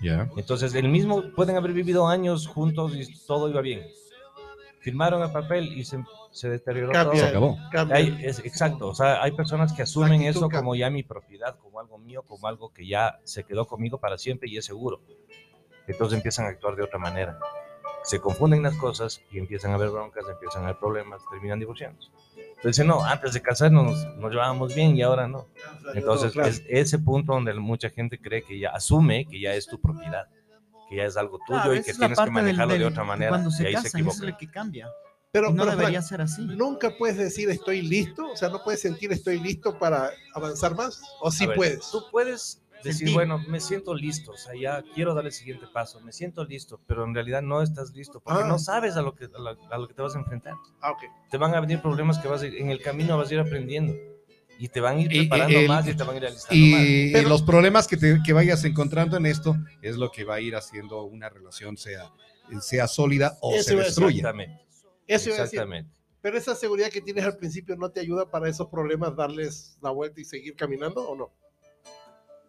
Ya. 0.00 0.28
Entonces, 0.36 0.74
el 0.74 0.88
mismo, 0.88 1.22
pueden 1.36 1.56
haber 1.56 1.72
vivido 1.72 2.08
años 2.08 2.46
juntos 2.46 2.94
y 2.94 3.06
todo 3.26 3.48
iba 3.48 3.60
bien. 3.60 3.86
Firmaron 4.80 5.22
el 5.22 5.30
papel 5.30 5.76
y 5.76 5.84
se, 5.84 6.02
se 6.30 6.48
deterioró 6.48 6.92
Cambia. 6.92 7.26
Se 7.26 7.32
todo. 7.32 7.50
acabó. 7.52 7.58
Cambia. 7.70 7.96
Hay- 7.96 8.18
es, 8.22 8.38
exacto, 8.38 8.88
o 8.88 8.94
sea, 8.94 9.22
hay 9.22 9.32
personas 9.32 9.74
que 9.74 9.82
asumen 9.82 10.22
actitud 10.22 10.28
eso 10.30 10.48
como 10.48 10.74
ya 10.74 10.88
mi 10.88 11.02
propiedad, 11.02 11.56
como 11.58 11.80
algo 11.80 11.98
mío, 11.98 12.22
como 12.26 12.46
algo 12.48 12.72
que 12.72 12.86
ya 12.86 13.20
se 13.24 13.44
quedó 13.44 13.66
conmigo 13.66 13.98
para 13.98 14.16
siempre 14.16 14.48
y 14.48 14.56
es 14.56 14.64
seguro. 14.64 15.02
Entonces 15.86 16.16
empiezan 16.16 16.46
a 16.46 16.48
actuar 16.48 16.76
de 16.76 16.82
otra 16.84 16.98
manera. 16.98 17.38
Se 18.02 18.20
confunden 18.20 18.62
las 18.62 18.76
cosas 18.76 19.20
y 19.30 19.38
empiezan 19.38 19.72
a 19.72 19.74
haber 19.74 19.90
broncas, 19.90 20.24
empiezan 20.28 20.62
a 20.62 20.68
haber 20.68 20.78
problemas, 20.78 21.20
terminan 21.30 21.58
divorciándose. 21.60 22.08
Entonces, 22.56 22.84
no, 22.84 23.04
antes 23.04 23.32
de 23.34 23.40
casarnos 23.42 24.06
nos 24.16 24.30
llevábamos 24.30 24.74
bien 24.74 24.96
y 24.96 25.02
ahora 25.02 25.26
no. 25.28 25.46
Entonces, 25.94 26.34
es 26.36 26.62
ese 26.68 26.98
punto 26.98 27.32
donde 27.32 27.54
mucha 27.54 27.90
gente 27.90 28.18
cree 28.20 28.42
que 28.42 28.58
ya 28.58 28.70
asume 28.70 29.26
que 29.26 29.40
ya 29.40 29.54
es 29.54 29.66
tu 29.66 29.80
propiedad, 29.80 30.26
que 30.88 30.96
ya 30.96 31.04
es 31.04 31.16
algo 31.16 31.38
tuyo 31.46 31.60
Claro, 31.60 31.74
y 31.74 31.82
que 31.82 31.90
es 31.90 31.96
tienes 31.98 32.10
que 32.10 32.16
parte 32.16 32.30
del- 32.34 32.44
manejarlo 32.44 32.72
de 32.74 32.78
del- 32.80 32.88
otra 32.88 33.04
manera. 33.04 33.30
Cuando 33.30 33.50
se 33.50 33.62
y 33.62 33.66
ahí 33.66 33.72
se 33.72 33.76
casan, 33.76 33.86
eso 33.86 34.08
es 34.10 34.14
equivocan. 34.16 34.30
lo 34.30 34.38
que 34.38 34.50
cambia. 34.50 34.88
pero, 35.32 35.50
no 35.50 35.62
pero, 35.64 35.76
debería 35.76 36.00
Frank, 36.02 36.08
ser 36.08 36.20
así. 36.22 36.44
nunca 36.44 36.90
puedes 36.98 37.16
decir 37.16 37.48
estoy 37.50 37.82
listo, 37.82 38.30
o 38.32 38.36
sea, 38.36 38.48
no 38.48 38.62
puedes 38.64 38.80
sentir 38.82 39.12
estoy 39.12 39.38
listo 39.38 39.78
para 39.78 40.10
avanzar 40.34 40.74
más, 40.74 41.00
o 41.20 41.30
sí 41.30 41.46
ver, 41.46 41.56
puedes. 41.56 41.90
Tú 41.90 42.02
puedes 42.10 42.59
decir, 42.82 42.92
Sentir. 43.08 43.14
bueno, 43.14 43.38
me 43.48 43.60
siento 43.60 43.94
listo, 43.94 44.32
o 44.32 44.36
sea, 44.36 44.52
ya 44.60 44.82
quiero 44.94 45.14
dar 45.14 45.26
el 45.26 45.32
siguiente 45.32 45.66
paso, 45.72 46.00
me 46.00 46.12
siento 46.12 46.44
listo, 46.44 46.80
pero 46.86 47.04
en 47.04 47.14
realidad 47.14 47.42
no 47.42 47.62
estás 47.62 47.92
listo 47.94 48.20
porque 48.20 48.42
Ah. 48.44 48.48
no 48.48 48.58
sabes 48.58 48.96
a 48.96 49.02
lo, 49.02 49.14
que, 49.14 49.24
a, 49.26 49.38
lo, 49.38 49.50
a 49.70 49.78
lo 49.78 49.88
que 49.88 49.94
te 49.94 50.02
vas 50.02 50.14
a 50.16 50.18
enfrentar. 50.18 50.54
Ah, 50.80 50.92
ok. 50.92 51.02
Te 51.30 51.36
van 51.38 51.54
a 51.54 51.60
venir 51.60 51.80
problemas 51.82 52.18
que 52.18 52.28
vas 52.28 52.42
a 52.42 52.46
ir- 52.46 52.56
en 52.58 52.70
el 52.70 52.80
camino 52.80 53.16
vas 53.18 53.30
a 53.30 53.34
ir 53.34 53.40
aprendiendo 53.40 53.94
y 54.58 54.68
te 54.68 54.80
van 54.80 54.96
a 54.98 55.00
ir 55.00 55.12
Y- 55.12 55.16
y 55.16 55.20
preparando 55.28 55.58
el- 55.58 55.68
más 55.68 55.86
y 55.88 55.94
te 55.94 56.02
van 56.04 56.14
a 56.14 56.18
ir 56.18 56.26
alistando 56.26 56.54
más. 56.76 56.80
Y 56.84 57.12
Pero- 57.12 57.28
los 57.28 57.42
problemas 57.42 57.86
que, 57.88 57.96
te- 57.96 58.20
que 58.24 58.32
vayas 58.32 58.64
encontrando 58.64 59.16
en 59.16 59.26
esto 59.26 59.56
es 59.82 59.96
lo 59.96 60.10
que 60.10 60.24
va 60.24 60.34
a 60.36 60.40
ir 60.40 60.54
haciendo 60.56 61.02
una 61.04 61.28
relación 61.28 61.76
sea, 61.76 62.10
sea 62.60 62.86
sólida 62.88 63.38
o 63.40 63.52
se 63.60 63.76
destruya. 63.76 64.16
Exactamente. 64.18 64.60
Eso. 65.06 65.30
Exactamente. 65.30 65.90
Pero 66.22 66.36
esa 66.36 66.54
seguridad 66.54 66.90
que 66.90 67.00
tienes 67.00 67.24
al 67.24 67.36
principio 67.38 67.76
no 67.76 67.90
te 67.90 68.00
ayuda 68.00 68.30
para 68.30 68.46
esos 68.48 68.66
problemas 68.68 69.16
darles 69.16 69.78
la 69.80 69.90
vuelta 69.90 70.20
y 70.20 70.24
seguir 70.24 70.54
caminando 70.54 71.08
o 71.08 71.16
no? 71.16 71.32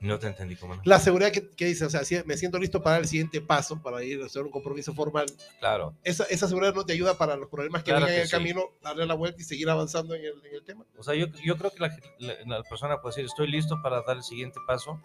No 0.01 0.17
te 0.17 0.25
entendí 0.27 0.55
cómo 0.55 0.75
no. 0.75 0.81
La 0.83 0.99
seguridad 0.99 1.31
que, 1.31 1.47
que 1.51 1.65
dice, 1.67 1.85
o 1.85 1.89
sea, 1.89 2.03
si 2.03 2.17
me 2.25 2.35
siento 2.35 2.57
listo 2.57 2.81
para 2.81 2.93
dar 2.95 3.01
el 3.03 3.07
siguiente 3.07 3.39
paso, 3.39 3.81
para 3.83 4.03
ir 4.03 4.21
a 4.21 4.25
hacer 4.25 4.41
un 4.41 4.49
compromiso 4.49 4.93
formal, 4.95 5.27
Claro. 5.59 5.95
esa, 6.03 6.23
esa 6.25 6.47
seguridad 6.47 6.73
no 6.73 6.83
te 6.85 6.93
ayuda 6.93 7.17
para 7.19 7.35
los 7.37 7.49
problemas 7.49 7.83
que 7.83 7.91
Claro 7.91 8.05
vengan 8.07 8.15
en 8.15 8.21
el 8.23 8.27
sí. 8.27 8.31
camino, 8.31 8.63
darle 8.81 9.05
la 9.05 9.13
vuelta 9.13 9.39
y 9.41 9.45
seguir 9.45 9.69
avanzando 9.69 10.15
en 10.15 10.25
el, 10.25 10.43
en 10.45 10.55
el 10.55 10.63
tema. 10.63 10.85
O 10.97 11.03
sea, 11.03 11.13
yo, 11.13 11.27
yo 11.45 11.55
creo 11.55 11.69
que 11.71 11.79
la, 11.81 11.95
la- 12.17 12.57
la 12.57 12.63
persona 12.63 12.99
puede 12.99 13.11
decir, 13.13 13.25
estoy 13.25 13.47
listo 13.51 13.79
para 13.83 14.01
dar 14.01 14.17
el 14.17 14.23
siguiente 14.23 14.59
paso, 14.65 14.99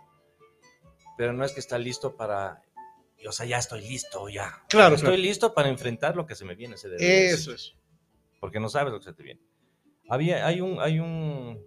pero 1.19 1.33
no 1.35 1.45
es 1.45 1.53
que 1.53 1.61
está 1.61 1.79
listo 1.79 2.17
para, 2.17 2.63
o 3.29 3.33
sea, 3.33 3.45
ya 3.47 3.59
estoy 3.59 3.83
listo, 3.87 4.29
ya. 4.31 4.63
Claro, 4.69 4.95
Estoy 4.95 5.19
listo 5.19 5.53
para 5.55 5.69
enfrentar 5.69 6.17
lo 6.17 6.27
que 6.27 6.35
se 6.35 6.45
me 6.47 6.55
viene. 6.55 6.77
Se 6.79 6.89
decir, 6.89 7.07
Eso 7.07 7.53
es. 7.53 7.75
Porque 8.41 8.61
no 8.61 8.69
sabes 8.71 8.93
lo 8.95 8.99
que 8.99 9.05
se 9.05 9.13
te 9.13 9.23
viene. 9.23 9.41
Había, 10.09 10.47
hay 10.47 10.61
un, 10.63 10.81
hay 10.81 11.01
un, 11.01 11.61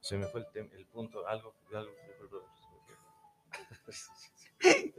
se 0.00 0.16
me 0.16 0.26
fue 0.26 0.44
el, 0.54 0.70
el 0.72 0.86
punto, 0.86 1.26
algo, 1.26 1.54
algo 1.74 1.90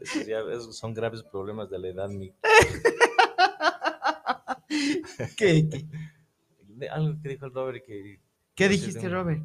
Esos 0.02 0.26
ya- 0.26 0.40
esos 0.52 0.78
son 0.78 0.94
graves 0.94 1.24
problemas 1.24 1.70
de 1.70 1.80
la 1.80 1.88
edad. 1.90 2.10
mi- 2.10 2.34
¿Qué, 5.38 5.68
algo 6.92 7.22
que 7.22 7.30
dijo 7.30 7.46
el 7.46 7.54
Robert 7.54 7.86
que... 7.86 8.20
qué 8.56 8.66
no 8.66 8.72
dijiste, 8.72 9.00
tengo- 9.02 9.16
Robert? 9.16 9.42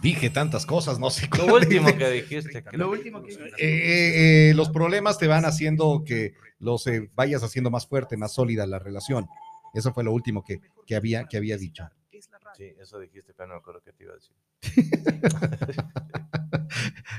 Dije 0.00 0.30
tantas 0.30 0.66
cosas, 0.66 0.98
no 0.98 1.10
sé. 1.10 1.28
Lo 1.36 1.54
último 1.54 1.86
que 1.96 2.10
dijiste. 2.10 2.62
que- 2.64 2.76
Lo 2.76 2.90
último 2.90 3.22
que 3.22 3.32
Eh, 3.58 4.50
eh, 4.50 4.54
los 4.54 4.70
problemas 4.70 5.18
te 5.18 5.26
van 5.26 5.44
haciendo 5.44 6.02
que 6.04 6.34
los 6.58 6.86
eh, 6.86 7.10
vayas 7.14 7.42
haciendo 7.42 7.70
más 7.70 7.86
fuerte, 7.86 8.16
más 8.16 8.32
sólida 8.32 8.66
la 8.66 8.78
relación. 8.78 9.28
Eso 9.74 9.92
fue 9.92 10.04
lo 10.04 10.12
último 10.12 10.44
que, 10.44 10.60
que 10.86 10.96
había, 10.96 11.24
que 11.26 11.36
había 11.36 11.56
dicho. 11.56 11.88
Sí, 12.56 12.72
eso 12.78 12.98
dijiste, 12.98 13.32
pero 13.34 13.48
no 13.48 13.54
me 13.54 13.60
acuerdo 13.60 13.80
qué 13.82 13.92
te 13.92 14.04
iba 14.04 14.12
a 14.12 14.16
decir. 14.16 14.36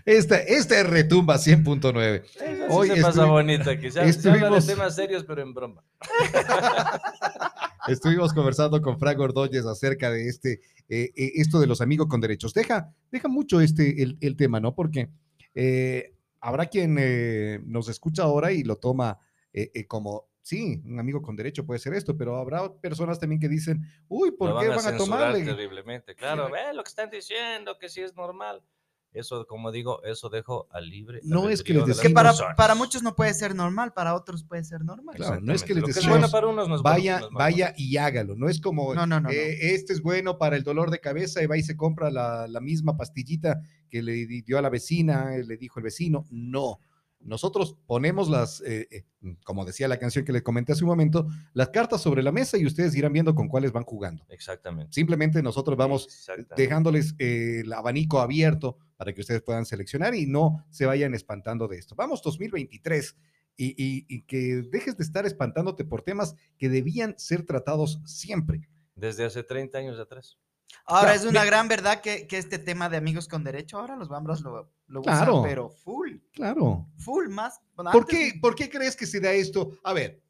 Esta, 0.06 0.38
esta 0.39 0.80
es 0.82 0.89
Retumba 0.89 1.36
100.9. 1.38 2.24
Eso 2.24 2.66
Hoy 2.70 2.89
sí 2.89 2.95
se 2.95 3.01
pasa 3.01 3.26
bonito 3.26 3.70
aquí. 3.70 3.89
Se, 3.89 3.91
se 3.91 3.99
habla 3.99 4.06
de 4.06 4.58
estuvimos- 4.58 4.68
temas 4.68 4.95
serios, 4.95 5.24
pero 5.24 5.41
en 5.41 5.54
broma. 5.54 5.84
Estuvimos 7.88 8.34
conversando 8.34 8.82
con 8.82 8.97
Frank 8.97 9.20
Ordóñez 9.20 9.66
acerca 9.66 10.10
de 10.10 10.28
este, 10.30 10.62
eh, 10.88 11.12
eh, 11.16 11.32
esto 11.36 11.60
de 11.60 11.68
los 11.68 11.82
amigos 11.82 12.08
con 12.08 12.22
derechos. 12.22 12.54
Deja, 12.54 12.93
deja 13.12 13.28
mucho 13.28 13.60
este, 13.60 14.01
el, 14.01 14.18
el 14.22 14.38
tema, 14.38 14.60
¿no? 14.62 14.74
Porque 14.74 15.10
eh, 15.54 16.16
habrá 16.39 16.68
quien 16.68 16.97
eh, 16.99 17.60
nos 17.66 17.89
escucha 17.89 18.24
ahora 18.24 18.51
y 18.54 18.64
lo 18.64 18.78
toma 18.78 19.20
como, 19.88 20.30
sí, 20.41 20.82
un 20.84 20.99
amigo 20.99 21.22
con 21.22 21.36
derecho 21.36 21.64
puede 21.64 21.80
ser 21.80 21.93
esto, 21.93 22.18
pero 22.18 22.38
habrá 22.38 22.74
personas 22.74 23.20
también 23.20 23.39
que 23.39 23.47
dicen, 23.47 23.84
uy, 24.08 24.32
¿por 24.32 24.49
Lo 24.49 24.60
qué 24.60 24.68
van 24.70 24.80
a 24.80 24.82
van 24.82 24.93
a 24.95 24.97
tomarle? 24.97 25.43
terriblemente. 25.45 26.16
Claro, 26.16 26.49
ve 26.49 26.74
lo 26.74 26.84
que 26.84 26.89
están 26.89 27.10
diciendo, 27.12 27.78
que 27.78 27.88
sí 27.88 28.01
es 28.01 28.16
normal. 28.16 28.64
Eso, 29.14 29.45
como 29.45 29.72
digo, 29.72 30.01
eso 30.03 30.30
dejo 30.30 30.68
al 30.72 30.89
libre. 30.89 31.20
No 31.24 31.49
es 31.49 31.61
que 31.64 31.74
les 31.74 31.86
de 31.86 31.91
Es 31.91 31.97
las 31.97 32.01
que 32.01 32.09
decimos- 32.14 32.39
para, 32.41 32.55
para 32.55 32.76
muchos 32.76 33.03
no 33.03 33.16
puede 33.16 33.34
ser 33.34 33.53
normal, 33.55 33.93
para 33.93 34.16
otros 34.16 34.43
puede 34.43 34.64
ser 34.64 34.84
normal. 34.84 35.16
Claro, 35.16 35.39
no 35.41 35.53
es 35.53 35.64
que 35.64 35.74
les 35.74 35.82
Lo 35.82 35.86
que 35.86 35.91
es 35.91 35.95
decimos, 35.97 36.18
bueno 36.18 36.32
para 36.32 36.47
unos 36.47 36.68
no 36.68 36.76
es 36.76 36.82
bueno 36.82 36.95
Vaya, 36.95 37.22
vaya 37.32 37.74
y 37.78 37.97
hágalo. 37.97 38.36
No 38.36 38.49
es 38.49 38.59
como, 38.59 38.93
No, 38.95 39.05
no, 39.05 39.20
no, 39.20 39.28
no. 39.28 39.30
eh, 39.30 39.74
este 39.76 39.93
es 39.93 40.01
bueno 40.01 40.38
para 40.38 40.55
el 40.55 40.64
dolor 40.64 40.89
de 40.89 40.99
cabeza 40.99 41.43
y 41.43 41.45
va 41.45 41.57
y 41.57 41.64
se 41.64 41.78
compra 41.78 42.09
la, 42.09 42.47
la 42.47 42.59
misma 42.59 42.97
pastillita 42.97 43.61
que 43.89 44.01
le 44.01 44.14
di- 44.26 44.41
dio 44.41 44.57
a 44.57 44.61
la 44.61 44.70
vecina, 44.70 45.30
le 45.38 45.57
dijo 45.57 45.80
el 45.80 45.84
vecino. 45.84 46.26
No. 46.32 46.80
Nosotros 47.26 47.78
ponemos 47.86 48.28
las, 48.30 48.59
eh, 48.66 48.86
eh, 48.91 49.05
como 49.45 49.64
decía 49.64 49.88
la 49.88 49.97
canción 49.97 50.26
que 50.26 50.34
le 50.34 50.43
comenté 50.43 50.74
hace 50.74 50.84
un 50.84 50.89
momento, 50.89 51.26
las 51.53 51.70
cartas 51.70 52.01
sobre 52.01 52.22
la 52.22 52.34
mesa 52.34 52.57
y 52.57 52.66
ustedes 52.66 52.93
irán 52.97 53.14
viendo 53.14 53.34
con 53.34 53.47
cuáles 53.47 53.72
van 53.72 53.86
jugando. 53.86 54.26
Exactamente. 54.28 54.91
Simplemente 54.91 55.41
nosotros 55.41 55.78
vamos 55.78 56.09
dejándoles 56.57 57.16
eh, 57.20 57.61
el 57.64 57.72
abanico 57.72 58.20
abierto 58.20 58.78
para 59.04 59.14
que 59.14 59.20
ustedes 59.20 59.41
puedan 59.41 59.66
seleccionar 59.66 60.16
y 60.16 60.26
no 60.28 60.66
se 60.70 60.86
vayan 60.86 61.14
espantando 61.14 61.68
de 61.68 61.78
esto. 61.78 61.93
Vamos 61.93 62.22
2023 62.22 63.18
y, 63.58 63.66
y- 63.72 64.06
y 64.08 64.22
que 64.22 64.62
dejes 64.72 64.95
de 64.95 65.04
estar 65.04 65.26
espantándote 65.26 65.84
por 65.84 66.04
temas 66.04 66.36
que 66.58 66.70
debían 66.70 67.14
ser 67.20 67.45
tratados 67.45 67.99
siempre. 68.06 68.70
Desde 68.95 69.26
hace 69.26 69.43
30 69.43 69.78
años 69.78 69.99
atrás. 69.99 70.38
Ahora 70.86 71.12
Claro, 71.12 71.20
es 71.20 71.26
una 71.30 71.43
gran 71.43 71.68
verdad 71.68 71.99
que, 71.99 72.28
que 72.28 72.38
este 72.38 72.60
tema 72.60 72.88
de 72.88 72.95
amigos 72.95 73.28
con 73.28 73.43
derecho, 73.43 73.78
ahora 73.78 73.97
los 73.97 74.08
bambras 74.08 74.39
lo, 74.39 74.72
lo 74.88 75.01
usan, 75.01 75.18
Claro. 75.18 75.43
pero 75.43 75.70
full, 75.70 76.16
Claro. 76.32 76.88
full 76.97 77.28
más. 77.28 77.60
bueno, 77.76 77.91
¿Por 77.91 78.08
qué, 78.08 78.36
¿Por 78.41 78.56
qué 78.56 78.70
crees 78.70 78.95
que 78.95 79.06
se 79.06 79.20
da 79.20 79.34
esto? 79.34 79.78
A 79.84 79.91
ver, 79.91 80.22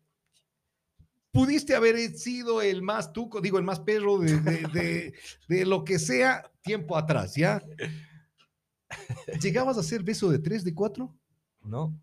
pudiste 1.32 1.76
haber 1.76 1.96
sido 2.18 2.64
el 2.64 2.82
más 2.82 3.14
tuco, 3.14 3.40
digo, 3.40 3.60
el 3.60 3.64
más 3.66 3.80
perro 3.82 4.18
de, 4.18 4.40
de- 4.40 4.68
de- 4.74 5.14
de 5.48 5.66
lo 5.68 5.84
que 5.86 6.00
sea 6.00 6.52
tiempo 6.64 6.98
atrás, 6.98 7.36
¿ya? 7.36 7.62
¿Llegabas 9.42 9.78
a 9.78 9.82
hacer 9.82 10.04
beso 10.04 10.30
de 10.30 10.40
tres, 10.40 10.64
de 10.64 10.74
cuatro? 10.74 11.14
No, 11.64 11.98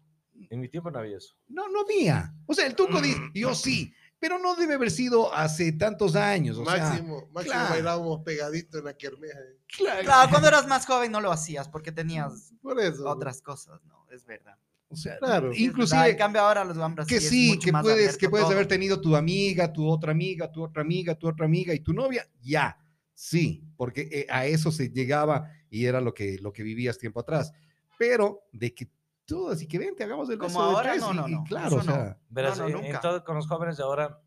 en 0.48 0.60
mi 0.60 0.68
tiempo 0.68 0.90
no 0.90 0.98
había 0.98 1.18
eso. 1.18 1.34
No, 1.48 1.68
no 1.68 1.80
había. 1.82 2.34
O 2.46 2.54
sea, 2.54 2.66
el 2.66 2.74
tuco 2.74 3.00
dice, 3.00 3.20
yo 3.34 3.54
sí, 3.54 3.92
pero 4.18 4.38
no 4.38 4.54
debe 4.56 4.74
haber 4.74 4.90
sido 4.90 5.32
hace 5.34 5.72
tantos 5.72 6.16
años. 6.16 6.56
O 6.58 6.64
sea, 6.64 6.78
máximo, 6.88 7.28
máximo 7.32 7.52
claro. 7.54 7.70
bailábamos 7.70 8.20
pegadito 8.24 8.78
en 8.78 8.84
la 8.84 8.94
kermés. 8.96 9.30
eh. 9.32 9.58
claro, 9.76 10.02
Claro, 10.02 10.30
cuando 10.30 10.48
eras 10.48 10.66
más 10.66 10.86
joven 10.86 11.12
no 11.12 11.20
lo 11.20 11.30
hacías 11.32 11.68
porque 11.68 11.92
tenías 11.92 12.52
Por 12.62 12.80
eso. 12.80 13.08
otras 13.08 13.40
cosas, 13.42 13.82
¿no? 13.84 14.06
Es 14.10 14.24
verdad. 14.26 14.56
o 14.88 14.96
sea, 14.96 15.18
Claro. 15.18 15.48
Verdad, 15.48 15.58
En 15.58 15.64
inclusive 15.64 16.16
cambio 16.16 16.42
ahora 16.42 16.64
los 16.64 16.76
bambras 16.76 17.06
que 17.06 17.20
sí, 17.20 17.58
que 17.58 17.70
más 17.72 17.82
puedes, 17.82 18.16
que 18.16 18.28
puedes 18.28 18.46
todo. 18.46 18.54
haber 18.54 18.66
tenido 18.66 19.00
tu 19.00 19.14
amiga, 19.16 19.72
tu 19.72 19.86
otra 19.86 20.12
amiga, 20.12 20.50
tu 20.50 20.62
otra 20.64 20.82
amiga, 20.82 21.14
tu 21.14 21.28
otra 21.28 21.44
amiga 21.46 21.72
y 21.74 21.80
tu 21.80 21.92
novia, 21.92 22.26
ya, 22.42 22.76
sí, 23.14 23.62
porque 23.76 24.08
eh, 24.10 24.26
a 24.30 24.46
eso 24.46 24.72
se 24.72 24.88
llegaba 24.90 25.50
y 25.70 25.86
era 25.86 26.00
lo 26.00 26.12
que, 26.12 26.38
lo 26.40 26.52
que 26.52 26.62
vivías 26.62 26.98
tiempo 26.98 27.20
atrás. 27.20 27.52
Pero 27.98 28.42
de 28.52 28.74
que 28.74 28.88
todas 29.24 29.62
y 29.62 29.66
que 29.68 29.78
vente, 29.78 30.02
hagamos 30.04 30.28
el 30.30 30.38
Como 30.38 30.60
de 30.62 30.74
ahora, 30.76 30.96
no, 30.96 31.12
y- 31.12 31.16
no, 31.16 31.28
y 31.28 31.32
no, 31.32 31.44
claro, 31.44 31.66
eso 31.68 31.76
o 31.78 31.82
sea, 31.82 32.18
Verás, 32.28 32.58
no, 32.58 32.68
en 32.68 33.00
todo- 33.00 33.22
con 33.24 33.36
los 33.36 33.46
jóvenes 33.46 33.76
de 33.76 33.82
ahora, 33.84 34.20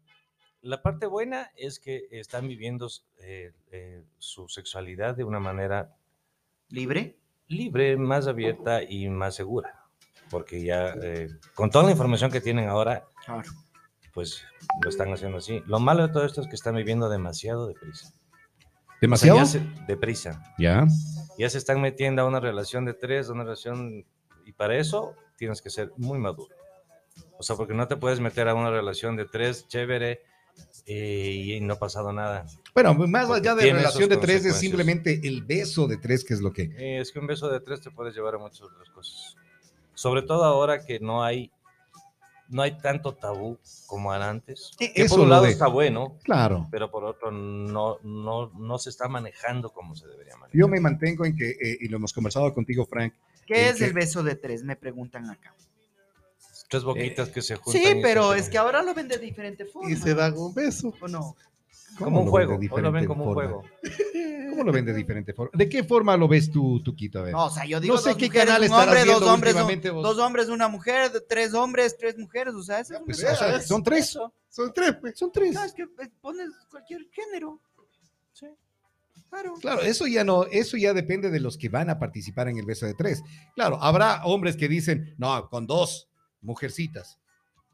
la 0.61 0.81
parte 0.81 1.05
buena 1.07 1.51
es 1.57 1.79
que 1.79 2.07
están 2.11 2.47
viviendo 2.47 2.87
eh, 3.19 3.51
eh, 3.71 4.03
su 4.17 4.47
sexualidad 4.47 5.15
de 5.15 5.25
una 5.25 5.39
manera 5.41 5.93
¿Libre? 6.69 7.17
libre, 7.47 7.97
más 7.97 8.27
abierta 8.27 8.81
y 8.81 9.09
más 9.09 9.35
segura. 9.35 9.83
Porque 10.29 10.63
ya, 10.63 10.93
eh, 11.03 11.29
con 11.53 11.69
toda 11.69 11.83
la 11.85 11.91
información 11.91 12.31
que 12.31 12.39
tienen 12.41 12.69
ahora, 12.69 13.03
Claro. 13.25 13.51
pues 14.13 14.45
lo 14.81 14.89
están 14.89 15.11
haciendo 15.11 15.37
así. 15.39 15.61
Lo 15.67 15.79
malo 15.79 16.07
de 16.07 16.13
todo 16.13 16.25
esto 16.25 16.41
es 16.41 16.47
que 16.47 16.55
están 16.55 16.75
viviendo 16.75 17.09
demasiado 17.09 17.67
deprisa. 17.67 18.13
O 19.11 19.17
sea, 19.17 19.33
demasiado. 19.33 19.37
ya 19.39 19.45
se- 19.45 19.85
deprisa. 19.87 20.53
Ya. 20.57 20.85
Ya 21.37 21.49
se 21.49 21.57
están 21.57 21.81
metiendo 21.81 22.21
a 22.21 22.25
una 22.25 22.39
relación 22.39 22.85
de 22.85 22.93
tres, 22.93 23.29
a 23.29 23.33
una 23.33 23.43
relación... 23.43 24.05
Y 24.45 24.51
para 24.53 24.77
eso 24.77 25.15
tienes 25.37 25.61
que 25.61 25.69
ser 25.69 25.91
muy 25.97 26.19
maduro. 26.19 26.53
O 27.37 27.43
sea, 27.43 27.55
porque 27.55 27.73
no 27.73 27.87
te 27.87 27.95
puedes 27.95 28.19
meter 28.19 28.47
a 28.47 28.53
una 28.53 28.69
relación 28.69 29.15
de 29.15 29.25
tres, 29.25 29.67
chévere, 29.67 30.21
eh, 30.85 31.55
y 31.57 31.61
no 31.61 31.73
ha 31.73 31.79
pasado 31.79 32.11
nada. 32.11 32.45
Bueno, 32.73 32.93
más 32.93 33.27
Porque 33.27 33.49
allá 33.49 33.55
de 33.55 33.73
relación 33.73 34.09
de 34.09 34.17
tres, 34.17 34.45
es 34.45 34.55
simplemente 34.57 35.21
el 35.23 35.43
beso 35.43 35.87
de 35.87 35.97
tres, 35.97 36.23
que 36.23 36.33
es 36.33 36.41
lo 36.41 36.51
que. 36.51 36.63
Eh, 36.63 36.99
es 36.99 37.11
que 37.11 37.19
un 37.19 37.27
beso 37.27 37.49
de 37.49 37.59
tres 37.59 37.81
te 37.81 37.91
puedes 37.91 38.13
llevar 38.15 38.35
a 38.35 38.37
muchas 38.37 38.61
otras 38.61 38.89
cosas. 38.89 39.35
Sobre 39.93 40.23
todo 40.23 40.43
ahora 40.43 40.85
que 40.85 40.99
no 40.99 41.23
hay 41.23 41.51
no 42.49 42.61
hay 42.61 42.77
tanto 42.79 43.13
tabú 43.15 43.57
como 43.87 44.13
era 44.13 44.29
antes. 44.29 44.71
E- 44.79 44.93
Que 44.93 45.01
eso 45.03 45.15
por 45.15 45.23
un 45.25 45.29
lado 45.29 45.43
de- 45.43 45.51
está 45.51 45.67
bueno, 45.67 46.17
Claro. 46.23 46.67
pero 46.71 46.91
por 46.91 47.03
otro 47.05 47.31
no, 47.31 47.97
no, 48.03 48.49
no 48.57 48.77
se 48.79 48.89
está 48.89 49.07
manejando 49.07 49.71
como 49.71 49.95
se 49.95 50.07
debería 50.07 50.35
manejar. 50.37 50.55
Yo 50.59 50.67
me 50.67 50.79
mantengo 50.79 51.25
en 51.25 51.35
que, 51.35 51.49
eh, 51.51 51.77
y 51.81 51.87
lo 51.87 51.97
hemos 51.97 52.13
conversado 52.13 52.53
contigo, 52.53 52.85
Frank, 52.85 53.13
¿Qué 53.45 53.67
¿En 53.69 53.75
es 53.75 53.81
el 53.81 53.91
beso 53.91 54.23
de 54.23 54.35
tres? 54.35 54.63
Me 54.63 54.75
preguntan 54.77 55.29
acá. 55.29 55.53
Tres 56.69 56.83
boquitas 56.83 57.27
que 57.29 57.41
se 57.41 57.55
juntan. 57.57 57.81
Sí, 57.81 57.99
pero 58.01 58.31
se- 58.33 58.39
es 58.39 58.49
que 58.49 58.57
ahora 58.57 58.81
lo 58.81 58.93
ven 58.93 59.07
de 59.09 59.17
diferente 59.17 59.65
forma. 59.65 59.91
Y 59.91 59.95
se 59.97 60.13
dan 60.15 60.37
un 60.37 60.53
beso. 60.53 60.93
¿O 61.01 61.07
no? 61.07 61.35
Como 61.97 62.21
un 62.21 62.27
juego, 62.29 62.57
de 62.57 62.69
hoy 62.71 62.81
lo 62.81 62.91
ven 62.91 63.05
como 63.05 63.25
un 63.25 63.33
juego. 63.33 63.63
¿Cómo 64.49 64.63
lo 64.63 64.71
ven 64.71 64.85
de 64.85 64.93
diferente 64.93 65.33
forma? 65.33 65.51
¿De 65.53 65.67
qué 65.69 65.83
forma 65.83 66.15
lo 66.17 66.27
ves 66.27 66.51
tú, 66.51 66.81
Tuquito? 66.83 67.19
A 67.19 67.23
ver. 67.23 67.31
No, 67.33 67.45
o 67.45 67.49
sea, 67.49 67.65
yo 67.65 67.79
digo 67.79 67.95
No 67.95 68.01
sé 68.01 68.09
dos 68.09 68.17
qué 68.17 68.25
mujeres, 68.27 68.45
canal 68.47 68.63
un 68.69 68.73
hombre, 68.75 69.05
dos 69.05 69.21
hombres, 69.23 69.53
un- 69.53 69.59
últimamente 69.61 69.89
vos. 69.89 70.03
dos 70.03 70.17
hombres, 70.19 70.49
una 70.49 70.67
mujer, 70.67 71.11
tres 71.27 71.53
hombres, 71.53 71.97
tres 71.97 72.17
mujeres, 72.17 72.53
o 72.53 72.63
sea, 72.63 72.79
eso 72.79 72.93
es 72.93 72.99
un 72.99 73.05
Pues, 73.05 73.17
o 73.23 73.35
sea, 73.35 73.61
son 73.61 73.83
tres. 73.83 74.17
Son 74.49 74.71
tres, 74.73 74.95
pues. 75.01 75.17
Son 75.17 75.31
tres. 75.31 75.53
No, 75.53 75.63
es 75.63 75.73
que 75.73 75.83
eh, 75.83 76.09
pones 76.21 76.49
cualquier 76.69 77.01
género. 77.11 77.59
Sí. 78.33 78.47
Claro. 79.29 79.53
Claro, 79.59 79.81
eso 79.81 80.05
ya 80.05 80.23
no, 80.23 80.43
eso 80.45 80.77
ya 80.77 80.93
depende 80.93 81.31
de 81.31 81.39
los 81.39 81.57
que 81.57 81.69
van 81.69 81.89
a 81.89 81.97
participar 81.97 82.47
en 82.49 82.57
el 82.59 82.65
beso 82.65 82.85
de 82.85 82.93
tres. 82.93 83.23
Claro, 83.55 83.79
habrá 83.81 84.23
hombres 84.25 84.55
que 84.55 84.67
dicen, 84.67 85.15
no, 85.17 85.49
con 85.49 85.65
dos 85.65 86.07
mujercitas. 86.41 87.17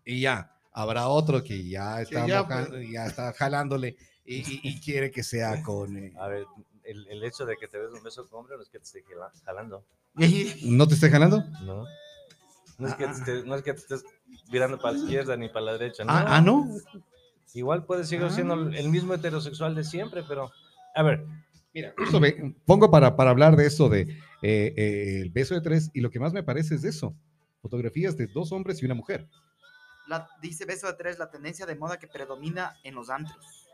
Y 0.05 0.21
ya, 0.21 0.55
habrá 0.71 1.09
otro 1.09 1.43
que 1.43 1.67
ya 1.67 2.01
está, 2.01 2.25
ya, 2.25 2.43
moja- 2.43 2.67
pues. 2.69 2.89
ya 2.89 3.05
está 3.05 3.33
jalándole 3.33 3.97
y, 4.37 4.79
quiere 4.83 5.11
que 5.11 5.23
sea 5.23 5.61
con... 5.63 5.97
eh, 5.97 6.13
A 6.19 6.27
ver, 6.27 6.45
el, 6.83 7.07
el 7.07 7.23
hecho 7.23 7.45
de 7.45 7.57
que 7.57 7.67
te 7.67 7.79
des 7.79 7.91
un 7.91 8.03
beso 8.03 8.27
con 8.27 8.39
hombre 8.41 8.55
no 8.57 8.63
es 8.63 8.69
que 8.69 8.79
te 8.79 8.85
esté 8.85 9.03
jala- 9.03 9.31
jalando, 9.45 9.83
¿No 10.63 10.87
te 10.87 10.93
esté 10.95 11.09
jalando? 11.09 11.43
¿no? 11.63 11.85
No 12.77 12.87
es, 12.87 12.95
que 12.95 13.05
Ah. 13.05 13.11
te 13.11 13.19
estés, 13.19 13.45
no 13.45 13.55
es 13.55 13.61
que 13.63 13.73
te 13.73 13.79
estés 13.79 14.03
mirando 14.51 14.77
para 14.79 14.93
la 14.93 14.99
izquierda 15.03 15.35
ni 15.37 15.49
para 15.49 15.65
la 15.65 15.71
derecha, 15.77 16.03
¿no? 16.03 16.11
Ah, 16.11 16.25
ah, 16.27 16.41
¿no? 16.41 16.67
Igual 17.53 17.85
puede 17.85 18.03
seguir 18.05 18.29
siendo 18.31 18.53
Ah. 18.55 18.71
el 18.75 18.89
mismo 18.89 19.13
heterosexual 19.13 19.75
de 19.75 19.83
siempre, 19.83 20.23
pero... 20.27 20.51
A 20.95 21.03
ver, 21.03 21.25
Mira, 21.73 21.93
justo 21.97 22.19
pongo 22.65 22.89
para, 22.89 23.15
para 23.15 23.29
hablar 23.29 23.55
de 23.55 23.67
esto 23.67 23.89
de 23.89 24.01
eh, 24.01 24.73
eh, 24.75 25.21
el 25.21 25.29
beso 25.29 25.53
de 25.53 25.61
tres 25.61 25.91
y 25.93 26.01
lo 26.01 26.09
que 26.09 26.19
más 26.19 26.33
me 26.33 26.41
parece 26.41 26.73
es 26.75 26.83
eso. 26.83 27.13
Fotografías 27.61 28.17
de 28.17 28.25
dos 28.25 28.51
hombres 28.51 28.81
y 28.81 28.85
una 28.85 28.95
mujer. 28.95 29.27
La- 30.07 30.27
dice 30.41 30.65
beso 30.65 30.87
de 30.87 30.93
tres, 30.93 31.19
la 31.19 31.29
tendencia 31.29 31.67
de 31.67 31.75
moda 31.75 31.99
que 31.99 32.07
predomina 32.07 32.75
en 32.83 32.95
los 32.95 33.09
antros. 33.11 33.67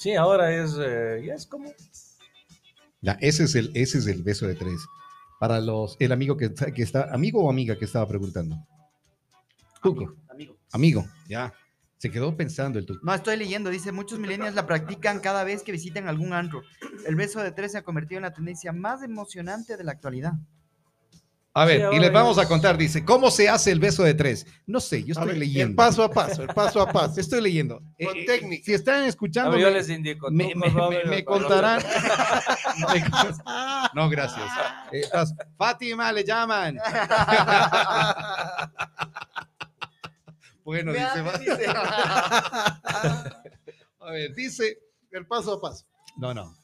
Sí, 0.00 0.14
ahora 0.14 0.52
es... 0.52 0.74
eh, 0.80 1.22
ya 1.26 1.34
es 1.34 1.46
como... 1.46 1.72
Ya, 3.02 3.12
ese 3.20 3.44
es 3.44 3.54
el, 3.54 3.70
ese 3.74 3.98
es 3.98 4.06
el 4.06 4.22
beso 4.22 4.46
de 4.46 4.54
tres. 4.54 4.80
Para 5.38 5.60
los, 5.60 5.96
el 6.00 6.12
amigo 6.12 6.36
que, 6.36 6.46
está- 6.46 6.72
que 6.72 6.82
está, 6.82 7.08
amigo 7.14 7.42
o 7.44 7.48
amiga 7.50 7.78
que 7.78 7.84
estaba 7.86 8.06
preguntando. 8.06 8.56
Tuco, 9.82 10.02
Amigo, 10.04 10.16
amigo. 10.28 10.56
amigo, 10.72 11.04
ya. 11.28 11.52
Se 11.96 12.10
quedó 12.10 12.34
pensando 12.36 12.78
el 12.78 12.86
tuco. 12.86 13.00
No, 13.02 13.14
estoy 13.14 13.36
leyendo, 13.36 13.68
dice, 13.70 13.92
muchos 13.92 14.18
millennials 14.18 14.54
la 14.54 14.66
practican 14.66 15.20
cada 15.20 15.44
vez 15.44 15.62
que 15.62 15.72
visitan 15.72 16.08
algún 16.08 16.32
antro. 16.32 16.62
El 17.06 17.14
beso 17.14 17.42
de 17.42 17.52
tres 17.52 17.72
se 17.72 17.78
ha 17.78 17.82
convertido 17.82 18.18
en 18.18 18.22
la 18.22 18.32
tendencia 18.34 18.72
más 18.72 19.02
emocionante 19.02 19.76
de 19.76 19.84
la 19.84 19.92
actualidad. 19.92 20.32
A 21.52 21.64
ver, 21.64 21.90
Sí, 21.90 21.96
y 21.96 21.98
les 21.98 22.12
vamos 22.12 22.38
a 22.38 22.46
contar, 22.46 22.78
dice, 22.78 23.04
¿cómo 23.04 23.28
se 23.28 23.48
hace 23.48 23.72
el 23.72 23.80
beso 23.80 24.04
de 24.04 24.14
tres? 24.14 24.46
No 24.66 24.78
sé, 24.78 25.02
yo 25.02 25.08
A 25.08 25.12
estoy 25.14 25.26
ver, 25.26 25.34
El 25.34 25.40
leyendo. 25.40 25.74
paso 25.76 26.04
a 26.04 26.10
paso, 26.10 26.42
el 26.42 26.48
paso 26.48 26.80
a 26.80 26.92
paso. 26.92 27.18
Estoy 27.20 27.40
leyendo. 27.40 27.82
Eh, 27.98 28.06
Con 28.06 28.16
eh, 28.18 28.24
técnica. 28.24 28.62
Si 28.64 28.72
están 28.72 29.02
escuchando, 29.04 29.58
yo 29.58 29.68
les 29.70 29.88
indico. 29.90 30.28
me, 30.30 31.24
contarán. 31.24 31.82
No, 33.94 34.08
gracias. 34.08 34.46
Eh, 34.92 35.00
estás- 35.00 35.34
Fátima 35.58 36.12
le 36.12 36.22
llaman. 36.24 36.76
bueno, 40.64 40.92
dice, 40.92 41.22
dice. 41.40 41.66
a 41.66 42.80
ver, 44.12 44.32
dice, 44.34 44.78
El 45.10 45.26
paso 45.26 45.54
a 45.54 45.60
paso. 45.60 45.84
no, 46.16 46.32
no. 46.32 46.56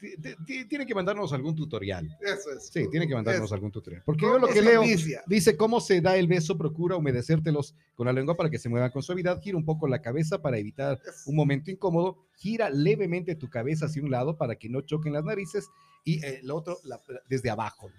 Ti- 0.00 0.16
ti- 0.16 0.34
ti- 0.46 0.64
Tiene 0.64 0.86
que 0.86 0.94
mandarnos 0.94 1.32
algún 1.32 1.54
tutorial. 1.54 2.16
Eso 2.22 2.52
es. 2.52 2.68
Sí, 2.72 2.88
tiene 2.90 3.06
que 3.06 3.14
mandarnos 3.14 3.44
Eso. 3.46 3.54
algún 3.54 3.70
tutorial. 3.70 4.02
Porque 4.04 4.24
No, 4.24 4.32
yo 4.32 4.38
lo 4.38 4.48
que 4.48 4.62
leo 4.62 4.82
inicia. 4.82 5.22
dice 5.26 5.56
cómo 5.56 5.80
se 5.80 6.00
da 6.00 6.16
el 6.16 6.26
beso, 6.26 6.56
procura 6.56 6.96
humedecértelos 6.96 7.74
con 7.94 8.06
la 8.06 8.12
lengua 8.12 8.36
para 8.36 8.48
que 8.48 8.58
se 8.58 8.68
muevan 8.70 8.90
con 8.90 9.02
suavidad, 9.02 9.40
gira 9.42 9.58
un 9.58 9.64
poco 9.64 9.86
la 9.86 10.00
cabeza 10.00 10.40
para 10.40 10.56
evitar 10.58 10.98
un 11.26 11.36
momento 11.36 11.70
incómodo, 11.70 12.16
gira 12.36 12.70
levemente 12.70 13.34
tu 13.34 13.48
cabeza 13.50 13.86
hacia 13.86 14.02
un 14.02 14.10
lado 14.10 14.38
para 14.38 14.56
que 14.56 14.68
no 14.70 14.80
choquen 14.80 15.12
las 15.12 15.24
narices 15.24 15.68
y 16.04 16.24
eh, 16.24 16.40
el 16.42 16.50
otro 16.50 16.78
la- 16.84 17.00
desde 17.28 17.50
abajo. 17.50 17.90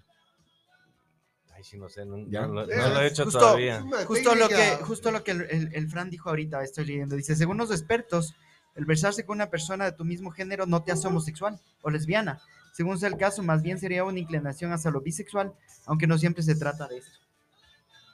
Ay, 1.53 1.63
sí, 1.63 1.77
no 1.77 1.89
sé, 1.89 2.05
no, 2.05 2.17
Ya. 2.29 2.47
no 2.47 2.53
lo- 2.53 2.65
no 2.65 2.71
Eh, 2.73 2.77
lo 2.77 3.01
he 3.01 3.07
hecho 3.07 3.25
justo- 3.25 3.39
todavía. 3.39 3.83
Justo 4.07 4.33
lo 4.35 4.47
que, 4.47 4.77
justo 4.81 5.11
lo 5.11 5.23
que 5.23 5.31
el, 5.31 5.41
el- 5.51 5.69
el 5.75 5.87
Fran 5.89 6.09
dijo 6.09 6.29
ahorita, 6.29 6.63
estoy 6.63 6.85
leyendo. 6.85 7.15
Dice, 7.15 7.35
según 7.35 7.57
los 7.57 7.69
expertos, 7.71 8.33
el 8.75 8.85
besarse 8.85 9.25
con 9.25 9.37
una 9.37 9.49
persona 9.49 9.85
de 9.85 9.91
tu 9.91 10.05
mismo 10.05 10.31
género 10.31 10.65
no 10.65 10.83
te 10.83 10.91
hace 10.91 11.07
homosexual 11.07 11.59
o 11.81 11.89
lesbiana. 11.89 12.39
Según 12.73 12.97
sea 12.99 13.09
el 13.09 13.17
caso, 13.17 13.43
más 13.43 13.61
bien 13.61 13.79
sería 13.79 14.03
una 14.03 14.19
inclinación 14.19 14.71
hacia 14.71 14.91
lo 14.91 15.01
bisexual, 15.01 15.53
aunque 15.85 16.07
no 16.07 16.17
siempre 16.17 16.41
se 16.43 16.55
trata 16.55 16.87
de 16.87 16.99
esto. 16.99 17.11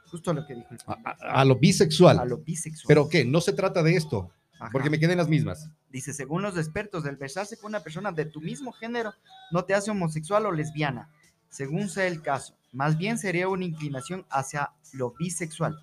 Justo 0.09 0.33
lo 0.33 0.45
que 0.47 0.55
dijo 0.55 0.67
el 0.71 0.79
A, 0.87 0.97
a- 1.05 1.41
a 1.41 1.45
lo 1.45 1.55
bisexual. 1.57 2.19
A 2.19 2.25
lo 2.25 2.37
bisexual. 2.37 2.85
Pero 2.87 3.09
¿qué? 3.09 3.25
No 3.25 3.41
se 3.41 3.53
trata 3.53 3.83
de 3.83 3.95
esto, 3.95 4.31
Ajá. 4.59 4.69
porque 4.71 4.89
me 4.89 4.99
queden 4.99 5.17
las 5.17 5.27
mismas. 5.27 5.69
Dice, 5.89 6.13
según 6.13 6.41
los 6.41 6.57
expertos, 6.57 7.05
el 7.05 7.17
besarse 7.17 7.57
con 7.57 7.69
una 7.69 7.81
persona 7.81 8.11
de 8.11 8.25
tu 8.25 8.39
mismo 8.41 8.71
género 8.71 9.13
no 9.51 9.65
te 9.65 9.73
hace 9.73 9.91
homosexual 9.91 10.45
o 10.45 10.51
lesbiana, 10.51 11.09
según 11.49 11.89
sea 11.89 12.07
el 12.07 12.21
caso. 12.21 12.55
Más 12.71 12.97
bien 12.97 13.17
sería 13.17 13.47
una 13.49 13.65
inclinación 13.65 14.25
hacia 14.29 14.71
lo 14.93 15.11
bisexual, 15.11 15.77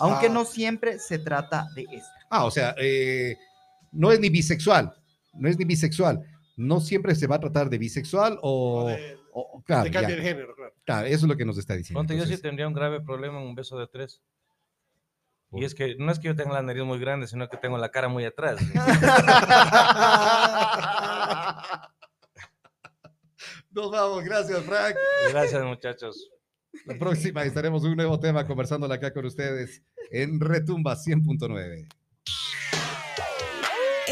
aunque 0.00 0.26
Ah. 0.26 0.30
no 0.30 0.44
siempre 0.44 0.98
se 0.98 1.18
trata 1.18 1.68
de 1.74 1.82
esto. 1.92 2.10
Ah, 2.30 2.44
o 2.44 2.50
sea, 2.50 2.74
eh, 2.78 3.38
no 3.92 4.10
es 4.12 4.20
ni 4.20 4.28
bisexual, 4.30 4.92
no 5.34 5.48
es 5.48 5.58
ni 5.58 5.64
bisexual. 5.64 6.22
No 6.56 6.80
siempre 6.80 7.14
se 7.14 7.26
va 7.26 7.36
a 7.36 7.40
tratar 7.40 7.70
de 7.70 7.78
bisexual 7.78 8.38
o, 8.42 8.90
o, 9.32 9.40
O- 9.40 9.62
claro, 9.62 9.84
Te 9.84 9.90
cambia 9.92 10.10
ya. 10.10 10.16
el 10.16 10.22
género, 10.22 10.54
claro. 10.56 10.74
Claro, 10.84 11.06
eso 11.06 11.16
es 11.16 11.22
lo 11.28 11.36
que 11.36 11.44
nos 11.44 11.56
está 11.58 11.74
diciendo. 11.76 12.00
Ponte, 12.00 12.16
yo 12.16 12.26
sí 12.26 12.36
tendría 12.40 12.66
un 12.66 12.74
grave 12.74 13.00
problema 13.00 13.40
en 13.40 13.46
un 13.46 13.54
beso 13.54 13.78
de 13.78 13.86
tres. 13.86 14.20
Y 15.52 15.64
es 15.64 15.74
que 15.74 15.94
no 15.96 16.10
es 16.12 16.18
que 16.18 16.26
yo 16.28 16.34
tenga 16.36 16.52
la 16.54 16.62
nariz 16.62 16.82
muy 16.84 16.98
grande, 16.98 17.26
sino 17.26 17.48
que 17.48 17.56
tengo 17.56 17.78
la 17.78 17.90
cara 17.90 18.08
muy 18.08 18.24
atrás. 18.24 18.60
Nos 23.70 23.90
vamos, 23.90 24.24
gracias, 24.24 24.62
Frank. 24.64 24.96
Gracias, 25.30 25.64
muchachos. 25.64 26.30
La 26.86 26.98
próxima 26.98 27.44
estaremos 27.44 27.82
un 27.84 27.96
nuevo 27.96 28.18
tema 28.18 28.46
conversándola 28.46 28.96
acá 28.96 29.12
con 29.12 29.24
ustedes 29.26 29.82
en 30.10 30.40
Retumba 30.40 30.96
100.9. 30.96 31.86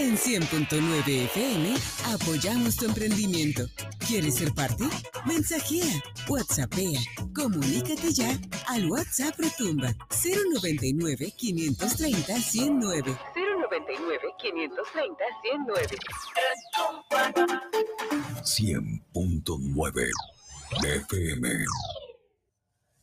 En 0.07 0.17
100.9 0.17 1.25
FM 1.25 1.75
apoyamos 2.15 2.77
tu 2.77 2.85
emprendimiento. 2.85 3.67
¿Quieres 4.07 4.37
ser 4.37 4.55
parte? 4.55 4.85
Mensajea, 5.27 6.01
WhatsAppea, 6.29 7.01
comunícate 7.35 8.13
ya 8.13 8.39
al 8.69 8.89
WhatsApp 8.89 9.35
Retumba 9.37 9.93
099 10.25 11.33
530 11.37 12.37
109. 12.37 13.19
099 13.35 14.21
530 14.39 15.25
109. 15.43 15.99
100.9 18.45 20.11
FM. 20.85 21.67